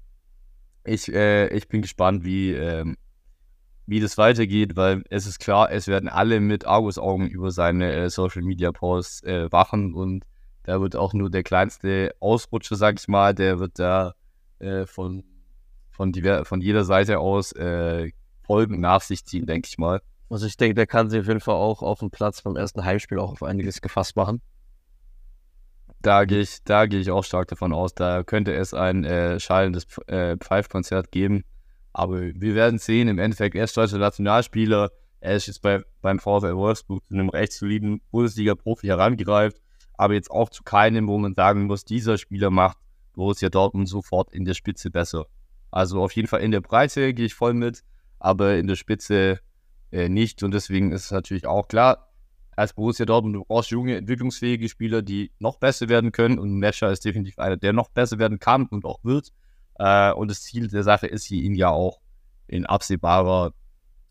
[0.86, 2.96] ich, ich bin gespannt, wie, ähm,
[3.90, 8.10] wie das weitergeht, weil es ist klar, es werden alle mit Argusaugen über seine äh,
[8.10, 10.24] Social Media Posts äh, wachen und
[10.64, 14.14] da wird auch nur der kleinste Ausrutscher, sag ich mal, der wird da
[14.60, 15.24] äh, von,
[15.90, 18.12] von, die, von jeder Seite aus äh,
[18.44, 20.02] Folgen nach sich ziehen, denke ich mal.
[20.30, 22.86] Also ich denke, der kann sich auf jeden Fall auch auf dem Platz beim ersten
[22.86, 24.42] Heimspiel auch auf einiges gefasst machen.
[26.02, 27.96] Da gehe ich, da gehe ich auch stark davon aus.
[27.96, 31.44] Da könnte es ein äh, schallendes äh, Pfeifkonzert geben.
[31.94, 34.92] Aber wir werden sehen, im Endeffekt, er ist deutscher Nationalspieler.
[35.22, 39.62] Er ist jetzt bei, beim VfL Wolfsburg zu einem recht soliden Bundesliga-Profi herangereift.
[39.98, 42.78] Aber jetzt auch zu keinem, wo man sagen muss, dieser Spieler macht
[43.14, 45.26] Borussia Dortmund sofort in der Spitze besser.
[45.72, 47.84] Also auf jeden Fall in der Breite gehe ich voll mit,
[48.18, 49.40] aber in der Spitze
[49.92, 50.42] äh, nicht.
[50.44, 52.10] Und deswegen ist es natürlich auch klar,
[52.56, 56.40] als Borussia Dortmund, du brauchst junge, entwicklungsfähige Spieler, die noch besser werden können.
[56.40, 59.32] Und Mescher ist definitiv einer, der noch besser werden kann und auch wird.
[59.80, 62.00] Äh, und das Ziel der Sache ist ihn ja auch
[62.48, 63.54] in absehbarer,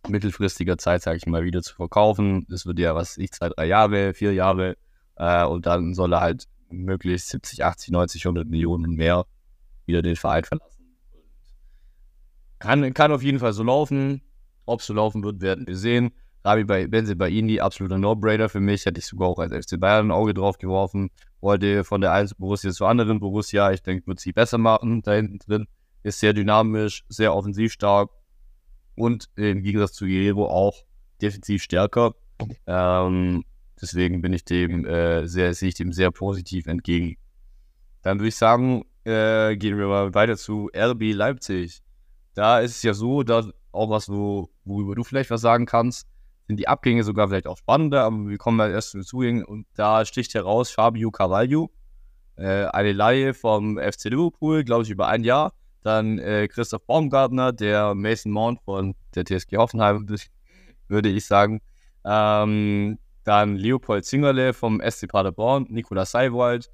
[0.08, 2.46] mittelfristiger Zeit, sage ich mal, wieder zu verkaufen.
[2.48, 4.76] Das wird ja, was ich, zwei, drei Jahre, vier Jahre.
[5.16, 9.26] Äh, und dann soll er halt möglichst 70, 80, 90, 100 Millionen mehr
[9.86, 10.84] wieder den Verein verlassen.
[12.58, 14.22] Kann, kann auf jeden Fall so laufen.
[14.64, 16.12] Ob es so laufen wird, werden wir sehen.
[16.44, 18.86] Rabi bei Benze Baini, absoluter No-Brainer für mich.
[18.86, 21.10] Hätte ich sogar auch als FC Bayern ein Auge drauf geworfen.
[21.40, 23.70] Wollte von der einen Borussia zur anderen Borussia.
[23.72, 25.68] Ich denke, wird sie besser machen da hinten drin.
[26.02, 28.10] Ist sehr dynamisch, sehr offensiv stark
[28.96, 30.84] und im Gegensatz zu Guerrero auch
[31.20, 32.14] defensiv stärker.
[32.66, 33.44] Ähm,
[33.80, 37.16] deswegen bin ich dem äh, sehr, sehe ich dem sehr positiv entgegen.
[38.02, 41.80] Dann würde ich sagen, äh, gehen wir mal weiter zu RB Leipzig.
[42.34, 46.06] Da ist es ja so, dass auch was, wo, worüber du vielleicht was sagen kannst
[46.48, 49.44] sind die Abgänge sogar vielleicht auch spannender, aber wir kommen mal erst zu den Zugängen
[49.44, 51.70] und da sticht heraus Fabio Carvalho,
[52.36, 55.52] äh, eine Laie vom FC Liverpool, glaube ich, über ein Jahr.
[55.82, 60.06] Dann äh, Christoph Baumgartner, der Mason Mount von der TSG Hoffenheim,
[60.88, 61.60] würde ich sagen.
[62.04, 66.70] Ähm, dann Leopold Zingerle vom SC Paderborn, Nikola Seiwald,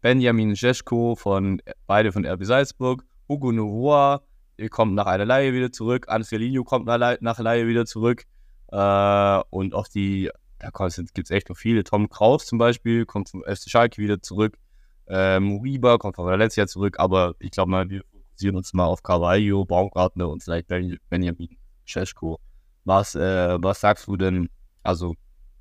[0.00, 4.22] Benjamin Jeschko von beide von RB Salzburg, Hugo Novoa
[4.70, 8.24] kommt nach einer Laie wieder zurück, Angelino kommt nach, nach Laie wieder zurück.
[8.70, 11.84] Äh, und auch die, da gibt es echt noch viele.
[11.84, 14.58] Tom Kraus zum Beispiel kommt vom FC Schalke wieder zurück.
[15.06, 19.02] Äh, Muriba kommt von Valencia zurück, aber ich glaube mal, wir fokussieren uns mal auf
[19.02, 21.56] Carvalho, Baumgartner und vielleicht Benjamin
[21.86, 22.38] Cesko.
[22.84, 24.50] Was, äh, was sagst du denn,
[24.82, 25.14] also,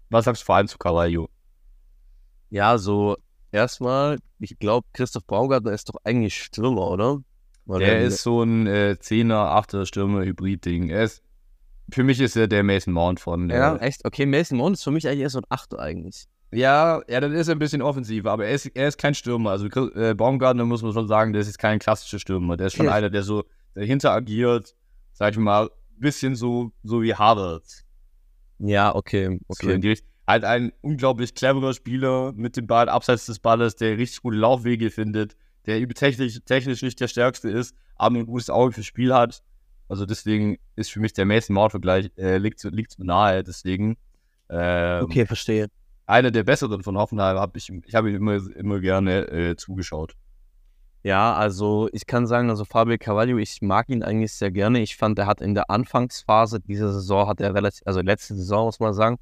[0.10, 1.30] was sagst du vor allem zu Carvalho?
[2.49, 3.18] Ja, so
[3.51, 7.20] erstmal, ich glaube, Christoph Baumgartner ist doch eigentlich Stürmer, oder?
[7.66, 10.89] Weil der ist so ein äh, 10er, 8er Stürmer-Hybrid-Ding.
[10.89, 11.22] Er ist
[11.92, 13.50] für mich ist er der Mason Mount von.
[13.50, 14.06] Ja, äh, echt?
[14.06, 16.28] Okay, Mason Mount ist für mich eigentlich eher so ein Achter eigentlich.
[16.52, 19.52] Ja, ja, dann ist er ein bisschen offensiver, aber er ist, er ist kein Stürmer.
[19.52, 22.56] Also äh, Baumgartner muss man schon sagen, der ist kein klassischer Stürmer.
[22.56, 22.94] Der ist schon ja.
[22.94, 24.76] einer, der so dahinter agiert,
[25.12, 27.64] sag ich mal, ein bisschen so, so wie Harvard.
[28.60, 29.40] Ja, okay.
[29.48, 29.96] okay.
[29.96, 34.38] So halt ein unglaublich cleverer Spieler mit dem Ball abseits des Balles, der richtig gute
[34.38, 35.36] Laufwege findet,
[35.66, 39.42] der technisch, technisch nicht der stärkste ist, aber ein gutes Auge fürs Spiel hat.
[39.88, 43.98] Also deswegen ist für mich der Mason Mount-Vergleich, äh, liegt, liegt nahe, deswegen.
[44.50, 45.68] Ähm, okay, verstehe.
[46.06, 50.16] Einer der besseren von Hoffenheim habe ich, ich habe ihm immer, immer gerne äh, zugeschaut.
[51.04, 54.82] Ja, also ich kann sagen, also Fabio Carvalho, ich mag ihn eigentlich sehr gerne.
[54.82, 58.66] Ich fand, er hat in der Anfangsphase dieser Saison, hat er relativ, also letzte Saison
[58.66, 59.18] muss man sagen,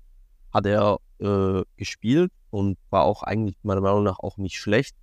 [0.53, 4.95] hat er äh, gespielt und war auch eigentlich meiner Meinung nach auch nicht schlecht.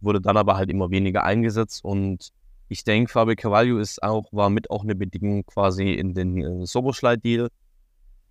[0.00, 2.30] Wurde dann aber halt immer weniger eingesetzt und
[2.68, 6.66] ich denke, Fabio Carvalho ist auch, war mit auch eine Bedingung quasi in den äh,
[6.66, 7.48] Soboschlei-Deal.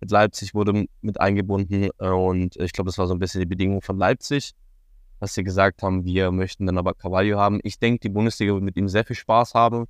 [0.00, 3.82] Mit Leipzig wurde mit eingebunden und ich glaube, das war so ein bisschen die Bedingung
[3.82, 4.52] von Leipzig,
[5.18, 7.58] dass sie gesagt haben, wir möchten dann aber Carvalho haben.
[7.64, 9.86] Ich denke, die Bundesliga wird mit ihm sehr viel Spaß haben.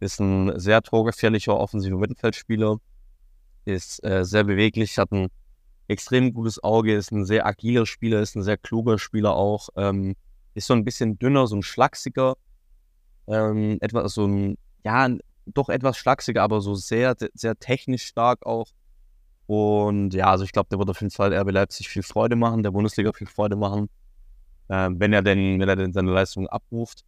[0.00, 2.78] Ist ein sehr torgefährlicher offensiver Mittelfeldspieler,
[3.66, 5.28] ist äh, sehr beweglich, hat einen
[5.86, 9.68] extrem gutes Auge, ist ein sehr agiler Spieler, ist ein sehr kluger Spieler auch.
[9.76, 10.16] Ähm,
[10.54, 12.34] ist so ein bisschen dünner, so ein schlachsiger,
[13.28, 15.08] ähm, etwas so ein, ja,
[15.46, 18.68] doch etwas schlachsiger, aber so sehr, sehr technisch stark auch.
[19.46, 22.62] Und ja, also ich glaube, der wird auf jeden Fall RB Leipzig viel Freude machen,
[22.62, 23.88] der Bundesliga viel Freude machen,
[24.68, 27.04] äh, wenn er denn, wenn er denn seine Leistung abruft.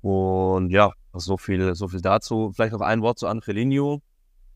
[0.00, 2.52] Und ja, so viel, so viel dazu.
[2.54, 4.00] Vielleicht noch ein Wort zu Angelino.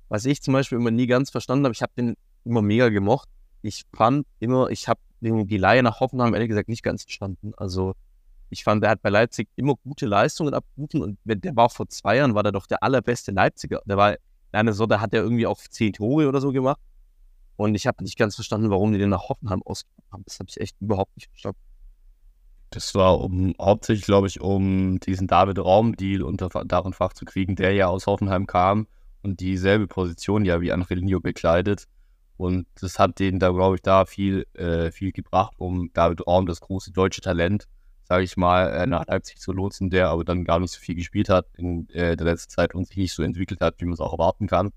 [0.09, 2.15] Was ich zum Beispiel immer nie ganz verstanden habe, ich habe den
[2.45, 3.29] immer mega gemocht.
[3.61, 7.53] Ich fand immer, ich habe die Laie nach Hoffenheim ehrlich gesagt nicht ganz verstanden.
[7.57, 7.95] Also
[8.55, 12.17] ich fand, der hat bei Leipzig immer gute Leistungen abgerufen und der war vor zwei
[12.17, 13.83] Jahren, war der doch der allerbeste Leipziger.
[13.85, 14.17] Der war,
[14.53, 16.81] eine so, da hat er irgendwie auch zehn Tore oder so gemacht.
[17.57, 20.23] Und ich habe nicht ganz verstanden, warum die den nach Hoffenheim ausgegeben haben.
[20.25, 21.59] Das habe ich echt überhaupt nicht verstanden.
[22.71, 27.25] Das war um, hauptsächlich, glaube ich, um diesen David Raum-Deal unter Dach und Fach zu
[27.25, 28.87] kriegen, der ja aus Hoffenheim kam
[29.23, 31.87] und dieselbe Position ja wie Angelino bekleidet.
[32.37, 36.47] Und das hat denen da, glaube ich, da viel, äh, viel gebracht, um David Raum,
[36.47, 37.67] das große deutsche Talent,
[38.05, 40.95] sage ich mal, äh, nach Leipzig zu lotsen, der aber dann gar nicht so viel
[40.95, 43.95] gespielt hat in äh, der letzten Zeit und sich nicht so entwickelt hat, wie man
[43.95, 44.71] es auch erwarten kann.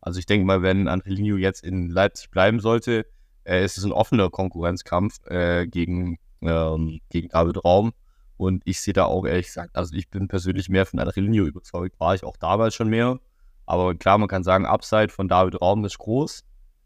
[0.00, 3.06] Also ich denke mal, wenn Angelino jetzt in Leipzig bleiben sollte,
[3.44, 7.92] äh, ist es ein offener Konkurrenzkampf gegen, ähm, gegen David Raum.
[8.38, 12.00] Und ich sehe da auch ehrlich gesagt, also ich bin persönlich mehr von Angelino überzeugt,
[12.00, 13.20] war ich auch damals schon mehr.
[13.66, 16.42] Aber klar, man kann sagen, Upside von David Raum ist groß,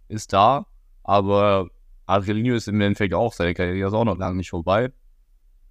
[0.08, 0.66] ist da.
[1.04, 1.68] Aber
[2.06, 4.90] Angelino ist im Endeffekt auch, seine Karriere ist auch noch lange nicht vorbei.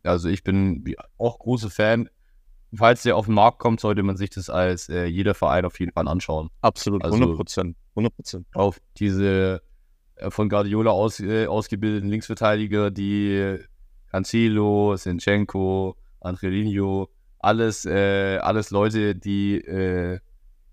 [0.04, 0.84] Also ich bin
[1.18, 2.10] auch großer Fan.
[2.76, 5.80] Falls der auf den Markt kommt, sollte man sich das als äh, jeder Verein auf
[5.80, 6.50] jeden Fall anschauen.
[6.62, 7.78] Absolut, 100 also Prozent.
[7.92, 8.48] 100 Prozent.
[8.54, 9.62] Auf diese
[10.16, 13.60] äh, von Guardiola aus, äh, ausgebildeten Linksverteidiger, die
[14.10, 20.20] Cancelo, Sinchenko, Angelino, alles, äh, alles Leute, die, äh,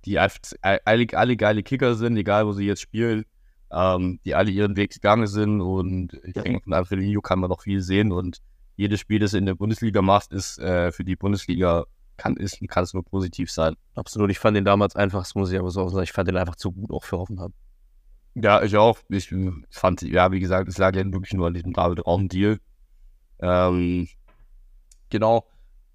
[0.04, 3.24] die alle, alle geile Kicker sind, egal wo sie jetzt spielen,
[3.72, 7.62] ähm, die alle ihren Weg gegangen sind und ich denke, von Angelino kann man noch
[7.62, 8.38] viel sehen und
[8.80, 11.84] jedes Spiel, das du in der Bundesliga machst, ist äh, für die Bundesliga,
[12.16, 13.76] kann, ist, kann es nur positiv sein.
[13.94, 14.30] Absolut.
[14.30, 16.56] Ich fand den damals einfach, das muss ich aber so sagen, ich fand den einfach
[16.56, 17.52] zu gut auch für Hoffenheim.
[18.34, 18.98] Ja, ich auch.
[19.08, 19.34] Ich
[19.70, 22.58] fand, ja, wie gesagt, es lag ja wirklich nur an diesem David-Raum-Deal.
[23.40, 24.08] Ähm,
[25.10, 25.46] genau.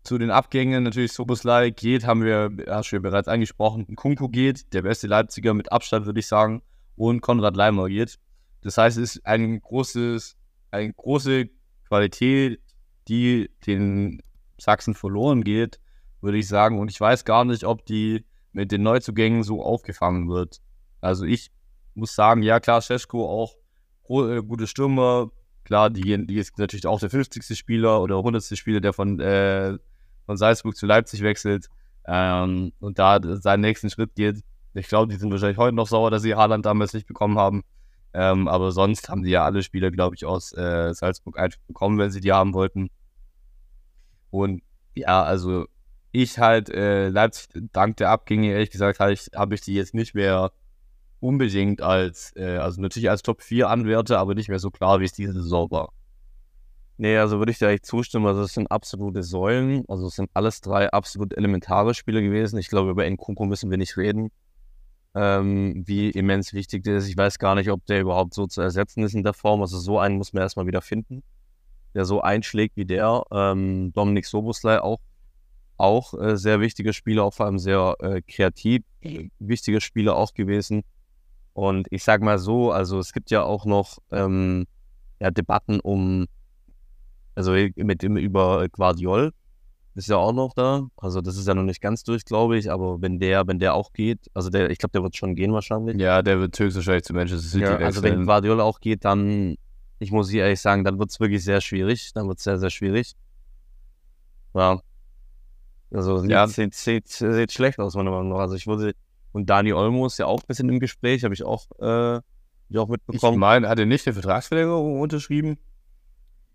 [0.04, 3.96] Zu den Abgängen natürlich Soboslai geht, haben wir, hast du ja bereits angesprochen.
[3.96, 6.62] Kunku geht, der beste Leipziger mit Abstand, würde ich sagen.
[6.96, 8.20] Und Konrad Leimer geht.
[8.62, 10.38] Das heißt, es ist ein großes,
[10.70, 11.50] eine große
[11.88, 12.60] Qualität
[13.08, 14.22] die den
[14.58, 15.80] Sachsen verloren geht,
[16.22, 16.80] würde ich sagen.
[16.80, 20.62] Und ich weiß gar nicht, ob die mit den Neuzugängen so aufgefangen wird.
[21.02, 21.52] Also ich
[21.94, 23.56] muss sagen, ja klar, Scheschko auch
[24.10, 25.32] äh, gute Stürmer.
[25.64, 27.58] Klar, die, die ist natürlich auch der 50.
[27.58, 28.58] Spieler oder 100.
[28.58, 29.78] Spieler, der von, äh,
[30.26, 31.70] von Salzburg zu Leipzig wechselt
[32.08, 34.42] ähm, und da seinen nächsten Schritt geht.
[34.74, 37.64] Ich glaube, die sind wahrscheinlich heute noch sauer, dass sie Haaland damals nicht bekommen haben.
[38.18, 41.98] Ähm, aber sonst haben die ja alle Spieler, glaube ich, aus äh, Salzburg einfach bekommen,
[41.98, 42.90] wenn sie die haben wollten.
[44.30, 44.64] Und
[44.96, 45.66] ja, also
[46.14, 50.54] ich halt äh, Leipzig dank der Abgänge, ehrlich gesagt, habe ich, die jetzt nicht mehr
[51.20, 55.06] unbedingt als, äh, also natürlich als Top 4 anwerte, aber nicht mehr so klar, wie
[55.06, 55.92] es diese Saison war.
[56.98, 58.28] Nee, also würde ich dir echt zustimmen.
[58.28, 59.84] Also, es sind absolute Säulen.
[59.90, 62.58] Also, es sind alles drei absolut elementare Spieler gewesen.
[62.58, 64.32] Ich glaube, über Nkunku müssen wir nicht reden
[65.16, 67.08] ähm, wie immens wichtig der ist.
[67.08, 69.62] Ich weiß gar nicht, ob der überhaupt so zu ersetzen ist in der Form.
[69.62, 71.24] Also so einen muss man erstmal wieder finden,
[71.94, 73.24] der so einschlägt wie der.
[73.32, 75.00] Ähm, Dominik Soboslai auch,
[75.78, 78.84] auch äh, sehr wichtiger Spieler, auch vor allem sehr äh, kreativ,
[79.40, 80.84] wichtiger Spieler auch gewesen.
[81.54, 84.66] Und ich sag mal so, also es gibt ja auch noch ähm,
[85.22, 86.26] ja, Debatten um,
[87.36, 89.32] also mit dem über Guardiol,
[89.96, 90.88] ist ja auch noch da.
[90.98, 92.70] Also das ist ja noch nicht ganz durch, glaube ich.
[92.70, 95.54] Aber wenn der, wenn der auch geht, also der, ich glaube, der wird schon gehen
[95.54, 95.98] wahrscheinlich.
[95.98, 99.56] Ja, der wird höchstwahrscheinlich zu Manchester City ja, Also wenn Guardiola auch geht, dann,
[100.00, 102.12] ich muss ehrlich sagen, dann wird es wirklich sehr schwierig.
[102.14, 103.16] Dann wird es sehr, sehr schwierig.
[104.54, 104.82] Ja.
[105.92, 106.46] Also ja.
[106.48, 108.40] Sieht, sieht, sieht schlecht aus, meiner Meinung nach.
[108.40, 108.96] Also ich würde,
[109.32, 112.18] und Dani Olmo ist ja auch ein bisschen im Gespräch, habe ich auch, äh,
[112.68, 113.36] ich auch mitbekommen.
[113.36, 115.58] Ich meine, hat er nicht eine Vertragsverlängerung unterschrieben?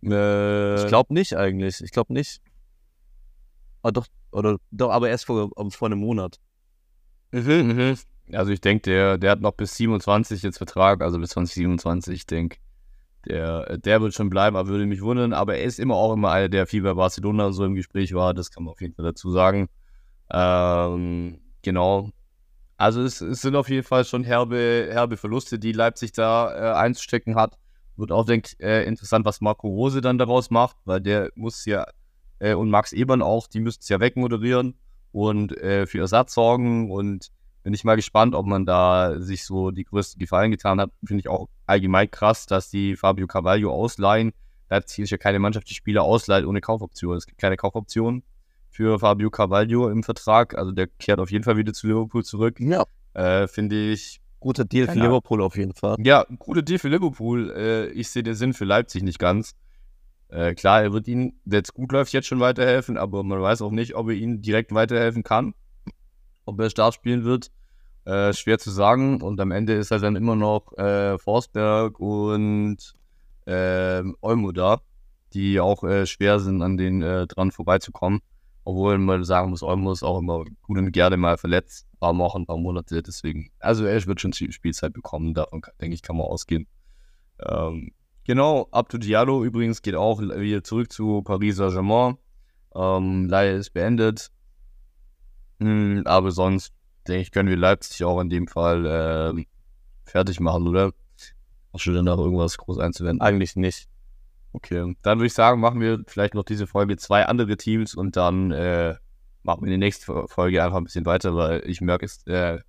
[0.03, 1.81] Äh, ich glaube nicht eigentlich.
[1.83, 2.43] Ich glaube nicht.
[3.83, 6.39] Oh, doch, oder, doch, aber erst vor, vor einem Monat.
[8.33, 12.27] Also ich denke, der, der hat noch bis 27 jetzt Vertrag, also bis 2027, ich
[12.27, 12.59] denke.
[13.27, 15.33] Der, der wird schon bleiben, aber würde mich wundern.
[15.33, 18.33] Aber er ist immer auch immer einer, der viel bei Barcelona so im Gespräch war.
[18.35, 19.69] Das kann man auf jeden Fall dazu sagen.
[20.33, 22.11] Ähm, genau.
[22.79, 26.75] Also es, es, sind auf jeden Fall schon herbe, herbe Verluste, die Leipzig da äh,
[26.79, 27.59] einzustecken hat.
[27.97, 31.85] Wird auch, denke äh, interessant, was Marco Rose dann daraus macht, weil der muss ja
[32.41, 34.75] äh, und Max Ebern auch, die müssten es ja wegmoderieren
[35.13, 37.31] und äh, für Ersatz sorgen und
[37.63, 40.91] bin ich mal gespannt, ob man da sich so die größten Gefallen getan hat.
[41.05, 44.33] Finde ich auch allgemein krass, dass die Fabio Carvalho ausleihen.
[44.71, 47.17] Leipzig ist ja keine Mannschaft, die Spieler ausleiht ohne Kaufoption.
[47.17, 48.23] Es gibt keine Kaufoption
[48.71, 50.57] für Fabio Carvalho im Vertrag.
[50.57, 52.59] Also der kehrt auf jeden Fall wieder zu Liverpool zurück.
[52.61, 52.85] Ja.
[53.15, 54.21] Äh, Finde ich.
[54.39, 55.17] Guter Deal für Keine Ahnung.
[55.17, 55.97] Liverpool auf jeden Fall.
[56.03, 57.53] Ja, guter Deal für Liverpool.
[57.55, 59.55] Äh, ich sehe den Sinn für Leipzig nicht ganz.
[60.31, 63.63] Äh, klar, er wird ihnen, wenn es gut läuft, jetzt schon weiterhelfen, aber man weiß
[63.63, 65.55] auch nicht, ob er ihnen direkt weiterhelfen kann.
[66.45, 67.51] Ob er Start spielen wird.
[68.05, 69.21] Äh, schwer zu sagen.
[69.23, 72.77] Und am Ende ist er dann immer noch äh, Forsberg und
[73.47, 74.81] äh, Olmo da,
[75.33, 78.21] die auch äh, schwer sind, an den äh, dran vorbeizukommen.
[78.65, 81.87] Obwohl man sagen muss, Olmo ist auch immer gut und gerne mal verletzt.
[81.95, 83.03] Ein paar Wochen, ein paar Monate.
[83.03, 85.35] Deswegen, also er wird schon Spiel- Spielzeit bekommen.
[85.35, 86.69] Davon, denke ich, kann man ausgehen.
[87.41, 87.93] Ähm,
[88.31, 92.17] genau, Abdo Diallo übrigens geht auch wieder zurück zu Paris Saint-Germain.
[92.77, 94.31] Ähm, Leihe ist beendet.
[95.59, 96.73] Hm, aber sonst,
[97.09, 99.47] denke ich, können wir Leipzig auch in dem Fall ähm,
[100.05, 100.93] fertig machen, oder?
[101.73, 103.21] Hast du denn noch irgendwas groß einzuwenden?
[103.21, 103.89] Eigentlich nicht.
[104.53, 108.15] Okay, dann würde ich sagen, machen wir vielleicht noch diese Folge zwei andere Teams und
[108.15, 108.95] dann äh,
[109.43, 112.61] machen wir die nächste Folge einfach ein bisschen weiter, weil ich merke, es, äh,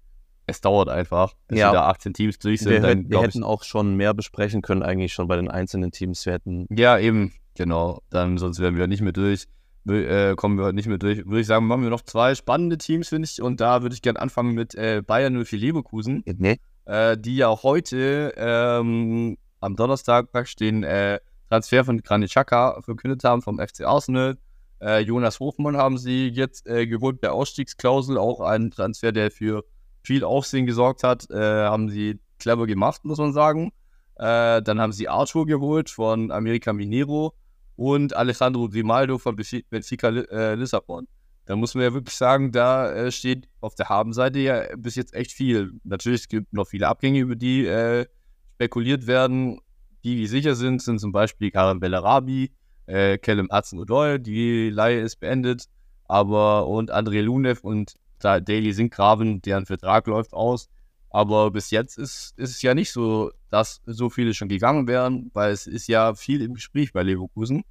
[0.51, 1.71] es dauert einfach, bis Ja.
[1.71, 2.71] wieder 18 Teams durch sind.
[2.71, 5.35] Wir, dann, hätten- wir glaub ich, hätten auch schon mehr besprechen können, eigentlich schon bei
[5.35, 6.25] den einzelnen Teams.
[6.25, 8.01] Wir hätten Ja, eben, genau.
[8.09, 9.45] Dann sonst wären wir nicht mehr durch.
[9.89, 11.25] Äh, kommen wir heute nicht mehr durch.
[11.25, 13.41] Würde ich sagen, machen wir noch zwei spannende Teams, finde ich.
[13.41, 16.59] Und da würde ich gerne anfangen mit äh, Bayern 04 Leverkusen, Nee.
[16.85, 23.23] äh, die ja heute ähm, am Donnerstag praktisch den äh, Transfer von Granit Xhaka verkündet
[23.23, 24.37] haben vom FC Arsenal.
[24.79, 29.63] Äh, Jonas Hofmann haben sie jetzt äh, geholt bei Ausstiegsklausel, auch ein Transfer, der für
[30.03, 31.29] viel Aufsehen gesorgt hat.
[31.29, 33.71] Äh, haben sie clever gemacht, muss man sagen.
[34.15, 37.33] Äh, dann haben sie Arthur geholt von America Minero
[37.75, 41.07] und Alejandro Grimaldo von Benfi- Benfica äh, Lissabon.
[41.45, 45.13] Da muss man ja wirklich sagen, da äh, steht auf der Habenseite ja bis jetzt
[45.13, 45.71] echt viel.
[45.83, 48.05] Natürlich es gibt noch viele Abgänge, über die äh,
[48.55, 49.59] spekuliert werden.
[50.03, 52.51] Die, die sicher sind, sind zum Beispiel Karim Bellarabi,
[52.85, 55.65] äh, Callum Hudson-Odoi, die Leihe ist beendet,
[56.05, 60.69] aber und André Lunev und da Daily Sinkgraven, deren Vertrag läuft aus.
[61.09, 65.29] Aber bis jetzt ist, ist es ja nicht so, dass so viele schon gegangen wären,
[65.33, 67.63] weil es ist ja viel im Gespräch bei Leverkusen.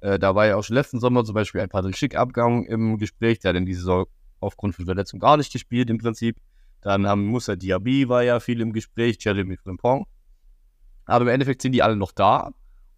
[0.00, 3.40] Äh, da war ja auch schon letzten Sommer zum Beispiel ein Patrick Schick-Abgang im Gespräch,
[3.40, 4.06] der hat in dieser Saison
[4.40, 6.36] aufgrund von Verletzung gar nicht gespielt im Prinzip.
[6.80, 10.06] Dann haben Musa Diaby war ja viel im Gespräch, Jeremy Frimpong.
[11.06, 12.52] Aber im Endeffekt sind die alle noch da.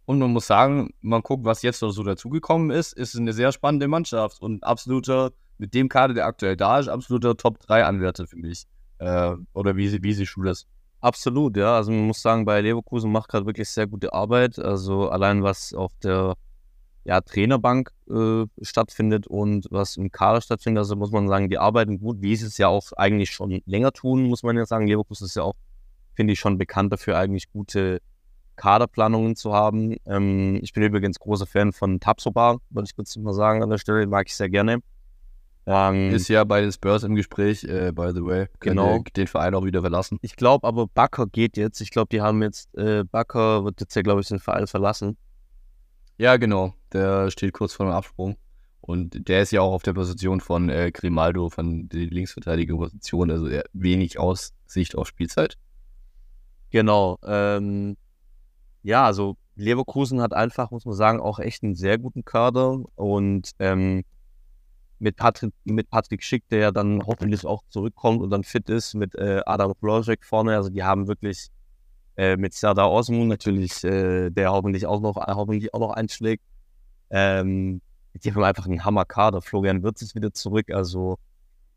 [0.05, 3.53] Und man muss sagen, man guckt, was jetzt noch so dazugekommen ist, ist eine sehr
[3.53, 5.31] spannende Mannschaft und absoluter,
[5.61, 8.65] mit dem Kader, der aktuell da ist, absoluter Top-3-Anwärter für mich.
[8.99, 10.67] Äh, oder wie, sie- wie siehst du das?
[11.01, 11.77] Absolut, ja.
[11.77, 14.59] Also man muss sagen, bei Leverkusen macht gerade wirklich sehr gute Arbeit.
[14.59, 16.35] Also allein was auf der
[17.05, 21.99] ja, Trainerbank äh, stattfindet und was im Kader stattfindet, also muss man sagen, die arbeiten
[21.99, 24.87] gut, wie sie es ja auch eigentlich schon länger tun, muss man ja sagen.
[24.87, 25.55] Leverkusen ist ja auch,
[26.15, 28.01] finde ich, schon bekannt dafür, eigentlich gute
[28.57, 29.97] Kaderplanungen zu haben.
[30.07, 33.79] Ähm, ich bin übrigens großer Fan von Tapsoba, würde ich kurz mal sagen an der
[33.79, 34.81] Stelle, mag ich sehr gerne.
[35.67, 38.47] Ähm, Ist ja bei den Spurs im Gespräch, äh, by the way.
[38.61, 39.05] Genau.
[39.15, 40.19] Den Verein auch wieder verlassen.
[40.23, 41.81] Ich glaube aber, Bakker geht jetzt.
[41.81, 45.17] Ich glaube, die haben jetzt, äh, Bakker wird jetzt ja, glaube ich, den Verein verlassen.
[46.19, 46.75] Ja, genau.
[46.93, 48.37] Der steht kurz vor dem Absprung.
[48.81, 53.31] Und der ist ja auch auf der Position von äh, Grimaldo, von der Linksverteidiger-Position.
[53.31, 55.57] Also wenig Aussicht auf Spielzeit.
[56.71, 57.19] Genau.
[57.25, 57.97] Ähm,
[58.83, 62.81] ja, also Leverkusen hat einfach, muss man sagen, auch echt einen sehr guten Kader.
[62.97, 64.05] Und ähm,
[65.01, 68.95] mit, Patrick, mit Patrick Schick, der ja dann hoffentlich auch zurückkommt und dann fit ist,
[68.95, 70.55] mit äh, Adam Florek vorne.
[70.55, 71.49] Also die haben wirklich
[72.17, 76.45] äh, mit Serdar Osmun natürlich, äh, der hoffentlich auch noch, hoffentlich auch noch einschlägt.
[77.11, 77.81] Ähm,
[78.15, 79.41] die haben einfach einen Hammerkader.
[79.41, 80.71] Florian Wirtz ist wieder zurück.
[80.71, 81.19] Also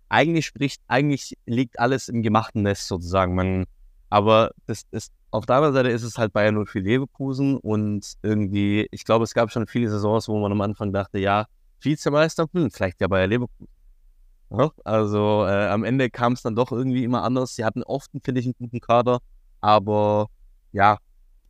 [0.09, 3.35] eigentlich spricht, eigentlich liegt alles im gemachten Nest sozusagen.
[3.35, 3.65] Man,
[4.09, 8.87] aber das ist, auf der anderen Seite ist es halt Bayern 04 Leverkusen und irgendwie,
[8.91, 11.47] ich glaube, es gab schon viele Saisons, wo man am Anfang dachte, ja,
[11.85, 13.67] Vizemeister, hm, vielleicht ja Bayer Leverkusen.
[14.49, 17.55] Ja, also äh, am Ende kam es dann doch irgendwie immer anders.
[17.55, 19.19] Sie hatten oft, finde ich, einen guten Kader,
[19.61, 20.27] aber
[20.71, 20.97] ja,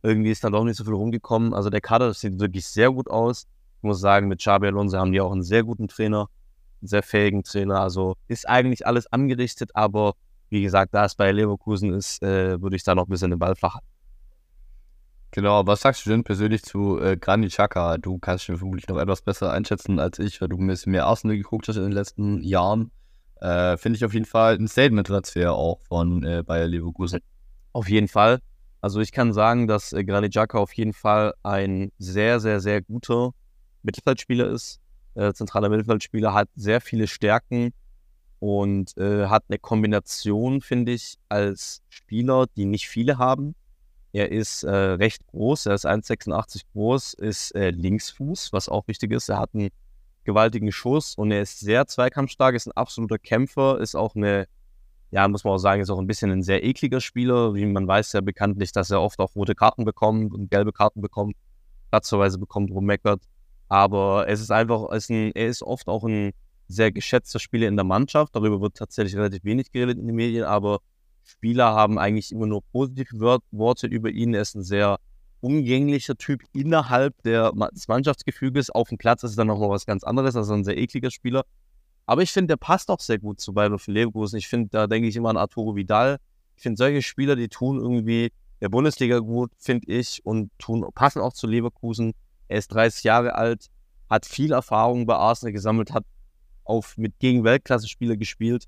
[0.02, 1.52] irgendwie ist dann doch nicht so viel rumgekommen.
[1.52, 3.46] Also der Kader sieht wirklich sehr gut aus.
[3.78, 6.28] Ich muss sagen, mit Xabi Alonso haben die auch einen sehr guten Trainer,
[6.80, 7.80] einen sehr fähigen Trainer.
[7.80, 10.14] Also ist eigentlich alles angerichtet, aber
[10.48, 13.38] wie gesagt, da es bei Leverkusen ist, äh, würde ich da noch ein bisschen den
[13.38, 13.93] Ball flach halten.
[15.34, 17.98] Genau, was sagst du denn persönlich zu äh, Granit Xhaka?
[17.98, 21.06] Du kannst ihn vermutlich noch etwas besser einschätzen als ich, weil du ein bisschen mehr
[21.06, 22.92] Arsenal geguckt hast in den letzten Jahren.
[23.40, 27.18] Äh, Finde ich auf jeden Fall ein Statement-Transfer auch von äh, Bayer Leverkusen.
[27.72, 28.38] Auf jeden Fall.
[28.80, 32.80] Also ich kann sagen, dass äh, Granit Xhaka auf jeden Fall ein sehr, sehr, sehr
[32.80, 33.32] guter
[33.82, 34.78] Mittelfeldspieler ist.
[35.16, 37.72] Äh, zentraler Mittelfeldspieler hat sehr viele Stärken
[38.38, 43.56] und äh, hat eine Kombination, finde ich, als Spieler, die nicht viele haben.
[44.14, 49.10] Er ist äh, recht groß, er ist 1,86 groß, ist äh, Linksfuß, was auch wichtig
[49.10, 49.28] ist.
[49.28, 49.70] Er hat einen
[50.22, 54.46] gewaltigen Schuss und er ist sehr zweikampfstark, ist ein absoluter Kämpfer, ist auch eine,
[55.10, 57.56] ja, muss man auch sagen, ist auch ein bisschen ein sehr ekliger Spieler.
[57.56, 61.00] Wie man weiß ja bekanntlich, dass er oft auch rote Karten bekommt und gelbe Karten
[61.00, 61.34] bekommt,
[61.90, 63.20] platzerweise bekommt, rummeckert.
[63.68, 66.30] Aber es ist einfach, es ist ein, er ist oft auch ein
[66.68, 68.36] sehr geschätzter Spieler in der Mannschaft.
[68.36, 70.78] Darüber wird tatsächlich relativ wenig geredet in den Medien, aber
[71.24, 74.34] Spieler haben eigentlich immer nur positive Worte über ihn.
[74.34, 74.98] Er ist ein sehr
[75.40, 78.70] umgänglicher Typ innerhalb der, des Mannschaftsgefüges.
[78.70, 81.44] Auf dem Platz ist es dann noch was ganz anderes, also ein sehr ekliger Spieler.
[82.06, 84.36] Aber ich finde, der passt auch sehr gut zu Bayern für Leverkusen.
[84.36, 86.18] Ich finde, da denke ich immer an Arturo Vidal.
[86.56, 91.20] Ich finde, solche Spieler, die tun irgendwie der Bundesliga gut, finde ich, und tun, passen
[91.20, 92.12] auch zu Leverkusen.
[92.48, 93.68] Er ist 30 Jahre alt,
[94.10, 96.04] hat viel Erfahrung bei Arsenal gesammelt, hat
[96.64, 98.66] auf, mit gegen Weltklasse-Spieler gespielt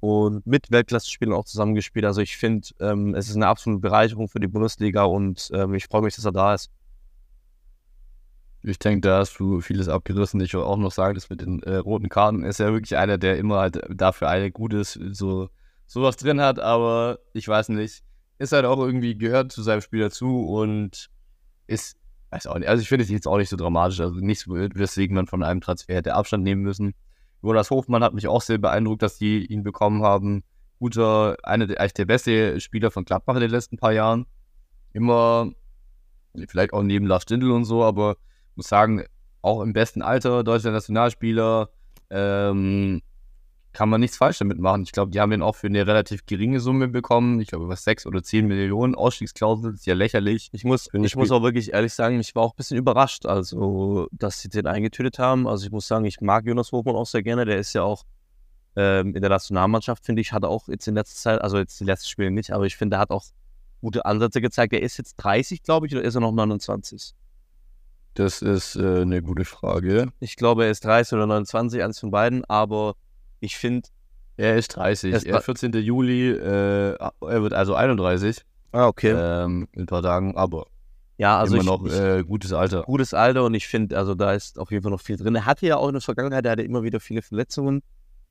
[0.00, 2.04] und mit Weltklasse-Spielern auch zusammengespielt.
[2.04, 5.86] Also ich finde, ähm, es ist eine absolute Bereicherung für die Bundesliga und ähm, ich
[5.86, 6.70] freue mich, dass er da ist.
[8.62, 10.40] Ich denke, da hast du vieles abgerissen.
[10.40, 13.16] Ich will auch noch sagen, dass mit den äh, roten Karten ist er wirklich einer,
[13.16, 15.48] der immer halt dafür eine gutes, so
[15.86, 18.02] sowas drin hat, aber ich weiß nicht,
[18.38, 21.08] ist halt auch irgendwie gehört zu seinem Spiel dazu und
[21.66, 21.96] ist,
[22.30, 25.14] weiß auch nicht, also ich finde es jetzt auch nicht so dramatisch, also nichts, weswegen
[25.14, 26.94] man von einem Transfer hätte Abstand nehmen müssen.
[27.42, 30.42] Jonas Hofmann hat mich auch sehr beeindruckt, dass die ihn bekommen haben.
[30.78, 34.26] Guter, einer der, eigentlich der beste Spieler von Gladbach in den letzten paar Jahren.
[34.92, 35.50] Immer,
[36.48, 38.16] vielleicht auch neben Lars Stindl und so, aber
[38.56, 39.04] muss sagen,
[39.42, 41.70] auch im besten Alter, deutscher Nationalspieler,
[42.10, 43.02] ähm,
[43.76, 44.84] kann man nichts falsch damit machen.
[44.84, 47.40] Ich glaube, die haben ihn auch für eine relativ geringe Summe bekommen.
[47.42, 48.94] Ich glaube, über 6 oder 10 Millionen.
[48.94, 50.48] Ausstiegsklausel ist ja lächerlich.
[50.52, 54.08] Ich muss, ich muss auch wirklich ehrlich sagen, ich war auch ein bisschen überrascht, also,
[54.12, 55.46] dass sie den eingetötet haben.
[55.46, 57.44] Also, ich muss sagen, ich mag Jonas Hofmann auch sehr gerne.
[57.44, 58.04] Der ist ja auch
[58.76, 61.78] ähm, in der Nationalmannschaft, finde ich, hat er auch jetzt in letzter Zeit, also jetzt
[61.78, 63.24] die letzten Spiele nicht, aber ich finde, er hat auch
[63.82, 64.72] gute Ansätze gezeigt.
[64.72, 67.12] Er ist jetzt 30, glaube ich, oder ist er noch 29?
[68.14, 70.08] Das ist äh, eine gute Frage.
[70.20, 72.94] Ich glaube, er ist 30 oder 29, eins von beiden, aber
[73.46, 73.88] ich finde.
[74.36, 75.12] Er ist 30.
[75.12, 75.72] Er ist, er 14.
[75.72, 78.42] Juli, äh, er wird also 31.
[78.72, 79.14] Ah, okay.
[79.16, 80.66] Ähm, in ein paar Tagen, aber.
[81.18, 82.82] Ja, also immer ich, noch äh, gutes Alter.
[82.82, 85.34] Gutes Alter und ich finde, also da ist auf jeden Fall noch viel drin.
[85.34, 87.82] Er hatte ja auch in der Vergangenheit, er hatte immer wieder viele Verletzungen,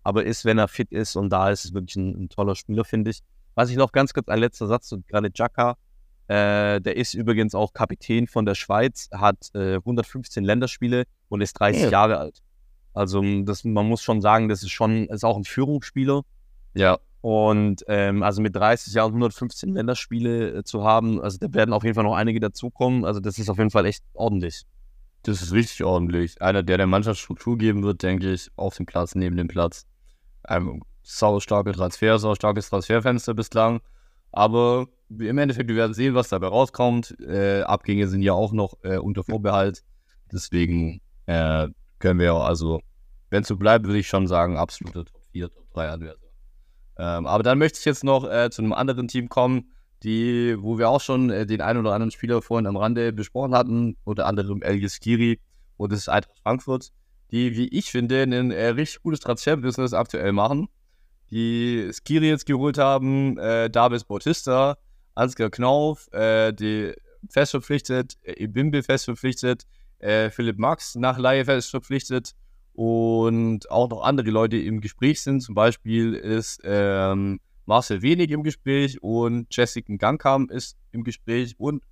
[0.03, 2.85] aber ist, wenn er fit ist und da ist, ist wirklich ein, ein toller Spieler,
[2.85, 3.21] finde ich.
[3.55, 5.77] Was ich noch ganz kurz, ein letzter Satz zu Granit Xhaka.
[6.27, 11.53] Äh, der ist übrigens auch Kapitän von der Schweiz, hat äh, 115 Länderspiele und ist
[11.53, 11.89] 30 ja.
[11.89, 12.41] Jahre alt.
[12.95, 16.23] Also das, man muss schon sagen, das ist schon, ist auch ein Führungsspieler.
[16.73, 16.97] Ja.
[17.21, 21.83] Und ähm, also mit 30 Jahren 115 Länderspiele äh, zu haben, also da werden auf
[21.83, 23.03] jeden Fall noch einige dazukommen.
[23.03, 24.63] Also das ist auf jeden Fall echt ordentlich.
[25.23, 26.41] Das ist richtig ordentlich.
[26.41, 29.87] Einer, der der Mannschaft Struktur geben wird, denke ich, auf dem Platz, neben dem Platz.
[30.43, 33.81] Ein sau starke Transfer, sau starkes Transferfenster bislang.
[34.31, 37.19] Aber im Endeffekt, wir werden sehen, was dabei rauskommt.
[37.19, 39.83] Äh, Abgänge sind ja auch noch äh, unter Vorbehalt.
[40.31, 41.69] Deswegen äh,
[41.99, 42.81] können wir also,
[43.29, 46.27] wenn es so bleibt, würde ich schon sagen, absolute Top 4, Top 3 Anwärter.
[46.97, 49.71] Ähm, aber dann möchte ich jetzt noch äh, zu einem anderen Team kommen,
[50.03, 53.55] die, wo wir auch schon äh, den einen oder anderen Spieler vorhin am Rande besprochen
[53.55, 55.39] hatten, unter anderem Elias Skiri
[55.77, 56.91] und das ist Eintracht Frankfurt,
[57.31, 60.67] die, wie ich finde, ein äh, richtig gutes Transferbusiness aktuell machen.
[61.31, 64.77] Die Skiri jetzt geholt haben, äh, Davis Bautista,
[65.15, 66.93] Ansgar Knauf, äh, die
[67.29, 69.63] fest verpflichtet, äh, Ibimbe fest verpflichtet,
[69.99, 72.33] äh, Philipp Max nach Laie fest verpflichtet
[72.73, 75.41] und auch noch andere Leute im Gespräch sind.
[75.41, 81.83] Zum Beispiel ist ähm, Marcel Wenig im Gespräch und Jessica Gangkam ist im Gespräch und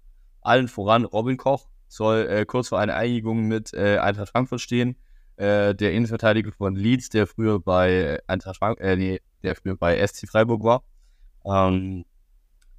[0.42, 4.98] allen voran Robin Koch soll äh, kurz vor einer Einigung mit äh, Eintracht Frankfurt stehen.
[5.36, 10.06] Äh, der Innenverteidiger von Leeds, der früher bei Eintracht Frankfurt, äh, nee, der früher bei
[10.06, 10.84] SC Freiburg war.
[11.46, 12.06] Ähm,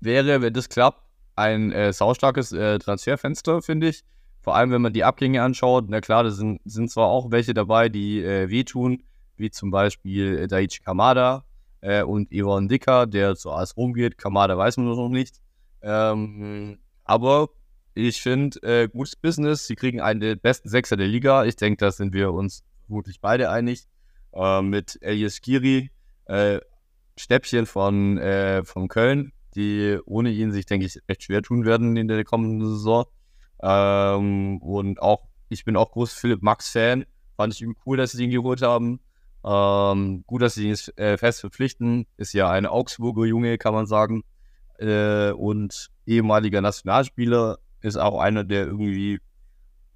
[0.01, 1.03] wäre, wenn das klappt,
[1.37, 4.05] ein äh, saustarkes äh, Transferfenster, finde ich.
[4.45, 7.55] Vor allem, wenn man die Abgänge anschaut, na klar, da sind, sind zwar auch welche
[7.55, 9.03] dabei, die äh, wehtun,
[9.37, 11.45] wie zum Beispiel äh, Daichi Kamada
[11.81, 14.19] äh, und Ivan Dicker, der zu AS Rom geht.
[14.19, 15.41] Kamada weiß man noch nicht.
[15.81, 17.49] Ähm, aber
[17.95, 19.67] ich finde, äh, gutes Business.
[19.67, 21.47] Sie kriegen einen der besten Sechser der Liga.
[21.47, 23.89] Ich denke, da sind wir uns vermutlich beide einig.
[24.35, 25.91] Äh, mit Elias Giri,
[26.27, 26.61] äh,
[27.17, 31.97] Stäppchen von, äh, von Köln, die ohne ihn sich, denke ich, recht schwer tun werden
[31.97, 33.07] in der kommenden Saison.
[33.67, 37.07] Ähm, und auch, ich bin auch groß Philipp Max-Fan.
[37.37, 39.01] Fand ich irgendwie cool, dass sie ihn geholt haben.
[39.43, 42.07] Ähm, gut, dass sie ihn äh, fest verpflichten.
[42.19, 44.23] Ist ja ein Augsburger Junge, kann man sagen.
[44.79, 49.19] Äh, und ehemaliger Nationalspieler ist auch einer, der irgendwie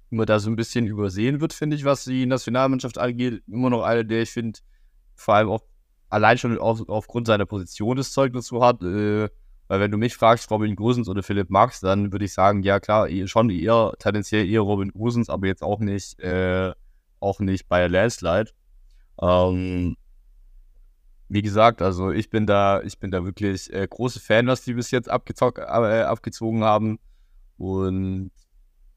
[0.09, 3.43] immer da so ein bisschen übersehen wird, finde ich, was die Nationalmannschaft angeht.
[3.47, 4.59] Immer noch einer, der ich finde,
[5.15, 5.63] vor allem auch
[6.09, 8.81] allein schon auf, aufgrund seiner Position das Zeug dazu hat.
[8.81, 9.29] Äh,
[9.69, 12.79] weil wenn du mich fragst, Robin Gosens oder Philipp Max, dann würde ich sagen, ja
[12.79, 16.73] klar, schon eher tendenziell eher Robin Gosens, aber jetzt auch nicht, äh,
[17.19, 18.49] auch nicht bei Landslide.
[19.21, 19.95] Ähm,
[21.27, 24.73] wie gesagt, also ich bin da, ich bin da wirklich äh, große Fan, was die
[24.73, 26.97] bis jetzt abgezockt, äh, abgezogen haben.
[27.57, 28.31] Und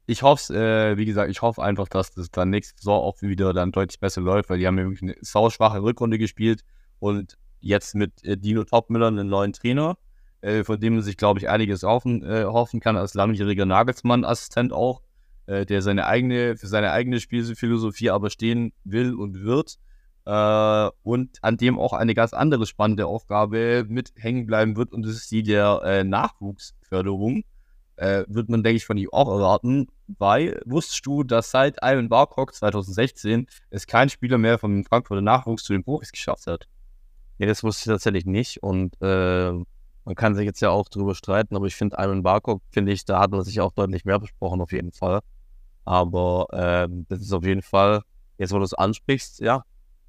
[0.07, 3.53] ich hoffe, äh, wie gesagt, ich hoffe einfach, dass das dann nächste Saison auch wieder
[3.53, 6.63] dann deutlich besser läuft, weil die haben ja wirklich eine sauschwache Rückrunde gespielt
[6.97, 9.97] und jetzt mit äh, Dino Topmüller einen neuen Trainer
[10.43, 14.73] äh, von dem man sich, glaube ich, einiges hoffen, äh, hoffen kann, als langjähriger Nagelsmann-Assistent
[14.73, 15.01] auch,
[15.45, 19.77] äh, der seine eigene, für seine eigene Spielphilosophie aber stehen will und wird.
[20.25, 25.05] Äh, und an dem auch eine ganz andere spannende Aufgabe mit hängen bleiben wird, und
[25.05, 27.43] das ist die der äh, Nachwuchsförderung.
[27.95, 32.09] Äh, wird man, denke ich, von ihm auch erwarten, weil wusstest du, dass seit Ivan
[32.09, 36.67] Barcock 2016 es kein Spieler mehr vom Frankfurter Nachwuchs zu den Profis geschafft hat?
[37.37, 39.53] Ja, das wusste ich tatsächlich nicht und äh,
[40.05, 43.05] man kann sich jetzt ja auch drüber streiten, aber ich finde, Ivan Barcock, finde ich,
[43.05, 45.21] da hat man sich auch deutlich mehr besprochen, auf jeden Fall.
[45.85, 48.01] Aber ähm, das ist auf jeden Fall,
[48.37, 49.63] jetzt wo du es ansprichst, ja,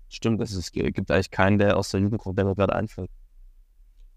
[0.09, 3.11] stimmt, es gibt eigentlich keinen, der aus der Jugendgruppe, der mir gerade einfällt.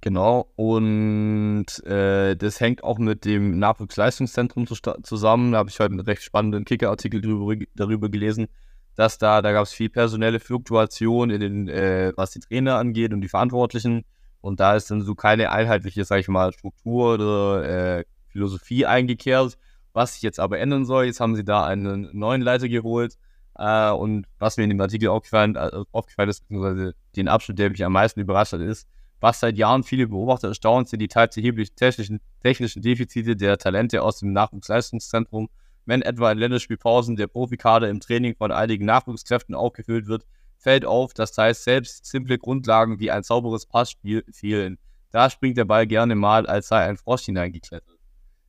[0.01, 5.53] Genau, und äh, das hängt auch mit dem Nachwuchsleistungszentrum zu, zusammen.
[5.53, 8.47] Da habe ich heute einen recht spannenden Kicker-Artikel darüber, darüber gelesen,
[8.95, 13.11] dass da, da gab es viel personelle Fluktuation in den, äh, was die Trainer angeht
[13.11, 14.05] und die Verantwortlichen.
[14.41, 19.57] Und da ist dann so keine einheitliche, sag ich mal, Struktur oder äh, Philosophie eingekehrt.
[19.93, 23.17] Was sich jetzt aber ändern soll, jetzt haben sie da einen neuen Leiter geholt.
[23.57, 27.71] Äh, und was mir in dem Artikel aufgefallen, äh, aufgefallen ist, beziehungsweise den Abschnitt, der
[27.71, 28.87] mich am meisten überrascht hat, ist,
[29.19, 34.03] was seit Jahren viele Beobachter erstaunt, sind die teils erheblichen technischen, technischen Defizite der Talente
[34.03, 35.49] aus dem Nachwuchsleistungszentrum.
[35.85, 40.25] Wenn etwa in Länderspielpausen der Profikader im Training von einigen Nachwuchskräften aufgefüllt wird,
[40.57, 44.77] fällt auf, dass teils selbst simple Grundlagen wie ein sauberes Passspiel fehlen.
[45.11, 47.97] Da springt der Ball gerne mal, als sei ein Frosch hineingeklettert.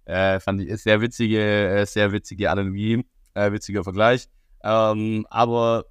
[0.04, 3.04] Äh, fand ich sehr witzige, äh, sehr witzige Analogie,
[3.34, 4.28] äh, witziger Vergleich.
[4.62, 5.84] Ähm, aber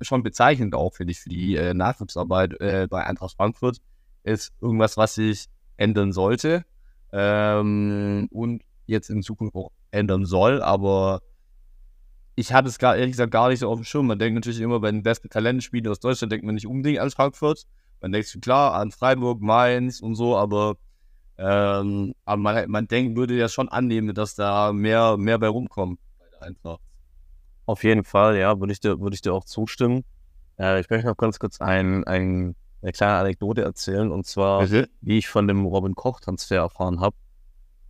[0.00, 3.78] schon bezeichnend auch, finde ich, für die äh, Nachwuchsarbeit äh, bei Eintracht Frankfurt
[4.22, 5.46] ist irgendwas, was sich
[5.76, 6.64] ändern sollte
[7.12, 11.22] ähm, und jetzt in Zukunft auch ändern soll, aber
[12.38, 14.06] ich hatte es gar, ehrlich gesagt gar nicht so auf dem Schirm.
[14.06, 17.10] Man denkt natürlich immer, bei den besten Talentspielen aus Deutschland denkt man nicht unbedingt an
[17.10, 17.66] Frankfurt.
[18.00, 20.76] Man denkt sich klar an Freiburg, Mainz und so, aber,
[21.36, 25.98] ähm, aber man, man denkt, würde ja schon annehmen, dass da mehr, mehr bei rumkommt
[26.40, 26.78] Einfach.
[27.66, 30.04] Auf jeden Fall, ja, würde ich dir, würde ich dir auch zustimmen.
[30.56, 34.88] Äh, ich möchte noch ganz kurz ein, ein, eine kleine Anekdote erzählen, und zwar, Bitte?
[35.00, 37.16] wie ich von dem Robin Koch-Transfer erfahren habe.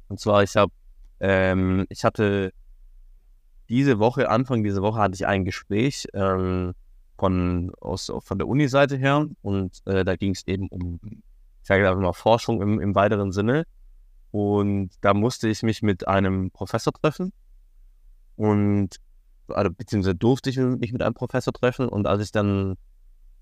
[0.09, 0.73] Und zwar, ich habe,
[1.21, 2.55] ähm, ich hatte
[3.69, 6.75] diese Woche, Anfang dieser Woche, hatte ich ein Gespräch ähm,
[7.19, 11.21] von, aus, von der Uni-Seite her und äh, da ging es eben um, ich
[11.63, 13.65] sage einfach mal, Forschung im, im weiteren Sinne.
[14.31, 17.33] Und da musste ich mich mit einem Professor treffen
[18.37, 18.97] und
[19.49, 21.89] also, beziehungsweise durfte ich mich mit einem Professor treffen.
[21.89, 22.77] Und als ich dann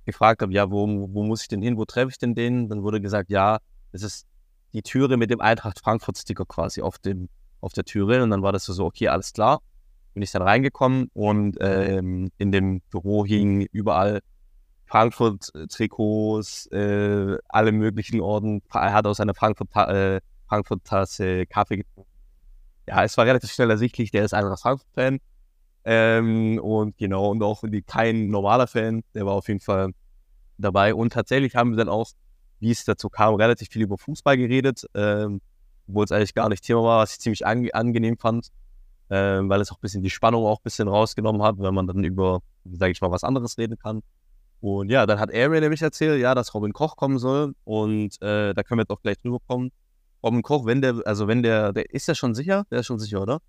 [0.05, 2.85] gefragt habe, ja, wo, wo muss ich denn hin, wo treffe ich denn den, dann
[2.85, 3.59] wurde gesagt, ja,
[3.91, 4.27] das ist
[4.73, 7.29] die Türe mit dem Eintracht Frankfurt-Sticker quasi auf, dem,
[7.61, 8.23] auf der Türe.
[8.23, 9.61] Und dann war das so, okay, alles klar
[10.17, 14.21] bin ich dann reingekommen und ähm, in dem Büro hingen überall
[14.87, 18.63] Frankfurt-Trikots, äh, alle möglichen Orden.
[18.73, 22.11] Er hat aus einer Frankfurt-Tasse äh, Frankfurt Kaffee getrunken.
[22.89, 25.19] Ja, es war relativ schnell ersichtlich, der ist einfach Frankfurt-Fan.
[25.85, 29.91] Ähm, und genau, und auch kein normaler Fan, der war auf jeden Fall
[30.57, 30.95] dabei.
[30.95, 32.09] Und tatsächlich haben wir dann auch,
[32.59, 35.43] wie es dazu kam, relativ viel über Fußball geredet, ähm,
[35.87, 38.51] obwohl es eigentlich gar nicht Thema war, was ich ziemlich ange angenehm fand
[39.09, 41.87] äh, weil es auch ein bisschen die Spannung auch ein bisschen rausgenommen hat, wenn man
[41.87, 44.03] dann über, sage ich mal, was anderes reden kann.
[44.61, 48.21] Und ja, dann hat er mir nämlich erzählt, ja, dass Robin Koch kommen soll und
[48.23, 49.71] äh, da können wir jetzt auch gleich drüber kommen.
[50.23, 52.99] Robin Koch, wenn der, also wenn der, der ist ja schon sicher, der ist schon
[52.99, 53.41] sicher, oder?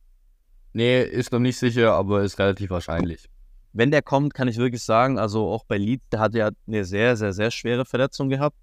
[0.74, 3.30] Nee, ist noch nicht sicher, aber ist relativ wahrscheinlich.
[3.74, 6.84] Wenn der kommt, kann ich wirklich sagen, also auch bei Leeds, der hat ja eine
[6.84, 8.56] sehr, sehr, sehr schwere Verletzung gehabt.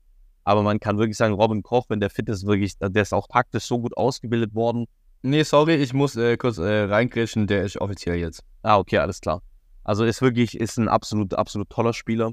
[0.44, 3.26] Aber man kann wirklich sagen, Robin Koch, wenn der fit ist, wirklich, der ist auch
[3.26, 4.86] taktisch so gut ausgebildet worden.
[5.26, 8.44] Nee, sorry, ich muss äh, kurz äh, reingrätschen, der ist offiziell jetzt.
[8.60, 9.40] Ah, okay, alles klar.
[9.82, 12.32] Also ist wirklich, ist ein absolut, absolut toller Spieler.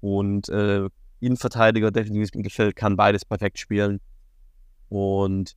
[0.00, 0.88] Und äh,
[1.18, 4.00] Innenverteidiger, definitiv im Gefällt, kann beides perfekt spielen.
[4.88, 5.56] Und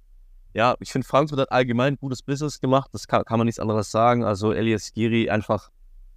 [0.55, 3.91] ja, ich finde, Frankfurt hat allgemein gutes Business gemacht, das kann, kann man nichts anderes
[3.91, 4.23] sagen.
[4.23, 5.69] Also Elias Giri einfach,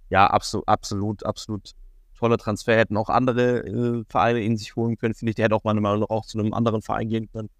[0.09, 1.73] ja, absolut, absolut, absolut
[2.17, 2.75] toller Transfer.
[2.75, 5.35] Hätten auch andere äh, Vereine in sich holen können, finde ich.
[5.35, 7.51] Der hätte auch meiner Meinung nach auch zu einem anderen Verein gehen können.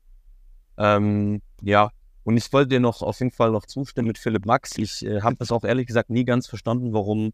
[0.80, 1.92] Ähm, ja,
[2.24, 4.78] und ich wollte dir noch auf jeden Fall noch zustimmen mit Philipp Max.
[4.78, 7.34] Ich äh, habe das auch ehrlich gesagt nie ganz verstanden, warum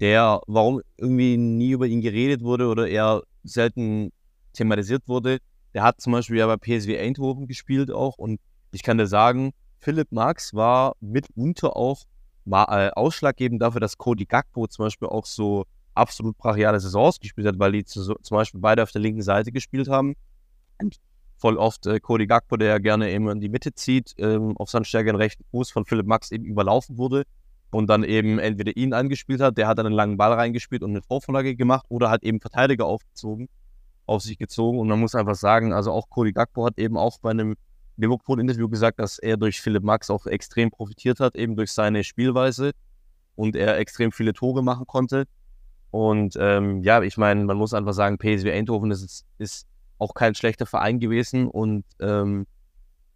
[0.00, 4.12] der, warum irgendwie nie über ihn geredet wurde oder eher selten
[4.52, 5.38] thematisiert wurde.
[5.74, 8.40] Der hat zum Beispiel ja bei PSV Eindhoven gespielt auch und
[8.72, 12.04] ich kann dir sagen, Philipp Marx war mitunter auch
[12.46, 17.46] war, äh, ausschlaggebend dafür, dass Cody Gakpo zum Beispiel auch so absolut brachiale Saisons gespielt
[17.46, 20.14] hat, weil die zu, zum Beispiel beide auf der linken Seite gespielt haben.
[20.80, 20.96] Und
[21.36, 24.84] voll oft äh, Cody Gakpo, der gerne eben in die Mitte zieht, ähm, auf seinen
[24.84, 27.24] stärkeren rechten Fuß von Philipp Max eben überlaufen wurde
[27.70, 30.90] und dann eben entweder ihn angespielt hat, der hat dann einen langen Ball reingespielt und
[30.90, 33.48] eine Torvorlage gemacht oder hat eben Verteidiger aufgezogen,
[34.06, 37.18] auf sich gezogen und man muss einfach sagen, also auch Cody Gakpo hat eben auch
[37.18, 37.56] bei einem
[37.96, 42.72] Liverpool-Interview gesagt, dass er durch Philipp Max auch extrem profitiert hat, eben durch seine Spielweise
[43.36, 45.24] und er extrem viele Tore machen konnte.
[45.90, 49.66] Und ähm, ja, ich meine, man muss einfach sagen, PSV Eindhoven ist, ist
[49.98, 52.46] auch kein schlechter Verein gewesen und ähm,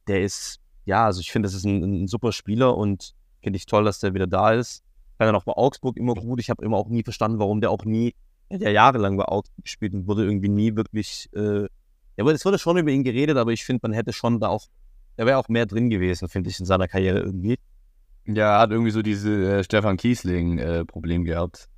[0.09, 3.67] der ist, ja, also ich finde, das ist ein, ein super Spieler und finde ich
[3.67, 4.83] toll, dass der wieder da ist.
[5.19, 6.41] Kann dann auch bei Augsburg immer gut.
[6.41, 8.15] Ich habe immer auch nie verstanden, warum der auch nie,
[8.51, 11.67] der jahrelang bei Augsburg gespielt und wurde irgendwie nie wirklich äh,
[12.21, 14.67] ja, es wurde schon über ihn geredet, aber ich finde, man hätte schon da auch,
[15.17, 17.57] da wäre auch mehr drin gewesen, finde ich, in seiner Karriere irgendwie.
[18.27, 21.70] Ja, er hat irgendwie so diese äh, Stefan Kiesling-Problem äh, gehabt.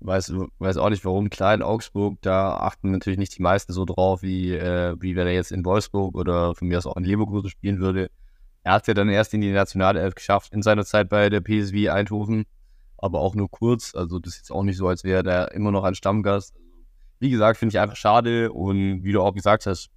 [0.00, 1.30] Weiß, weiß auch nicht warum.
[1.30, 5.26] Klar, in Augsburg, da achten natürlich nicht die meisten so drauf, wie, äh, wie wenn
[5.26, 8.10] er jetzt in Wolfsburg oder von mir aus auch in Leverkusen spielen würde.
[8.62, 11.90] Er hat ja dann erst in die Nationalelf geschafft in seiner Zeit bei der PSV
[11.90, 12.44] Eindhoven,
[12.98, 13.94] aber auch nur kurz.
[13.94, 16.54] Also das ist jetzt auch nicht so, als wäre er immer noch ein Stammgast
[17.20, 19.90] wie gesagt, finde ich einfach schade und wie du auch gesagt hast,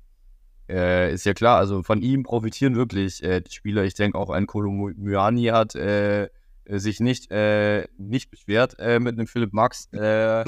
[0.70, 3.84] äh, ist ja klar, also von ihm profitieren wirklich äh, die Spieler.
[3.86, 6.30] Ich denke auch ein Kolomyani hat äh,
[6.66, 10.46] sich nicht, äh, nicht beschwert äh, mit einem Philipp Max äh,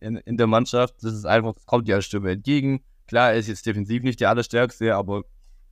[0.00, 0.94] in, in der Mannschaft.
[1.02, 2.80] Das ist einfach, das kommt ja Stimme entgegen.
[3.06, 5.22] Klar, er ist jetzt defensiv nicht der Allerstärkste, aber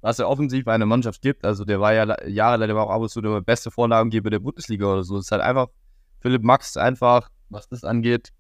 [0.01, 2.91] was er offensiv bei einer Mannschaft gibt, also der war ja jahrelang der war auch
[2.91, 5.17] ab und zu der beste Vorlagengeber der Bundesliga oder so.
[5.17, 5.69] Das ist halt einfach,
[6.21, 8.33] Philipp Max einfach, was das angeht,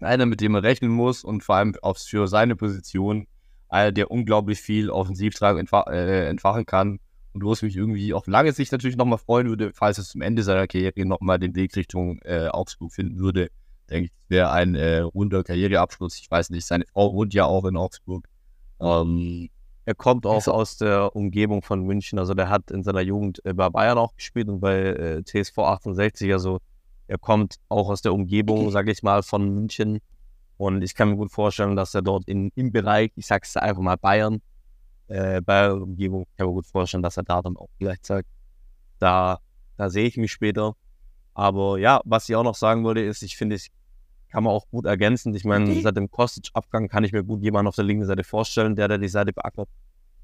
[0.00, 3.26] einer, mit dem man rechnen muss und vor allem auch für seine Position
[3.68, 7.00] einer, der unglaublich viel Offensivtrag entfa äh, entfachen kann.
[7.32, 10.20] Und wo es mich irgendwie auf lange Sicht natürlich nochmal freuen würde, falls es zum
[10.20, 13.50] Ende seiner Karriere nochmal den Weg Richtung äh, Augsburg finden würde.
[13.88, 16.18] Denke ich, wäre ein äh, runder Karriereabschluss.
[16.18, 18.26] Ich weiß nicht, seine Frau wohnt ja auch in Augsburg.
[18.80, 19.48] Ähm,
[19.84, 22.18] er kommt auch aus der Umgebung von München.
[22.18, 25.58] Also der hat in seiner Jugend äh, bei Bayern auch gespielt und bei äh, TSV
[25.58, 26.32] 68.
[26.32, 26.60] Also
[27.08, 29.98] er kommt auch aus der Umgebung, sage ich mal, von München.
[30.56, 33.56] Und ich kann mir gut vorstellen, dass er dort in, im Bereich, ich sage es
[33.56, 34.40] einfach mal Bayern,
[35.12, 38.28] äh, Bayern Umgebung, ich kann mir gut vorstellen, dass er da dann auch vielleicht sagt,
[38.98, 39.38] da,
[39.76, 40.74] da sehe ich mich später.
[41.34, 43.70] Aber ja, was ich auch noch sagen wollte, ist, ich finde, ich
[44.30, 45.34] kann man auch gut ergänzen.
[45.34, 48.74] Ich meine, seit dem Kostic-Abgang kann ich mir gut jemanden auf der linken Seite vorstellen,
[48.74, 49.68] der da die Seite beackert.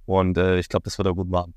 [0.07, 1.55] Und äh, ich glaube, das wird er gut machen.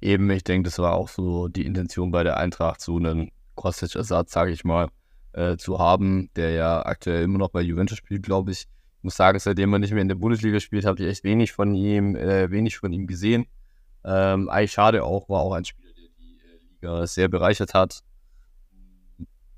[0.00, 4.32] Eben, ich denke, das war auch so die Intention bei der Eintracht, so einen Kostic-Ersatz,
[4.32, 4.88] sage ich mal,
[5.32, 8.66] äh, zu haben, der ja aktuell immer noch bei Juventus spielt, glaube ich.
[9.04, 11.74] Muss sagen, seitdem er nicht mehr in der Bundesliga spielt, habe ich echt wenig von
[11.74, 13.44] ihm, äh, wenig von ihm gesehen.
[14.02, 18.00] Ähm, eigentlich schade auch, war auch ein Spieler, der die äh, Liga sehr bereichert hat.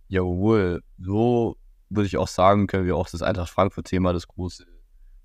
[0.09, 1.56] Jawohl, so
[1.90, 4.66] würde ich auch sagen, können wir auch das Eintracht Frankfurt-Thema, das große,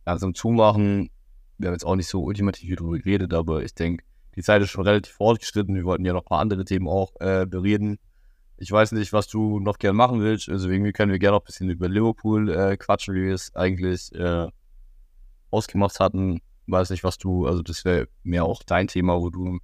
[0.05, 1.09] langsam zumachen.
[1.57, 4.03] Wir haben jetzt auch nicht so ultimativ darüber geredet, aber ich denke,
[4.35, 5.73] die Zeit ist schon relativ fortgeschritten.
[5.73, 7.97] Wir wollten ja noch ein paar andere Themen auch äh, bereden.
[8.61, 10.47] Ich weiß nicht, was du noch gern machen willst.
[10.47, 13.55] Also irgendwie können wir gerne noch ein bisschen über Liverpool äh, quatschen, wie wir es
[13.55, 14.49] eigentlich äh,
[15.49, 16.41] ausgemacht hatten.
[16.67, 19.61] Weiß nicht, was du, also das wäre mehr auch dein Thema, wo du ein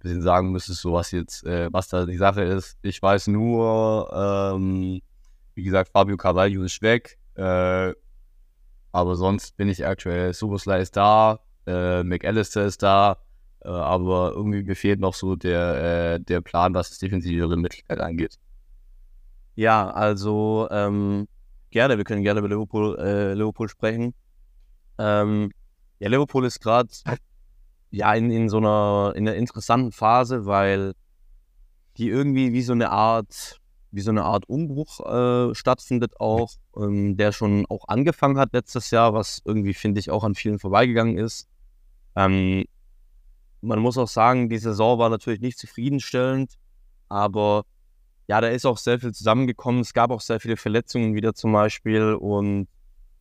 [0.00, 2.76] bisschen sagen müsstest, so was jetzt, äh, was da die Sache ist.
[2.82, 5.00] Ich weiß nur, ähm,
[5.54, 7.20] wie gesagt, Fabio Carvalho ist weg.
[7.36, 7.94] Äh,
[8.90, 13.18] aber sonst bin ich aktuell, Supersly ist da, äh, McAllister ist da.
[13.62, 18.00] Äh, aber irgendwie mir fehlt noch so der, äh, der Plan, was das defensivere Mittelfeld
[18.00, 18.38] angeht.
[19.54, 21.28] Ja, also ähm,
[21.70, 24.14] gerne, wir können gerne über Liverpool, äh, Liverpool sprechen.
[24.98, 25.52] Ähm,
[25.98, 26.88] ja, Liverpool ist gerade
[27.90, 30.94] ja in, in so einer, in einer interessanten Phase, weil
[31.96, 33.60] die irgendwie wie so eine Art,
[33.90, 38.90] wie so eine Art Umbruch äh, stattfindet auch, ähm, der schon auch angefangen hat letztes
[38.90, 41.48] Jahr, was irgendwie, finde ich, auch an vielen vorbeigegangen ist.
[42.16, 42.64] Ähm,
[43.60, 46.54] man muss auch sagen, die Saison war natürlich nicht zufriedenstellend,
[47.08, 47.64] aber
[48.26, 49.80] ja, da ist auch sehr viel zusammengekommen.
[49.80, 52.68] Es gab auch sehr viele Verletzungen wieder zum Beispiel und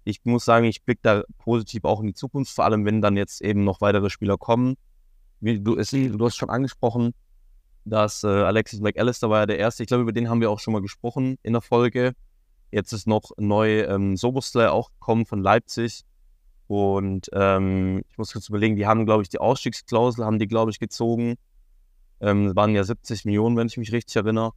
[0.03, 3.18] ich muss sagen, ich blicke da positiv auch in die Zukunft, vor allem wenn dann
[3.18, 4.76] jetzt eben noch weitere Spieler kommen.
[5.41, 7.14] Du, es, du hast schon angesprochen,
[7.86, 9.84] dass äh, Alexis McAllister war ja der Erste.
[9.84, 12.14] Ich glaube, über den haben wir auch schon mal gesprochen in der Folge.
[12.72, 16.03] Jetzt ist noch neu ähm, Soboslay auch gekommen von Leipzig.
[16.69, 20.69] Und ähm, ich muss kurz überlegen, die haben, glaube ich, die Ausstiegsklausel, haben die, glaube
[20.69, 21.33] ich, gezogen.
[22.21, 24.51] Ähm, das waren ja 70 Millionen, wenn ich mich richtig erinnere.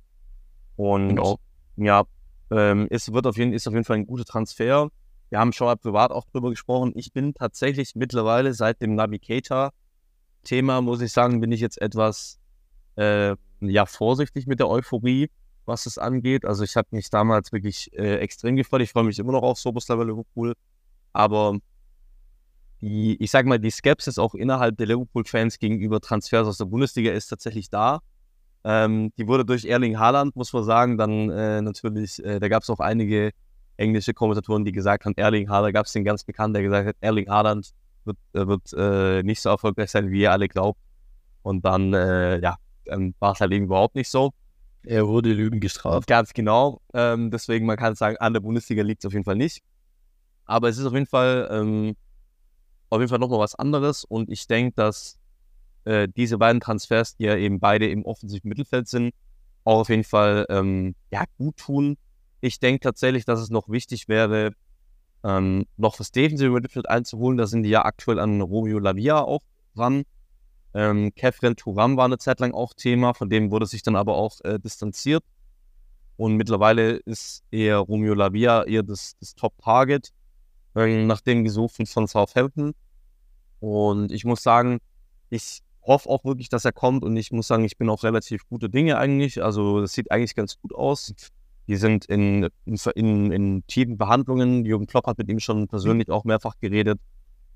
[0.76, 1.38] Und genau.
[1.76, 2.02] ja,
[2.50, 4.90] Ähm, ist, wird auf jeden, ist auf jeden Fall ein guter Transfer.
[5.30, 6.92] Wir haben schon mal privat auch drüber gesprochen.
[6.96, 12.38] Ich bin tatsächlich mittlerweile seit dem Navigator-Thema, muss ich sagen, bin ich jetzt etwas
[12.96, 15.30] äh, ja, vorsichtig mit der Euphorie,
[15.64, 16.44] was es angeht.
[16.44, 18.82] Also ich habe mich damals wirklich äh, extrem gefreut.
[18.82, 20.52] Ich freue mich immer noch auf Soboslava Liverpool.
[21.14, 21.56] Aber
[22.82, 27.12] die, ich sage mal, die Skepsis auch innerhalb der Liverpool-Fans gegenüber Transfers aus der Bundesliga
[27.12, 28.00] ist tatsächlich da.
[28.64, 32.64] Ähm, die wurde durch Erling Haaland, muss man sagen, dann äh, natürlich, äh, da gab
[32.64, 33.30] es auch einige
[33.76, 36.96] englische Kommentatoren, die gesagt haben, Erling Haaland, gab es den ganz bekannten, der gesagt hat,
[37.00, 37.70] Erling Haaland
[38.04, 40.80] wird, äh, wird äh, nicht so erfolgreich sein, wie ihr alle glaubt.
[41.42, 44.32] Und dann, äh, ja, dann war es halt eben überhaupt nicht so.
[44.84, 46.08] Er wurde Lügen gestraft.
[46.08, 46.80] Ganz genau.
[46.94, 49.62] Ähm, deswegen, man kann sagen, an der Bundesliga liegt es auf jeden Fall nicht.
[50.44, 51.94] Aber es ist auf jeden Fall ähm,
[52.92, 54.04] auf jeden Fall nochmal was anderes.
[54.04, 55.18] Und ich denke, dass
[55.84, 59.14] äh, diese beiden Transfers, die ja eben beide im offensiven Mittelfeld sind,
[59.64, 61.96] auch auf jeden Fall ähm, ja, gut tun.
[62.42, 64.52] Ich denke tatsächlich, dass es noch wichtig wäre,
[65.24, 67.38] ähm, noch das defensive Mittelfeld einzuholen.
[67.38, 69.42] Da sind die ja aktuell an Romeo Lavia auch
[69.74, 70.02] dran.
[70.74, 74.16] Ähm, Kefren Turam war eine Zeit lang auch Thema, von dem wurde sich dann aber
[74.16, 75.24] auch äh, distanziert.
[76.18, 80.10] Und mittlerweile ist eher Romeo Lavia eher das, das Top-Target,
[80.74, 82.74] äh, nach dem gesucht von Southampton.
[83.62, 84.80] Und ich muss sagen,
[85.30, 88.44] ich hoffe auch wirklich, dass er kommt und ich muss sagen, ich bin auch relativ
[88.48, 89.40] gute Dinge eigentlich.
[89.40, 91.14] Also das sieht eigentlich ganz gut aus.
[91.68, 94.64] Die sind in, in, in tiefen Behandlungen.
[94.64, 96.98] Jürgen Klopp hat mit ihm schon persönlich auch mehrfach geredet.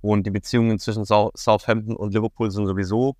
[0.00, 3.16] Und die Beziehungen zwischen Southampton und Liverpool sind sowieso,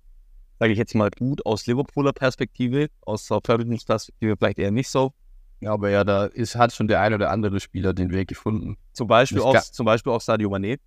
[0.57, 2.87] sage ich jetzt mal, gut aus Liverpooler Perspektive.
[3.01, 5.11] Aus Southamptons Perspektive vielleicht eher nicht so.
[5.59, 8.77] Ja, aber ja, da ist, hat schon der ein oder andere Spieler den Weg gefunden.
[8.93, 10.79] Zum Beispiel, auch, zum Beispiel auch Sadio Mané.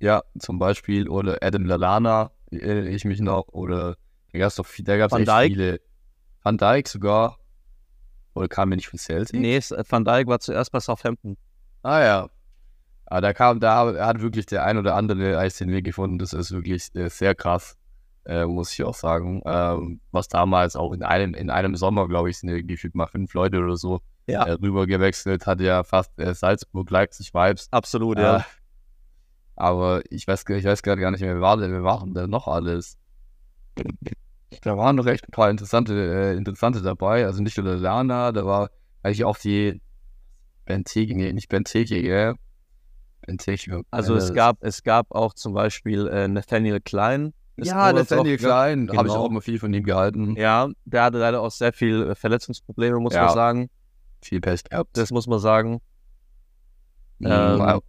[0.00, 3.96] Ja, zum Beispiel, oder Adam Lalana, erinnere ich mich noch, oder
[4.32, 5.52] da gab es doch da gab's Van Dijk.
[5.52, 5.80] viele.
[6.42, 7.38] Van Dijk sogar.
[8.34, 9.38] Oder kam er nicht von Celtic?
[9.38, 11.36] Nee, es- Van Dijk war zuerst bei Southampton.
[11.82, 12.30] Ah ja.
[13.06, 16.18] Aber da kam, da hat wirklich der ein oder andere eigentlich den Weg gefunden.
[16.18, 17.76] Das ist wirklich äh, sehr krass,
[18.24, 19.42] äh, muss ich auch sagen.
[19.44, 23.34] Ähm, was damals auch in einem, in einem Sommer, glaube ich, sind gefühlt mal fünf
[23.34, 24.44] Leute oder so Ja.
[24.46, 27.68] äh, rüber gewechselt, hat ja fast äh, Salzburg-Leipzig-Vibes.
[27.72, 28.46] Absolut, Äh, ja.
[29.60, 32.30] Aber ich weiß, ich weiß gerade gar nicht mehr, wer war denn, wer waren denn
[32.30, 32.96] noch alles?
[34.62, 37.24] Da waren noch echt ein paar interessante, äh, interessante dabei.
[37.26, 38.70] Also nicht nur der Lana, da war
[39.02, 39.80] eigentlich auch die
[40.64, 42.34] Benteke, nee, nicht Benteke, gell?
[43.26, 43.82] Benteke.
[43.90, 47.32] Also es äh, gab, es gab auch zum Beispiel äh, Nathaniel Klein.
[47.56, 49.24] Ja, Nathaniel auch- Klein, habe ich genau.
[49.24, 50.34] auch immer viel von ihm gehalten.
[50.36, 53.26] Ja, der hatte leider auch sehr viel äh, Verletzungsprobleme, muss Ja.
[53.26, 53.70] man sagen.
[54.22, 54.96] Viel Pech gehabt.
[54.96, 55.80] Das muss man sagen.
[57.18, 57.80] Mhm, ähm.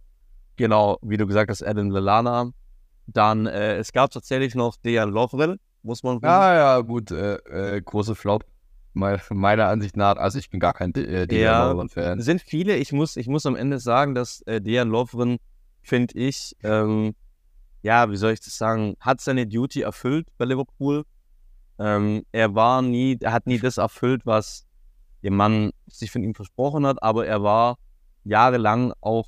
[0.62, 2.52] Genau, wie du gesagt hast, Adam Lallana.
[3.08, 7.34] Dann, äh, es gab tatsächlich noch Dejan Lovren, muss man ja, ja, gut, äh,
[7.78, 8.44] äh, große Flop.
[8.94, 11.84] Me- Meiner Ansicht nach, also ich bin gar kein äh, Ja.
[11.88, 12.20] Fan.
[12.20, 12.76] sind viele.
[12.76, 15.38] Ich muss, ich muss am Ende sagen, dass äh, Dejan Lovren,
[15.82, 17.16] finde ich, ähm,
[17.82, 21.02] ja, wie soll ich das sagen, hat seine Duty erfüllt bei Liverpool.
[21.80, 24.64] Ähm, er war nie, er hat nie das erfüllt, was
[25.24, 27.78] der Mann sich von ihm versprochen hat, aber er war
[28.22, 29.26] jahrelang auch,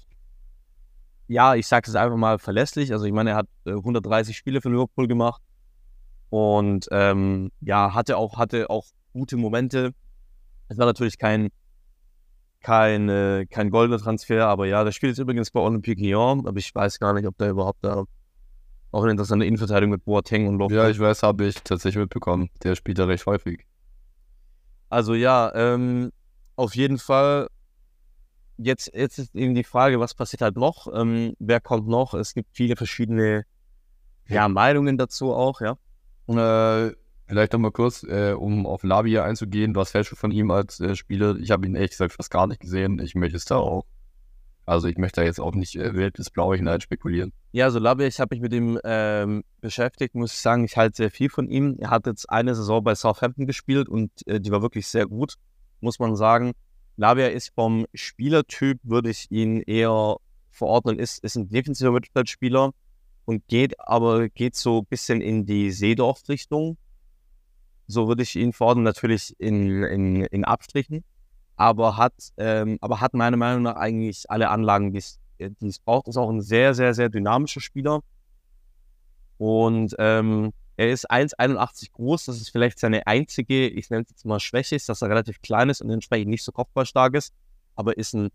[1.28, 2.92] ja, ich sage es einfach mal verlässlich.
[2.92, 5.42] Also ich meine, er hat äh, 130 Spiele für Liverpool gemacht
[6.30, 9.94] und ähm, ja, hatte auch, hatte auch gute Momente.
[10.68, 11.50] Es war natürlich kein
[12.64, 16.58] kein, äh, kein goldener Transfer, aber ja, der spielt jetzt übrigens bei Olympique Lyon, aber
[16.58, 18.04] ich weiß gar nicht, ob der überhaupt da
[18.90, 20.76] auch eine interessante Innenverteidigung mit Boateng und Lovren.
[20.76, 22.48] Ja, ich weiß, habe ich tatsächlich mitbekommen.
[22.62, 23.66] Der spielt da recht häufig.
[24.88, 26.10] Also ja, ähm,
[26.56, 27.48] auf jeden Fall.
[28.56, 30.86] Jetzt, jetzt ist eben die Frage, was passiert halt noch?
[30.94, 32.14] Ähm, wer kommt noch?
[32.14, 33.44] Es gibt viele verschiedene
[34.28, 35.76] ja, Meinungen dazu auch, ja.
[36.28, 36.94] Äh,
[37.26, 39.74] vielleicht nochmal kurz, äh, um auf Lavia einzugehen.
[39.74, 41.36] Was hältst du von ihm als äh, Spieler?
[41.36, 42.98] Ich habe ihn ehrlich gesagt fast gar nicht gesehen.
[43.00, 43.84] Ich möchte es da auch.
[44.66, 47.32] Also ich möchte da jetzt auch nicht äh, wild ins Blaue hinein spekulieren.
[47.52, 50.96] Ja, so Labbe, ich habe mich mit ihm ähm, beschäftigt, muss ich sagen, ich halte
[50.96, 51.76] sehr viel von ihm.
[51.80, 55.34] Er hat jetzt eine Saison bei Southampton gespielt und äh, die war wirklich sehr gut,
[55.80, 56.52] muss man sagen.
[56.96, 60.16] Labia ist vom Spielertyp, würde ich ihn eher
[60.50, 62.72] verordnen, ist, ist ein defensiver Mittelfeldspieler
[63.24, 66.76] und geht aber geht so ein bisschen in die Seedorf-Richtung.
[67.86, 71.04] So würde ich ihn verordnen, natürlich in, in, in Abstrichen,
[71.56, 76.16] aber hat, ähm, aber hat meiner Meinung nach eigentlich alle Anlagen, die es braucht, ist
[76.16, 78.00] auch ein sehr, sehr, sehr dynamischer Spieler.
[79.36, 82.26] Und ähm, er ist 1,81 groß.
[82.26, 85.40] Das ist vielleicht seine einzige, ich nenne es jetzt mal Schwäche, ist, dass er relativ
[85.40, 87.32] klein ist und entsprechend nicht so kopfballstark ist.
[87.76, 88.30] Aber ist ein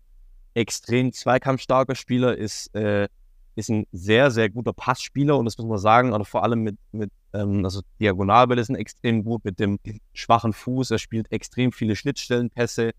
[0.54, 3.08] extrem zweikampfstarker Spieler, ist, äh,
[3.56, 6.78] ist ein sehr, sehr guter Passspieler und das muss man sagen, oder vor allem mit,
[6.92, 9.78] mit ähm, also Diagonalbälle sind extrem gut mit dem
[10.14, 10.90] schwachen Fuß.
[10.90, 12.92] Er spielt extrem viele Schnittstellenpässe.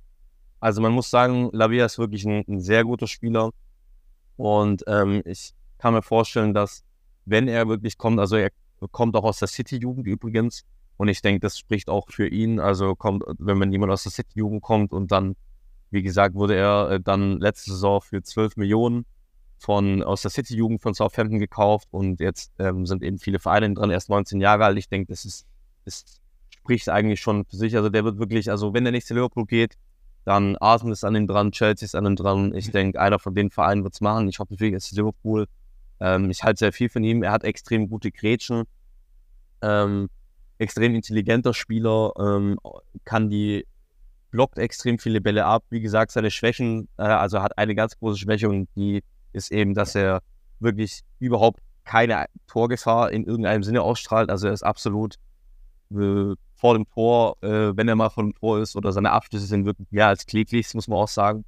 [0.59, 3.51] Also man muss sagen, Lavia ist wirklich ein, ein sehr guter Spieler.
[4.37, 6.83] Und ähm, ich kann mir vorstellen, dass
[7.25, 8.51] wenn er wirklich kommt, also er
[8.87, 10.63] kommt auch aus der City-Jugend übrigens.
[10.97, 12.59] Und ich denke, das spricht auch für ihn.
[12.59, 15.35] Also kommt, wenn man jemand aus der City-Jugend kommt und dann,
[15.89, 19.05] wie gesagt, wurde er äh, dann letzte Saison für 12 Millionen
[19.57, 23.91] von aus der City-Jugend von Southampton gekauft und jetzt ähm, sind eben viele Vereine dran,
[23.91, 24.77] erst 19 Jahre alt.
[24.77, 25.45] Ich denke, das ist,
[25.85, 26.03] das
[26.49, 27.75] spricht eigentlich schon für sich.
[27.75, 29.77] Also der wird wirklich, also wenn der nächste Liverpool geht,
[30.23, 32.53] dann Arsenal ist an ihm dran, Chelsea ist an ihm dran.
[32.53, 34.27] Ich denke, einer von den Vereinen wird es machen.
[34.27, 35.47] Ich hoffe natürlich, es ist Liverpool.
[36.01, 37.23] Ähm, ich halte sehr viel von ihm.
[37.23, 38.63] Er hat extrem gute Grätschen.
[39.61, 40.09] Ähm,
[40.57, 42.59] extrem intelligenter Spieler, ähm,
[43.05, 43.65] kann die,
[44.31, 45.63] blockt extrem viele Bälle ab.
[45.69, 49.03] Wie gesagt, seine Schwächen, äh, also hat eine ganz große Schwäche und die
[49.33, 50.21] ist eben, dass er
[50.59, 54.29] wirklich überhaupt keine Torgefahr in irgendeinem Sinne ausstrahlt.
[54.29, 55.15] Also er ist absolut
[55.91, 59.45] äh, vor dem Tor, äh, wenn er mal vor dem Tor ist oder seine Abschlüsse
[59.45, 61.43] sind wirklich mehr als kläglich, muss man auch sagen.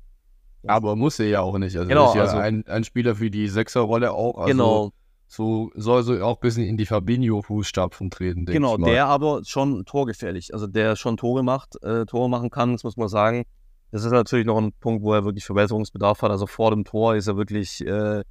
[0.65, 1.76] Aber muss er ja auch nicht.
[1.76, 4.38] Also genau, ist ja also, ein, ein, Spieler für die Sechserrolle auch.
[4.38, 4.91] Also genau.
[5.27, 8.45] So soll so auch ein bisschen in die Fabinho-Fußstapfen treten.
[8.45, 10.53] Genau, der aber schon torgefährlich.
[10.53, 13.44] Also der schon Tore macht, äh, Tore machen kann, das muss man sagen.
[13.90, 16.30] Das ist natürlich noch ein Punkt, wo er wirklich Verbesserungsbedarf hat.
[16.30, 18.23] Also vor dem Tor ist er wirklich, äh,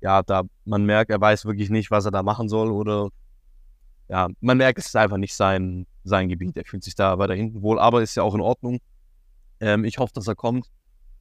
[0.00, 3.10] ja, da man merkt, er weiß wirklich nicht, was er da machen soll oder
[4.08, 6.56] ja, man merkt, es ist einfach nicht sein, sein Gebiet.
[6.56, 8.78] Er fühlt sich da weiter hinten wohl, aber ist ja auch in Ordnung.
[9.60, 10.66] Ähm, ich hoffe, dass er kommt.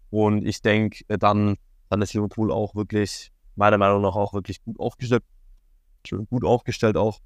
[0.09, 1.57] Und ich denke, äh, dann,
[1.89, 5.23] dann ist Liverpool auch wirklich, meiner Meinung nach, auch wirklich gut aufgestellt.
[6.29, 7.19] Gut aufgestellt auch.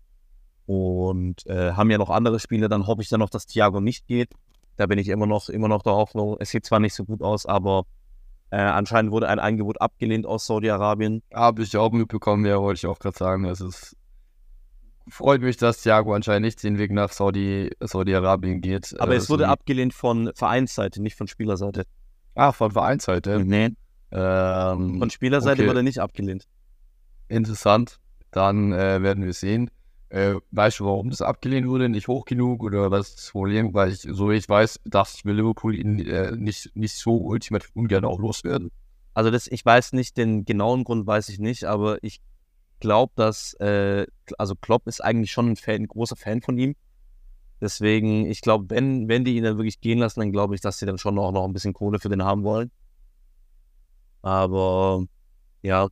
[0.66, 2.70] Und äh, haben ja noch andere Spiele.
[2.70, 4.30] Dann hoffe ich dann noch, dass Thiago nicht geht.
[4.78, 6.38] Da bin ich immer noch, immer noch der Hoffnung.
[6.40, 7.86] Es sieht zwar nicht so gut aus, aber
[8.50, 11.22] äh, anscheinend wurde ein Angebot abgelehnt aus Saudi-Arabien.
[11.34, 13.46] Habe ich auch mitbekommen, ja, wollte ich auch gerade sagen.
[13.46, 13.96] Es ist,
[15.08, 19.00] freut mich, dass Thiago anscheinend nicht den Weg nach Saudi, Saudi-Arabien geht.
[19.00, 21.86] Aber äh, es wurde so abgelehnt von Vereinsseite, nicht von Spielerseite.
[22.36, 23.44] Ah, von Vereinsseite?
[23.44, 23.72] Nee.
[24.12, 25.70] Ähm, von Spielerseite okay.
[25.70, 26.48] wurde nicht abgelehnt.
[27.28, 28.00] Interessant.
[28.32, 29.70] Dann äh, werden wir sehen.
[30.10, 31.88] Äh, weißt du, warum das abgelehnt wurde?
[31.88, 33.74] Nicht hoch genug oder was ist das Problem?
[33.74, 37.16] Weil ich, so wie ich weiß, dachte ich, will Liverpool ihn äh, nicht, nicht so
[37.18, 38.72] ultimativ ungern auch loswerden.
[39.14, 42.22] Also das, ich weiß nicht, den genauen Grund weiß ich nicht, aber ich
[42.80, 44.06] glaube, dass, äh,
[44.38, 46.76] also Klopp ist eigentlich schon ein, Fan, ein großer Fan von ihm.
[47.62, 50.80] Deswegen, ich glaube, wenn, wenn die ihn dann wirklich gehen lassen, dann glaube ich, dass
[50.80, 52.72] sie dann schon auch noch ein bisschen Kohle für den haben wollen.
[54.24, 55.06] Aber
[55.62, 55.88] ja,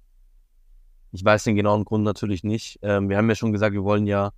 [1.12, 2.80] ich weiß den genauen Grund natürlich nicht.
[2.82, 4.32] Ähm, wir haben ja schon gesagt, wir wollen ja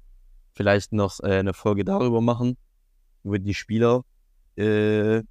[0.53, 2.57] vielleicht noch äh, eine Folge darüber machen,
[3.23, 4.03] über die Spieler,
[4.57, 5.23] äh,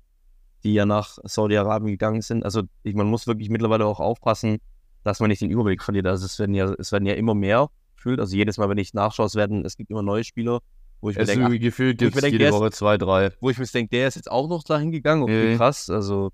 [0.64, 2.44] die ja nach Saudi-Arabien gegangen sind.
[2.44, 4.58] Also ich, man muss wirklich mittlerweile auch aufpassen,
[5.04, 6.06] dass man nicht den Überblick verliert.
[6.06, 8.20] Also es werden ja, es werden ja immer mehr gefühlt.
[8.20, 10.60] Also jedes Mal, wenn ich nachschaue, es werden, es gibt immer neue Spieler,
[11.00, 13.30] wo ich es mir denke, gefühlt gibt es jede der ist- Woche zwei, drei.
[13.40, 15.22] wo ich mir denke, der ist jetzt auch noch dahin gegangen.
[15.22, 15.56] Okay, Mhm.
[15.56, 15.88] krass.
[15.90, 16.30] Also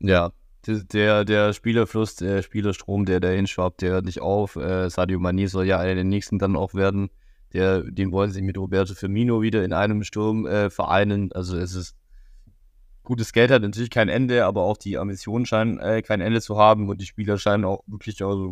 [0.00, 0.32] Ja.
[0.66, 4.56] Der, der, Spielerfluss, der Spielerstrom, der dahin schwappt, der hört nicht auf.
[4.56, 7.08] Äh, Sadio Mane soll ja einer der nächsten dann auch werden.
[7.54, 11.32] Der, den wollen sie mit Roberto Firmino wieder in einem Sturm äh, vereinen.
[11.32, 11.96] Also es ist
[13.04, 16.58] gutes Geld hat natürlich kein Ende, aber auch die Ambitionen scheinen äh, kein Ende zu
[16.58, 18.50] haben und die Spieler scheinen auch wirklich, also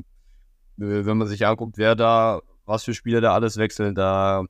[0.81, 4.45] äh, wenn man sich anguckt, wer da, was für Spieler da alles wechseln, da,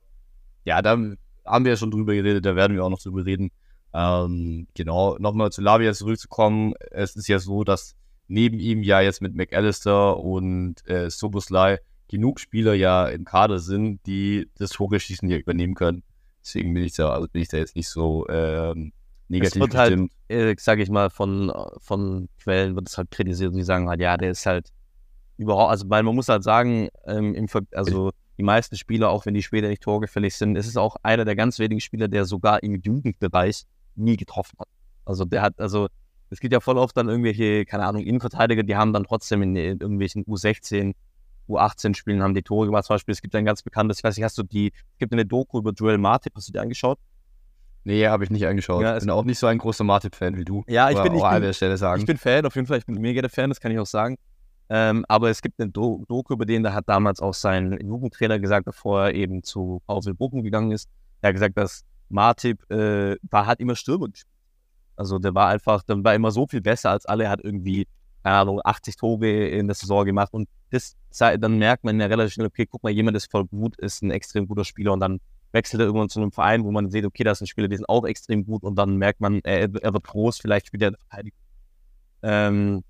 [0.65, 3.49] ja, da haben wir ja schon drüber geredet, da werden wir auch noch drüber reden.
[3.93, 6.73] Ähm, genau, nochmal zu Lavia zurückzukommen.
[6.91, 7.95] Es ist ja so, dass
[8.27, 14.05] neben ihm ja jetzt mit McAllister und äh, Soboslai genug Spieler ja im Kader sind,
[14.05, 16.03] die das Torgeschießen hier übernehmen können.
[16.43, 18.93] Deswegen bin ich da, also bin ich da jetzt nicht so ähm,
[19.27, 23.57] negativ wird halt- äh, sage ich mal, von, von Quellen wird es halt kritisiert und
[23.57, 24.69] die sagen halt, ja, der ist halt
[25.39, 29.41] überhaupt, also weil man muss halt sagen, ähm, also die meisten Spieler, auch wenn die
[29.41, 32.75] später nicht torgefällig sind, es ist auch einer der ganz wenigen Spieler, der sogar im
[32.81, 33.63] Jugendbereich
[33.95, 34.67] nie getroffen hat.
[35.05, 35.87] Also der hat, also
[36.29, 39.55] es gibt ja voll oft dann irgendwelche, keine Ahnung, Innenverteidiger, die haben dann trotzdem in,
[39.55, 40.93] in irgendwelchen U16,
[41.49, 42.85] U18 Spielen haben die Tore gemacht.
[42.85, 45.11] Zum Beispiel, es gibt ein ganz bekanntes, ich weiß nicht, hast du die, es gibt
[45.13, 46.99] eine Doku über Joel Matip, hast du die angeschaut?
[47.85, 48.83] Nee, habe ich nicht angeschaut.
[48.83, 50.63] Ja, ich bin auch nicht so ein großer Matip-Fan wie du.
[50.67, 51.47] Ja, ich bin- ich bin-.
[52.01, 52.77] Ich bin Fan, auf jeden Fall.
[52.77, 54.17] Ich bin mega der Fan, das kann ich auch sagen.
[54.69, 58.39] Ähm, aber es gibt eine Do Doku über den, da hat damals auch sein Jugendtrainer
[58.39, 60.87] gesagt, bevor er eben zu VfL Bochum gegangen ist,
[61.21, 64.33] er hat gesagt, dass Martip äh, war, hat immer Stürmer gespielt.
[64.95, 67.87] Also der war einfach, der war immer so viel besser als alle, er hat irgendwie,
[68.23, 70.33] keine Ahnung, 80 Tore in der Saison gemacht.
[70.33, 73.77] Und das, dann merkt man ja relativ schnell, okay, guck mal, jemand ist voll gut,
[73.77, 74.91] ist ein extrem guter Spieler.
[74.93, 75.19] Und dann
[75.51, 77.87] wechselt er irgendwann zu einem Verein, wo man sieht, okay, da sind Spieler, die sind
[77.87, 78.63] auch extrem gut.
[78.63, 81.39] Und dann merkt man, er, er wird groß, vielleicht spielt er in der Verteidigung.
[82.21, 82.83] Ähm,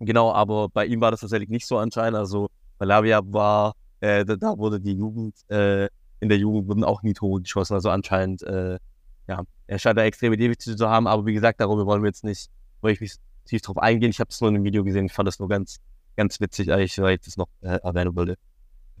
[0.00, 2.18] genau, aber bei ihm war das tatsächlich nicht so anscheinend.
[2.18, 2.48] Also
[2.78, 5.88] bei Lavia war, äh, da, da wurde die Jugend, äh,
[6.20, 7.74] in der Jugend wurden auch nie Tore geschossen.
[7.74, 8.78] Also anscheinend äh,
[9.26, 12.24] ja, er scheint da extreme Defizite zu haben, aber wie gesagt, darüber wollen wir jetzt
[12.24, 12.50] nicht,
[12.80, 14.10] wollte ich nicht tief drauf eingehen.
[14.10, 15.78] Ich habe es nur in einem Video gesehen, ich fand das nur ganz,
[16.16, 18.36] ganz witzig, eigentlich, weil ich das noch äh, erwähnen wollte.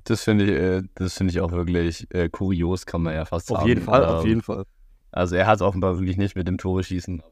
[0.04, 3.46] Das finde ich, äh, das finde ich auch wirklich äh, kurios, kann man ja fast
[3.46, 3.62] sagen.
[3.62, 4.64] Auf jeden Fall, Ähm, auf jeden Fall.
[5.12, 7.22] Also er hat es offenbar wirklich nicht mit dem Tore schießen.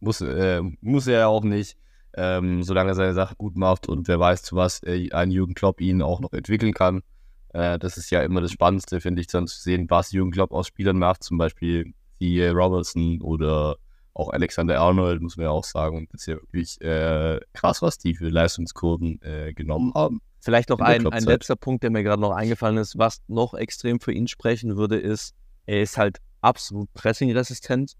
[0.00, 1.76] Muss, äh, muss er ja auch nicht,
[2.14, 5.54] ähm, solange er seine Sache gut macht und wer weiß, zu was äh, ein Jürgen
[5.54, 7.02] Klopp ihn auch noch entwickeln kann.
[7.52, 10.52] Äh, das ist ja immer das Spannendste, finde ich, dann zu sehen, was Jürgen Klopp
[10.52, 13.76] aus Spielern macht, zum Beispiel wie äh, Robertson oder
[14.14, 16.06] auch Alexander Arnold, muss man ja auch sagen.
[16.12, 20.20] Das ist ja wirklich äh, krass, was die für Leistungskurven äh, genommen haben.
[20.40, 24.00] Vielleicht noch ein, ein letzter Punkt, der mir gerade noch eingefallen ist, was noch extrem
[24.00, 25.34] für ihn sprechen würde, ist,
[25.66, 27.94] er ist halt absolut pressingresistent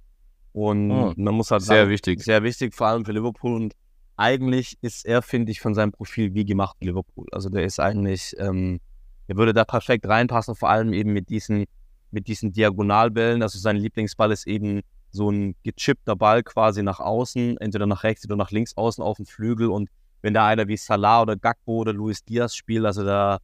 [0.52, 2.22] und Oh, man muss halt Sehr sagen, wichtig.
[2.22, 3.74] sehr wichtig, vor allem für Liverpool und
[4.16, 7.26] eigentlich ist er, finde ich, von seinem Profil wie gemacht Liverpool.
[7.32, 8.80] Also der ist eigentlich, ähm,
[9.26, 11.64] er würde da perfekt reinpassen, vor allem eben mit diesen,
[12.10, 13.42] mit diesen Diagonalbällen.
[13.42, 18.24] Also sein Lieblingsball ist eben so ein gechippter Ball quasi nach außen, entweder nach rechts
[18.24, 19.90] oder nach links außen auf dem Flügel und
[20.22, 23.38] wenn da einer wie Salah oder Gakpo oder Luis Diaz spielt, also da,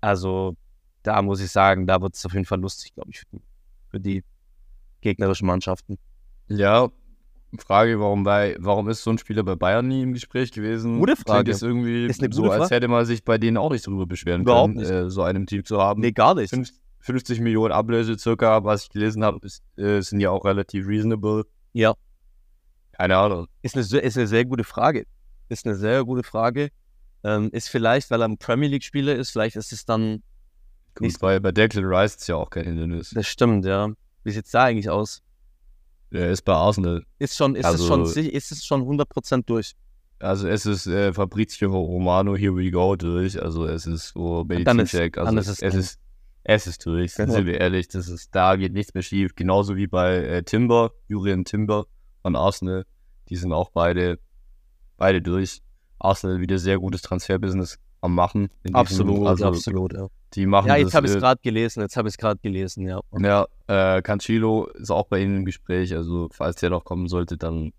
[0.00, 0.56] also
[1.02, 3.22] da muss ich sagen, da wird es auf jeden Fall lustig, glaube ich,
[3.88, 4.24] für die
[5.00, 5.98] gegnerischen Mannschaften.
[6.48, 6.88] Ja,
[7.58, 10.98] Frage, warum, bei, warum ist so ein Spieler bei Bayern nie im Gespräch gewesen?
[10.98, 11.44] Gute Frage.
[11.44, 12.74] Klingt es irgendwie Ist so, gute als Frage.
[12.74, 14.84] hätte man sich bei denen auch nicht drüber beschweren Überhaupt können.
[15.06, 16.00] Äh, so einem Team zu haben.
[16.02, 16.50] Nee, gar nicht.
[16.50, 16.70] Fünf-
[17.00, 21.44] 50 Millionen Ablöse circa, was ich gelesen habe, ist, äh, sind ja auch relativ reasonable.
[21.72, 21.94] Ja.
[22.92, 23.46] Keine Ahnung.
[23.62, 25.06] Ist eine, sehr- ist eine sehr gute Frage.
[25.48, 26.68] Ist eine sehr gute Frage.
[27.24, 30.22] Ähm, ist vielleicht, weil er ein Premier League-Spieler ist, vielleicht ist es dann,
[30.94, 33.10] Gut, Nicht- bei, bei Declan Rice ist ja auch kein Hindernis.
[33.10, 33.88] das stimmt, ja.
[34.24, 35.22] Wie sieht's da eigentlich aus?
[36.10, 37.04] Er ist bei Arsenal.
[37.18, 39.74] Ist schon, ist Also- es schon, ist es schon 100% durch?
[40.20, 43.40] Also es ist äh, Fabrizio Romano, here we go durch.
[43.40, 45.18] Also es ist so Dann ist- Medizincheck.
[45.18, 45.98] Also dann es, ist es es ist
[46.44, 47.34] es ist durch, Genau.
[47.34, 47.88] sind wir ehrlich.
[47.88, 49.34] Das ist, da geht nichts mehr schief.
[49.36, 51.86] Genauso wie bei äh, Timber, Julian Timber
[52.22, 52.84] von Arsenal.
[53.28, 54.18] Die sind auch beide,
[54.96, 55.60] beide durch.
[55.98, 58.44] Arsenal wieder sehr gutes Transferbusiness am machen.
[58.62, 60.06] in diesem- Absolut, also absolut, ja.
[60.34, 62.86] die machen Ja, jetzt habe ich es gerade gelesen, jetzt habe ich es gerade gelesen,
[62.86, 63.00] ja.
[63.18, 65.94] Ja, äh, Cancelo ist auch bei Ihnen im Gespräch.
[65.94, 67.72] Also, falls der noch kommen sollte, dann,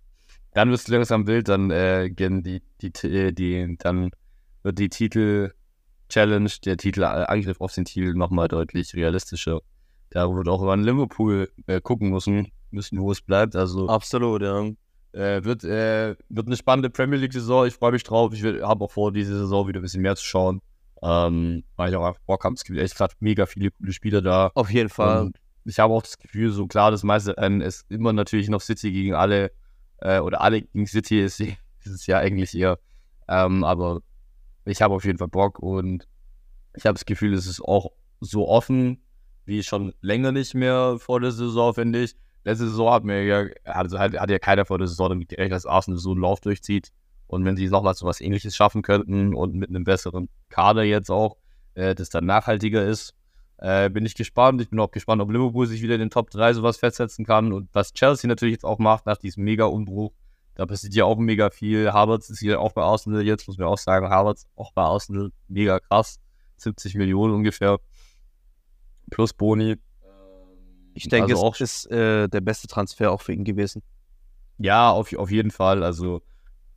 [0.53, 1.47] dann wird es langsam wild.
[1.47, 4.11] Dann äh, gehen die, die, die, die, dann
[4.63, 9.61] wird die Titel-Challenge, der Titel-Angriff auf den Titel nochmal deutlich realistischer.
[10.09, 13.55] Da wird auch über Liverpool äh, gucken müssen, müssen, wo es bleibt.
[13.55, 14.69] Also, Absolut, ja.
[15.13, 17.67] Äh, wird, äh, wird eine spannende Premier League-Saison.
[17.67, 18.33] Ich freue mich drauf.
[18.33, 20.61] Ich habe auch vor, diese Saison wieder ein bisschen mehr zu schauen.
[21.01, 22.55] Ähm, weil ich auch einfach Bock habe.
[22.55, 24.51] Es gibt echt gerade mega viele coole Spieler da.
[24.53, 25.21] Auf jeden Fall.
[25.21, 28.61] Und ich habe auch das Gefühl, so klar, das meiste Rennen ist immer natürlich noch
[28.61, 29.51] City gegen alle
[30.01, 32.79] äh, oder alle gegen City ist, ist es ja eigentlich eher.
[33.27, 34.01] Ähm, aber
[34.65, 36.07] ich habe auf jeden Fall Bock und
[36.75, 39.01] ich habe das Gefühl, es ist auch so offen
[39.45, 42.15] wie schon länger nicht mehr vor der Saison, finde ich.
[42.43, 45.53] Letzte Saison hat mir ja, also hat, hat ja keiner vor der Saison damit gerechnet,
[45.53, 46.91] dass Arsenal so einen Lauf durchzieht.
[47.27, 51.11] Und wenn sie nochmal so was ähnliches schaffen könnten und mit einem besseren Kader jetzt
[51.11, 51.37] auch,
[51.75, 53.13] äh, das dann nachhaltiger ist,
[53.57, 54.61] äh, bin ich gespannt.
[54.61, 57.53] Ich bin auch gespannt, ob Liverpool sich wieder in den Top 3 sowas festsetzen kann.
[57.53, 60.13] Und was Chelsea natürlich jetzt auch macht nach diesem Mega-Umbruch,
[60.55, 61.93] da passiert ja auch mega viel.
[61.93, 64.09] Havertz ist hier auch bei Arsenal jetzt, muss man auch sagen.
[64.09, 66.19] Havertz auch bei Arsenal mega krass.
[66.57, 67.79] 70 Millionen ungefähr.
[69.09, 69.77] Plus Boni.
[70.99, 73.81] Ich denke, also auch es ist äh, der beste Transfer auch für ihn gewesen.
[74.57, 75.83] Ja, auf, auf jeden Fall.
[75.83, 76.21] Also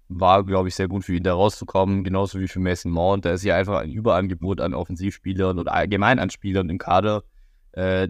[0.09, 3.25] war, glaube ich, sehr gut für ihn da rauszukommen, genauso wie für Mason Mount.
[3.25, 7.25] Da ist ja einfach ein Überangebot an Offensivspielern oder allgemein an Spielern im Kader.
[7.73, 8.09] Äh,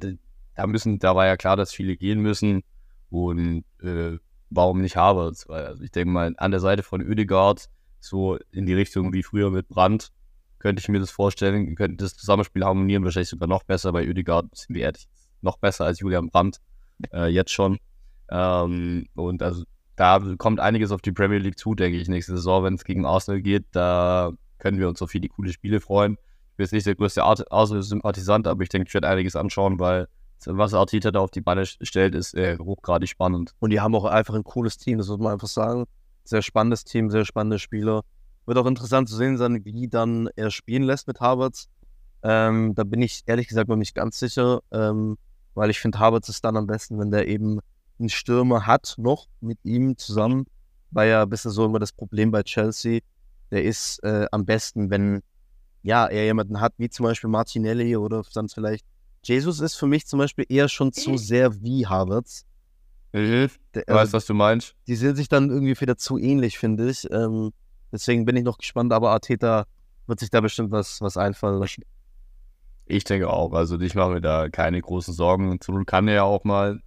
[0.54, 2.62] da müssen, da war ja klar, dass viele gehen müssen.
[3.08, 4.18] Und äh,
[4.50, 5.48] warum nicht Havertz?
[5.48, 7.68] Weil, also ich denke mal, an der Seite von Oedegaard,
[8.00, 10.12] so in die Richtung wie früher mit Brandt,
[10.58, 13.92] könnte ich mir das vorstellen, könnte das Zusammenspiel harmonieren, wahrscheinlich sogar noch besser.
[13.92, 15.08] Bei Oedegaard sind wir ehrlich
[15.42, 16.58] noch besser als Julian Brandt,
[17.12, 17.78] äh, jetzt schon.
[18.30, 19.64] Ähm, und also
[19.96, 23.04] da kommt einiges auf die Premier League zu, denke ich, nächste Saison, wenn es gegen
[23.04, 23.66] Arsenal geht.
[23.72, 26.14] Da können wir uns auf viele coole Spiele freuen.
[26.50, 29.78] Ich bin jetzt nicht der größte Ar- Arsenal-Sympathisant, aber ich denke, ich werde einiges anschauen,
[29.78, 30.08] weil
[30.44, 33.54] was Arteta da auf die Beine stellt, ist äh, hochgradig spannend.
[33.60, 35.84] Und die haben auch einfach ein cooles Team, das muss man einfach sagen.
[36.24, 38.02] Sehr spannendes Team, sehr spannende Spieler.
[38.46, 41.68] Wird auch interessant zu sehen sein, wie dann er spielen lässt mit Havertz.
[42.24, 45.16] Ähm, da bin ich ehrlich gesagt noch nicht ganz sicher, ähm,
[45.54, 47.60] weil ich finde, Havertz ist dann am besten, wenn der eben
[47.98, 50.46] einen Stürmer hat, noch mit ihm zusammen.
[50.90, 53.00] War ja ein bisschen so immer das Problem bei Chelsea.
[53.50, 55.22] Der ist äh, am besten, wenn
[55.82, 58.86] ja, er jemanden hat, wie zum Beispiel Martinelli oder dann vielleicht
[59.24, 62.44] Jesus ist für mich zum Beispiel eher schon zu sehr wie Havertz.
[63.74, 64.74] Der, Du also, was du meinst?
[64.88, 67.08] die sind sich dann irgendwie wieder zu ähnlich, finde ich.
[67.10, 67.52] Ähm,
[67.92, 69.66] deswegen bin ich noch gespannt, aber Arteta
[70.06, 71.84] wird sich da bestimmt was, was einfallen lassen.
[72.86, 73.52] Ich denke auch.
[73.52, 75.48] Also ich mache mir da keine großen Sorgen.
[75.48, 76.80] Not kann er ja auch mal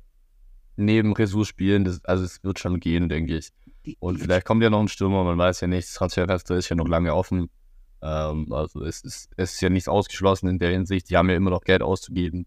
[0.76, 1.86] neben Ressource spielen.
[1.86, 3.50] Das, also es wird schon gehen, denke ich.
[4.00, 5.88] Und vielleicht kommt ja noch ein Stürmer, man weiß ja nicht.
[5.88, 7.50] Das Transferfenster ist ja noch lange offen.
[8.02, 11.10] Ähm, also es ist, es ist ja nichts ausgeschlossen in der Hinsicht.
[11.10, 12.46] Die haben ja immer noch Geld auszugeben,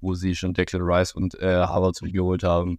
[0.00, 2.78] wo sie schon Declan Rice und äh, Harvard geholt haben.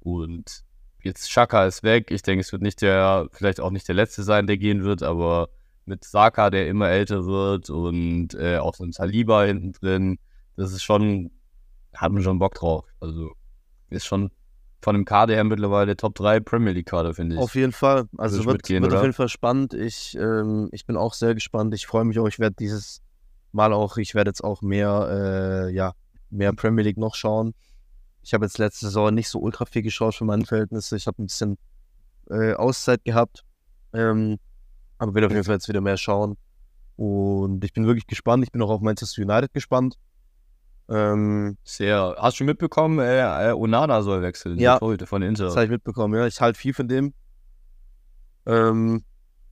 [0.00, 0.64] Und
[1.02, 2.10] jetzt Shaka ist weg.
[2.10, 5.02] Ich denke, es wird nicht der, vielleicht auch nicht der letzte sein, der gehen wird,
[5.02, 5.48] aber
[5.86, 10.18] mit Saka, der immer älter wird und äh, auch so ein Saliba hinten drin,
[10.56, 11.30] das ist schon,
[11.94, 12.86] hat man schon Bock drauf.
[13.00, 13.32] Also
[13.90, 14.30] ist schon
[14.84, 17.42] von dem Kader her mittlerweile Top 3 Premier League Kader, finde ich.
[17.42, 18.04] Auf jeden Fall.
[18.18, 19.72] Also ich wird, mitgehen, wird auf jeden Fall spannend.
[19.72, 21.72] Ich, ähm, ich bin auch sehr gespannt.
[21.74, 22.28] Ich freue mich auch.
[22.28, 23.00] Ich werde dieses
[23.52, 25.92] Mal auch, ich werde jetzt auch mehr, äh, ja,
[26.28, 27.54] mehr Premier League noch schauen.
[28.22, 30.96] Ich habe jetzt letzte Saison nicht so ultra viel geschaut für meine Verhältnisse.
[30.96, 31.56] Ich habe ein bisschen
[32.30, 33.44] äh, Auszeit gehabt.
[33.92, 34.38] Ähm,
[34.98, 36.36] aber will auf jeden Fall jetzt wieder mehr schauen.
[36.96, 38.44] Und ich bin wirklich gespannt.
[38.44, 39.96] Ich bin auch auf Manchester United gespannt.
[40.88, 42.14] Ähm, Sehr.
[42.18, 44.78] Hast du schon mitbekommen, äh, äh, Onana soll wechseln, Ja.
[44.78, 45.44] Torhüter von Inter.
[45.44, 46.26] das habe ich mitbekommen, ja.
[46.26, 47.14] Ich halte viel von dem.
[48.46, 49.02] Ähm,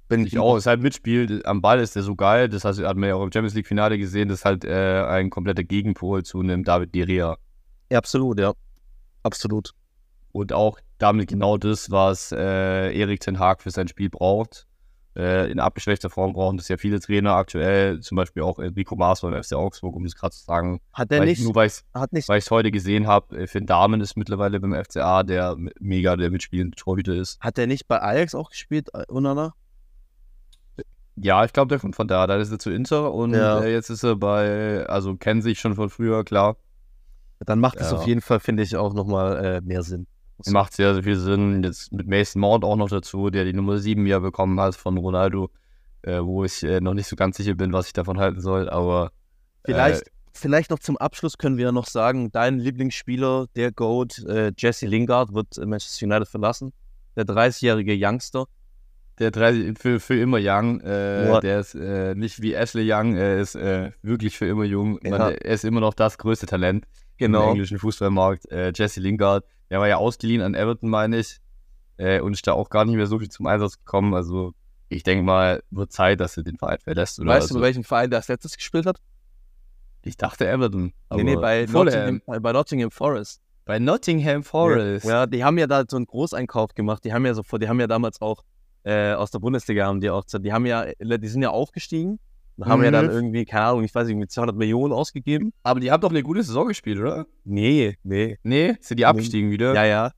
[0.08, 2.96] bin ich auch, es halt mitspielt, am Ball ist der so geil, das heißt, hat
[2.98, 6.22] man ja auch im Champions League Finale gesehen, das ist halt äh, ein kompletter Gegenpol
[6.22, 7.38] zu einem David Gea.
[7.90, 8.52] Ja, absolut, ja.
[9.22, 9.72] Absolut.
[10.32, 14.66] Und auch damit genau das, was äh, Erik Ten Haag für sein Spiel braucht.
[15.14, 19.20] Äh, in abgeschwächter Form brauchen das ja viele Trainer aktuell, zum Beispiel auch Enrico Maas
[19.20, 20.80] von FC Augsburg, um das gerade zu sagen.
[20.94, 21.82] Hat weil nicht, ich, nur weil ich
[22.28, 27.12] es heute gesehen habe, Finn Dahmen ist mittlerweile beim FCA, der mega der mitspielende Torhüter
[27.14, 27.38] ist.
[27.40, 29.52] hat der nicht bei Ajax auch gespielt, äh, Onana?
[31.16, 32.26] Ja, ich glaube, der kommt von da.
[32.26, 33.60] Da ist er zu Inter und Ja.
[33.62, 36.56] äh, jetzt ist er bei, also kennen sich schon von früher, klar.
[37.40, 37.98] Dann macht es Ja.
[37.98, 40.06] auf jeden Fall, finde ich, auch nochmal äh, mehr Sinn.
[40.46, 41.62] Macht sehr, sehr viel Sinn.
[41.62, 44.96] Jetzt mit Mason Mount auch noch dazu, der die Nummer 7 ja bekommen hat von
[44.96, 45.50] Ronaldo,
[46.02, 48.68] äh, wo ich äh, noch nicht so ganz sicher bin, was ich davon halten soll,
[48.68, 49.12] aber
[49.64, 54.86] Vielleicht, vielleicht noch zum Abschluss können wir noch sagen, dein Lieblingsspieler, der GOAT, äh, Jesse
[54.86, 56.72] Lingard, wird äh, Manchester United verlassen.
[57.16, 58.46] Der 30-jährige Youngster.
[59.18, 63.38] der 30, für, für immer Young, äh, der ist äh, nicht wie Ashley Young, er
[63.38, 64.98] ist äh, wirklich für immer jung.
[65.04, 65.10] Ja.
[65.10, 66.86] Man, er ist immer noch das größte Talent
[67.18, 68.50] im englischen Fußballmarkt.
[68.50, 71.38] Äh, Jesse Lingard, der war ja ausgeliehen an Everton, meine ich,
[71.96, 74.12] äh, und ist da auch gar nicht mehr so viel zum Einsatz gekommen.
[74.12, 74.52] Also
[74.90, 77.18] ich denke mal, wird Zeit, dass er den Verein verlässt.
[77.18, 79.00] Oder Weißt also, du, bei welchem Verein der als letztes gespielt hat?
[80.02, 80.92] ich dachte Everton.
[81.14, 81.64] nee, nee, bei.
[81.70, 83.40] Nottingham, bei Nottingham Forest.
[83.64, 85.06] Bei Nottingham Forest.
[85.06, 87.02] Ja, die haben ja da so einen Großeinkauf gemacht.
[87.04, 88.44] Die haben ja sofort, die haben ja damals auch
[88.84, 92.18] äh, aus der Bundesliga haben die auch, die haben ja, die sind ja aufgestiegen
[92.56, 92.94] und haben ja Mhm.
[92.94, 95.52] dann irgendwie, keine Ahnung, ich weiß nicht, irgendwie 200 Millionen ausgegeben.
[95.62, 97.26] Aber die haben doch eine gute Saison gespielt, oder?
[97.44, 98.38] Nee, nee.
[98.42, 99.74] Nee, sind die abgestiegen wieder?
[99.74, 100.12] Ja, ja.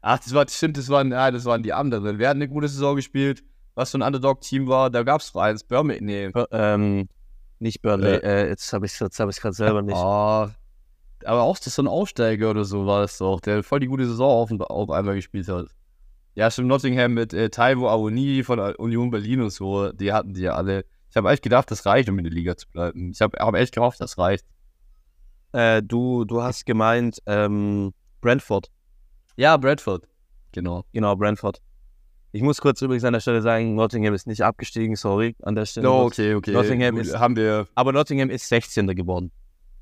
[0.00, 2.18] Ach, das war, stimmt, das waren, ja, das waren die anderen.
[2.18, 3.44] Wer hat eine gute Saison gespielt?
[3.74, 4.90] Was für ein Underdog-Team war?
[4.90, 5.62] Da gab es eins.
[5.64, 6.04] Birmingham.
[6.04, 6.28] Nee.
[6.30, 7.08] Bur- Ähm,
[7.60, 9.96] nicht Burnley, äh, jetzt habe ich es jetzt hab ich's gerade selber nicht.
[9.96, 10.50] Ah,
[11.24, 14.04] aber auch das so ein Aufsteiger oder so war es doch, der voll die gute
[14.06, 15.68] Saison auf, auf einmal gespielt hat.
[16.34, 20.42] Ja, stimmt, Nottingham mit äh, Taiwo Awoni von Union Berlin und so, die hatten die
[20.42, 20.84] ja alle.
[21.10, 23.10] Ich habe echt gedacht, das reicht, um in der Liga zu bleiben.
[23.10, 24.46] Ich habe hab echt gehofft, das reicht.
[25.52, 27.92] Äh, du, du hast gemeint, ähm,
[28.22, 28.70] Brentford.
[29.36, 30.08] Ja, Bradford.
[30.52, 30.84] Genau.
[30.92, 31.60] Genau, Brentford.
[32.32, 35.66] Ich muss kurz übrigens an der Stelle sagen, Nottingham ist nicht abgestiegen, sorry, an der
[35.66, 35.90] Stelle.
[35.90, 36.52] Oh, okay, okay.
[36.52, 38.86] Nottingham Gut, ist- haben wir Aber Nottingham ist 16.
[38.94, 39.30] geworden.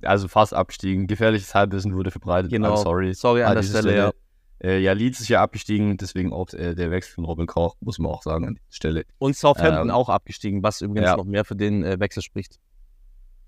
[0.02, 1.06] also fast abgestiegen.
[1.06, 2.50] Gefährliches Halbwissen wurde verbreitet.
[2.50, 2.74] Genau.
[2.74, 3.14] I'm sorry.
[3.14, 4.12] Sorry an an der dieser Stelle, ja.
[4.62, 7.98] Äh, ja, Leeds ist ja abgestiegen, deswegen auch äh, der Wechsel von Robin Koch, muss
[7.98, 9.04] man auch sagen an dieser Stelle.
[9.18, 11.16] Und Southampton Ähm, auch abgestiegen, was übrigens ja.
[11.16, 12.58] noch mehr für den äh, Wechsel spricht.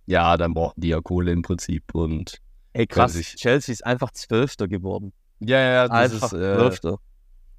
[0.06, 2.38] Ja, dann brauchten die ja Kohle im Prinzip und
[2.72, 5.12] Ey, krass, Chelsea ist einfach Zwölfter geworden.
[5.40, 6.98] ja, ja, das Einfach ist, äh, Zwölfter.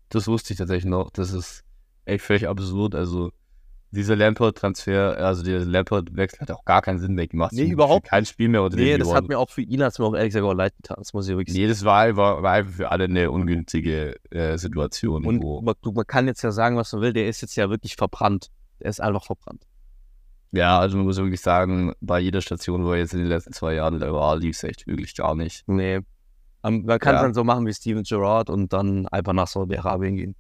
[0.10, 1.12] das wusste ich tatsächlich noch.
[1.12, 1.64] Das ist
[2.06, 2.96] echt völlig absurd.
[2.96, 3.32] Also
[3.94, 7.54] dieser Lampard-Transfer, also der Lampard-Wechsel hat auch gar keinen Sinn mehr gemacht.
[7.54, 9.16] Nee, überhaupt Kein Spiel mehr unter Nee, das gewonnen.
[9.18, 10.98] hat mir auch für ihn, hat mir auch ehrlich gesagt auch leid getan.
[11.00, 14.58] Das muss ich wirklich Nee, das war, war, war einfach für alle eine ungünstige äh,
[14.58, 15.26] Situation.
[15.26, 17.70] Und wo, man, man kann jetzt ja sagen, was man will, der ist jetzt ja
[17.70, 18.50] wirklich verbrannt.
[18.82, 19.66] Der ist einfach verbrannt.
[20.52, 23.54] ja, also man muss wirklich sagen, bei jeder Station, wo er jetzt in den letzten
[23.54, 25.64] zwei Jahren da war, lief es echt wirklich gar nicht.
[25.68, 26.00] Nee.
[26.64, 27.24] Ähm, Man kann es Ja.
[27.24, 30.36] dann so machen wie Steven Gerrard und dann einfach nach Saudi-Arabien gehen.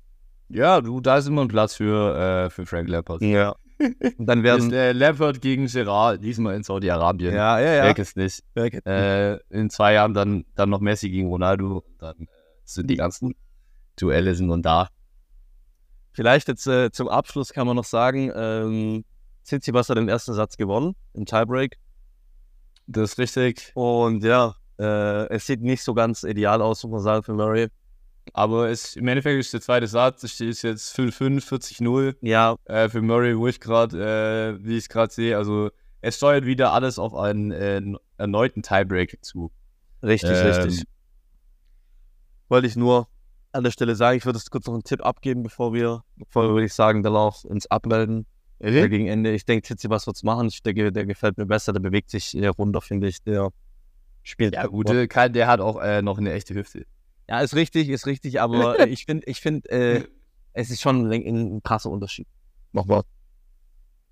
[0.53, 3.21] Ja, du, da ist immer ein Platz für, äh, für Frank Lampard.
[3.21, 3.55] Ja.
[3.79, 4.73] Und dann Ist, werden.
[4.73, 7.33] äh, Lampard gegen Gerard, diesmal in Saudi-Arabien.
[7.33, 8.43] Ja, ja, Weg ist nicht.
[8.55, 8.63] ja.
[8.63, 11.83] Äh, in zwei Jahren dann, dann noch Messi gegen Ronaldo.
[11.99, 12.27] Dann äh,
[12.63, 13.35] sind die ganzen
[13.95, 14.89] Duelle sind dann da.
[16.11, 19.03] Vielleicht jetzt äh, zum Abschluss kann man noch sagen, ähm,
[19.43, 21.77] Tsitsipas hat den ersten Satz gewonnen im Tiebreak.
[22.87, 23.71] Das ist richtig.
[23.75, 27.67] Und ja, äh, es sieht nicht so ganz ideal aus, muss man sagen, für Murray.
[28.31, 30.23] Aber es, im Endeffekt ist der zweite Satz.
[30.23, 34.83] Es steht jetzt 5-5, 40-0 Ja, äh, für Murray, wo ich gerade, äh, wie ich
[34.83, 35.37] es gerade sehe.
[35.37, 35.69] Also
[36.01, 37.81] es steuert wieder alles auf einen äh,
[38.17, 39.51] erneuten Tiebreak zu.
[40.01, 40.83] richtig, Ähm, richtig.
[42.49, 43.07] wollte ich nur
[43.51, 46.43] an der Stelle sagen, ich würde jetzt kurz noch einen Tipp abgeben, bevor wir, bevor
[46.43, 48.25] wir, würde ich sagen, dann auch uns abmelden.
[48.59, 49.31] Äh, gegen Ende.
[49.33, 50.47] Ich denke, Tsitsipas wird es machen.
[50.47, 51.73] Ich denke, der gefällt mir besser.
[51.73, 53.21] Der bewegt sich eher runter, finde ich.
[53.23, 53.49] Der
[54.21, 54.53] spielt.
[54.53, 56.85] Ja, gut, der, kann- der hat auch äh, noch eine echte Hüfte.
[57.29, 60.03] Ja, ist richtig, ist richtig, aber ich finde, ich finde, äh,
[60.53, 61.25] es ist schon ein,
[61.55, 62.27] ein krasser Unterschied.
[62.71, 63.03] Nochmal.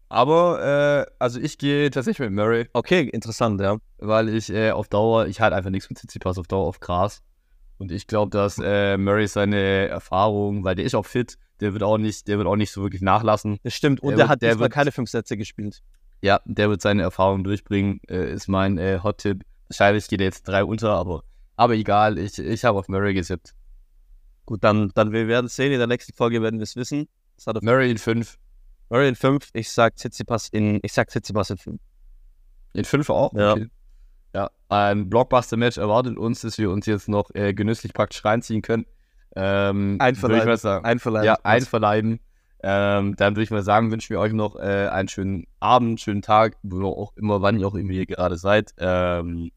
[0.09, 3.77] Aber, äh, also ich gehe tatsächlich mit Murray, Okay, interessant, ja.
[3.97, 7.21] weil ich äh, auf Dauer, ich halte einfach nichts mit Tsitsipas auf Dauer auf Gras.
[7.77, 11.81] Und ich glaube, dass äh, Murray seine Erfahrung, weil der ist auch fit, der wird
[11.83, 13.57] auch nicht, der wird auch nicht so wirklich nachlassen.
[13.63, 14.01] Das stimmt.
[14.01, 15.81] Und Der der, hat der wird- keine fünf Sätze gespielt.
[16.21, 19.43] Ja, der wird seine Erfahrung durchbringen, äh, ist mein äh, Hot-Tipp.
[19.69, 21.23] Wahrscheinlich geht er jetzt drei unter, aber,
[21.55, 23.53] aber egal, ich, ich habe auf Murray getippt.
[24.45, 25.71] Gut, dann, dann wir werden sehen.
[25.71, 27.07] In der nächsten Folge werden wir es wissen.
[27.61, 28.37] Murray in fünf.
[28.89, 29.49] Murray in fünf.
[29.53, 31.81] Ich sag Tsitsipas in, ich sag Tsitsipas in fünf.
[32.73, 33.33] In fünf auch?
[33.33, 33.53] Ja.
[33.53, 33.67] Okay.
[34.33, 38.85] Ja, ein Blockbuster-Match erwartet uns, dass wir uns jetzt noch äh, genüsslich praktisch reinziehen können.
[39.35, 40.85] Ähm, Einverleiben.
[40.85, 41.25] Einverleiben.
[41.25, 42.19] Ja, einverleiben.
[42.63, 46.21] Ähm, dann würde ich mal sagen, wünschen wir euch noch äh, einen schönen Abend, schönen
[46.21, 48.73] Tag, wo auch immer, wann ihr auch immer hier gerade seid.
[48.77, 49.51] Ähm,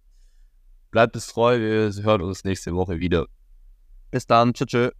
[0.94, 3.26] bleibt es treu, wir hören uns nächste Woche wieder.
[4.12, 4.54] Bis dann.
[4.54, 4.68] Tschüss.
[4.68, 4.90] tschüss.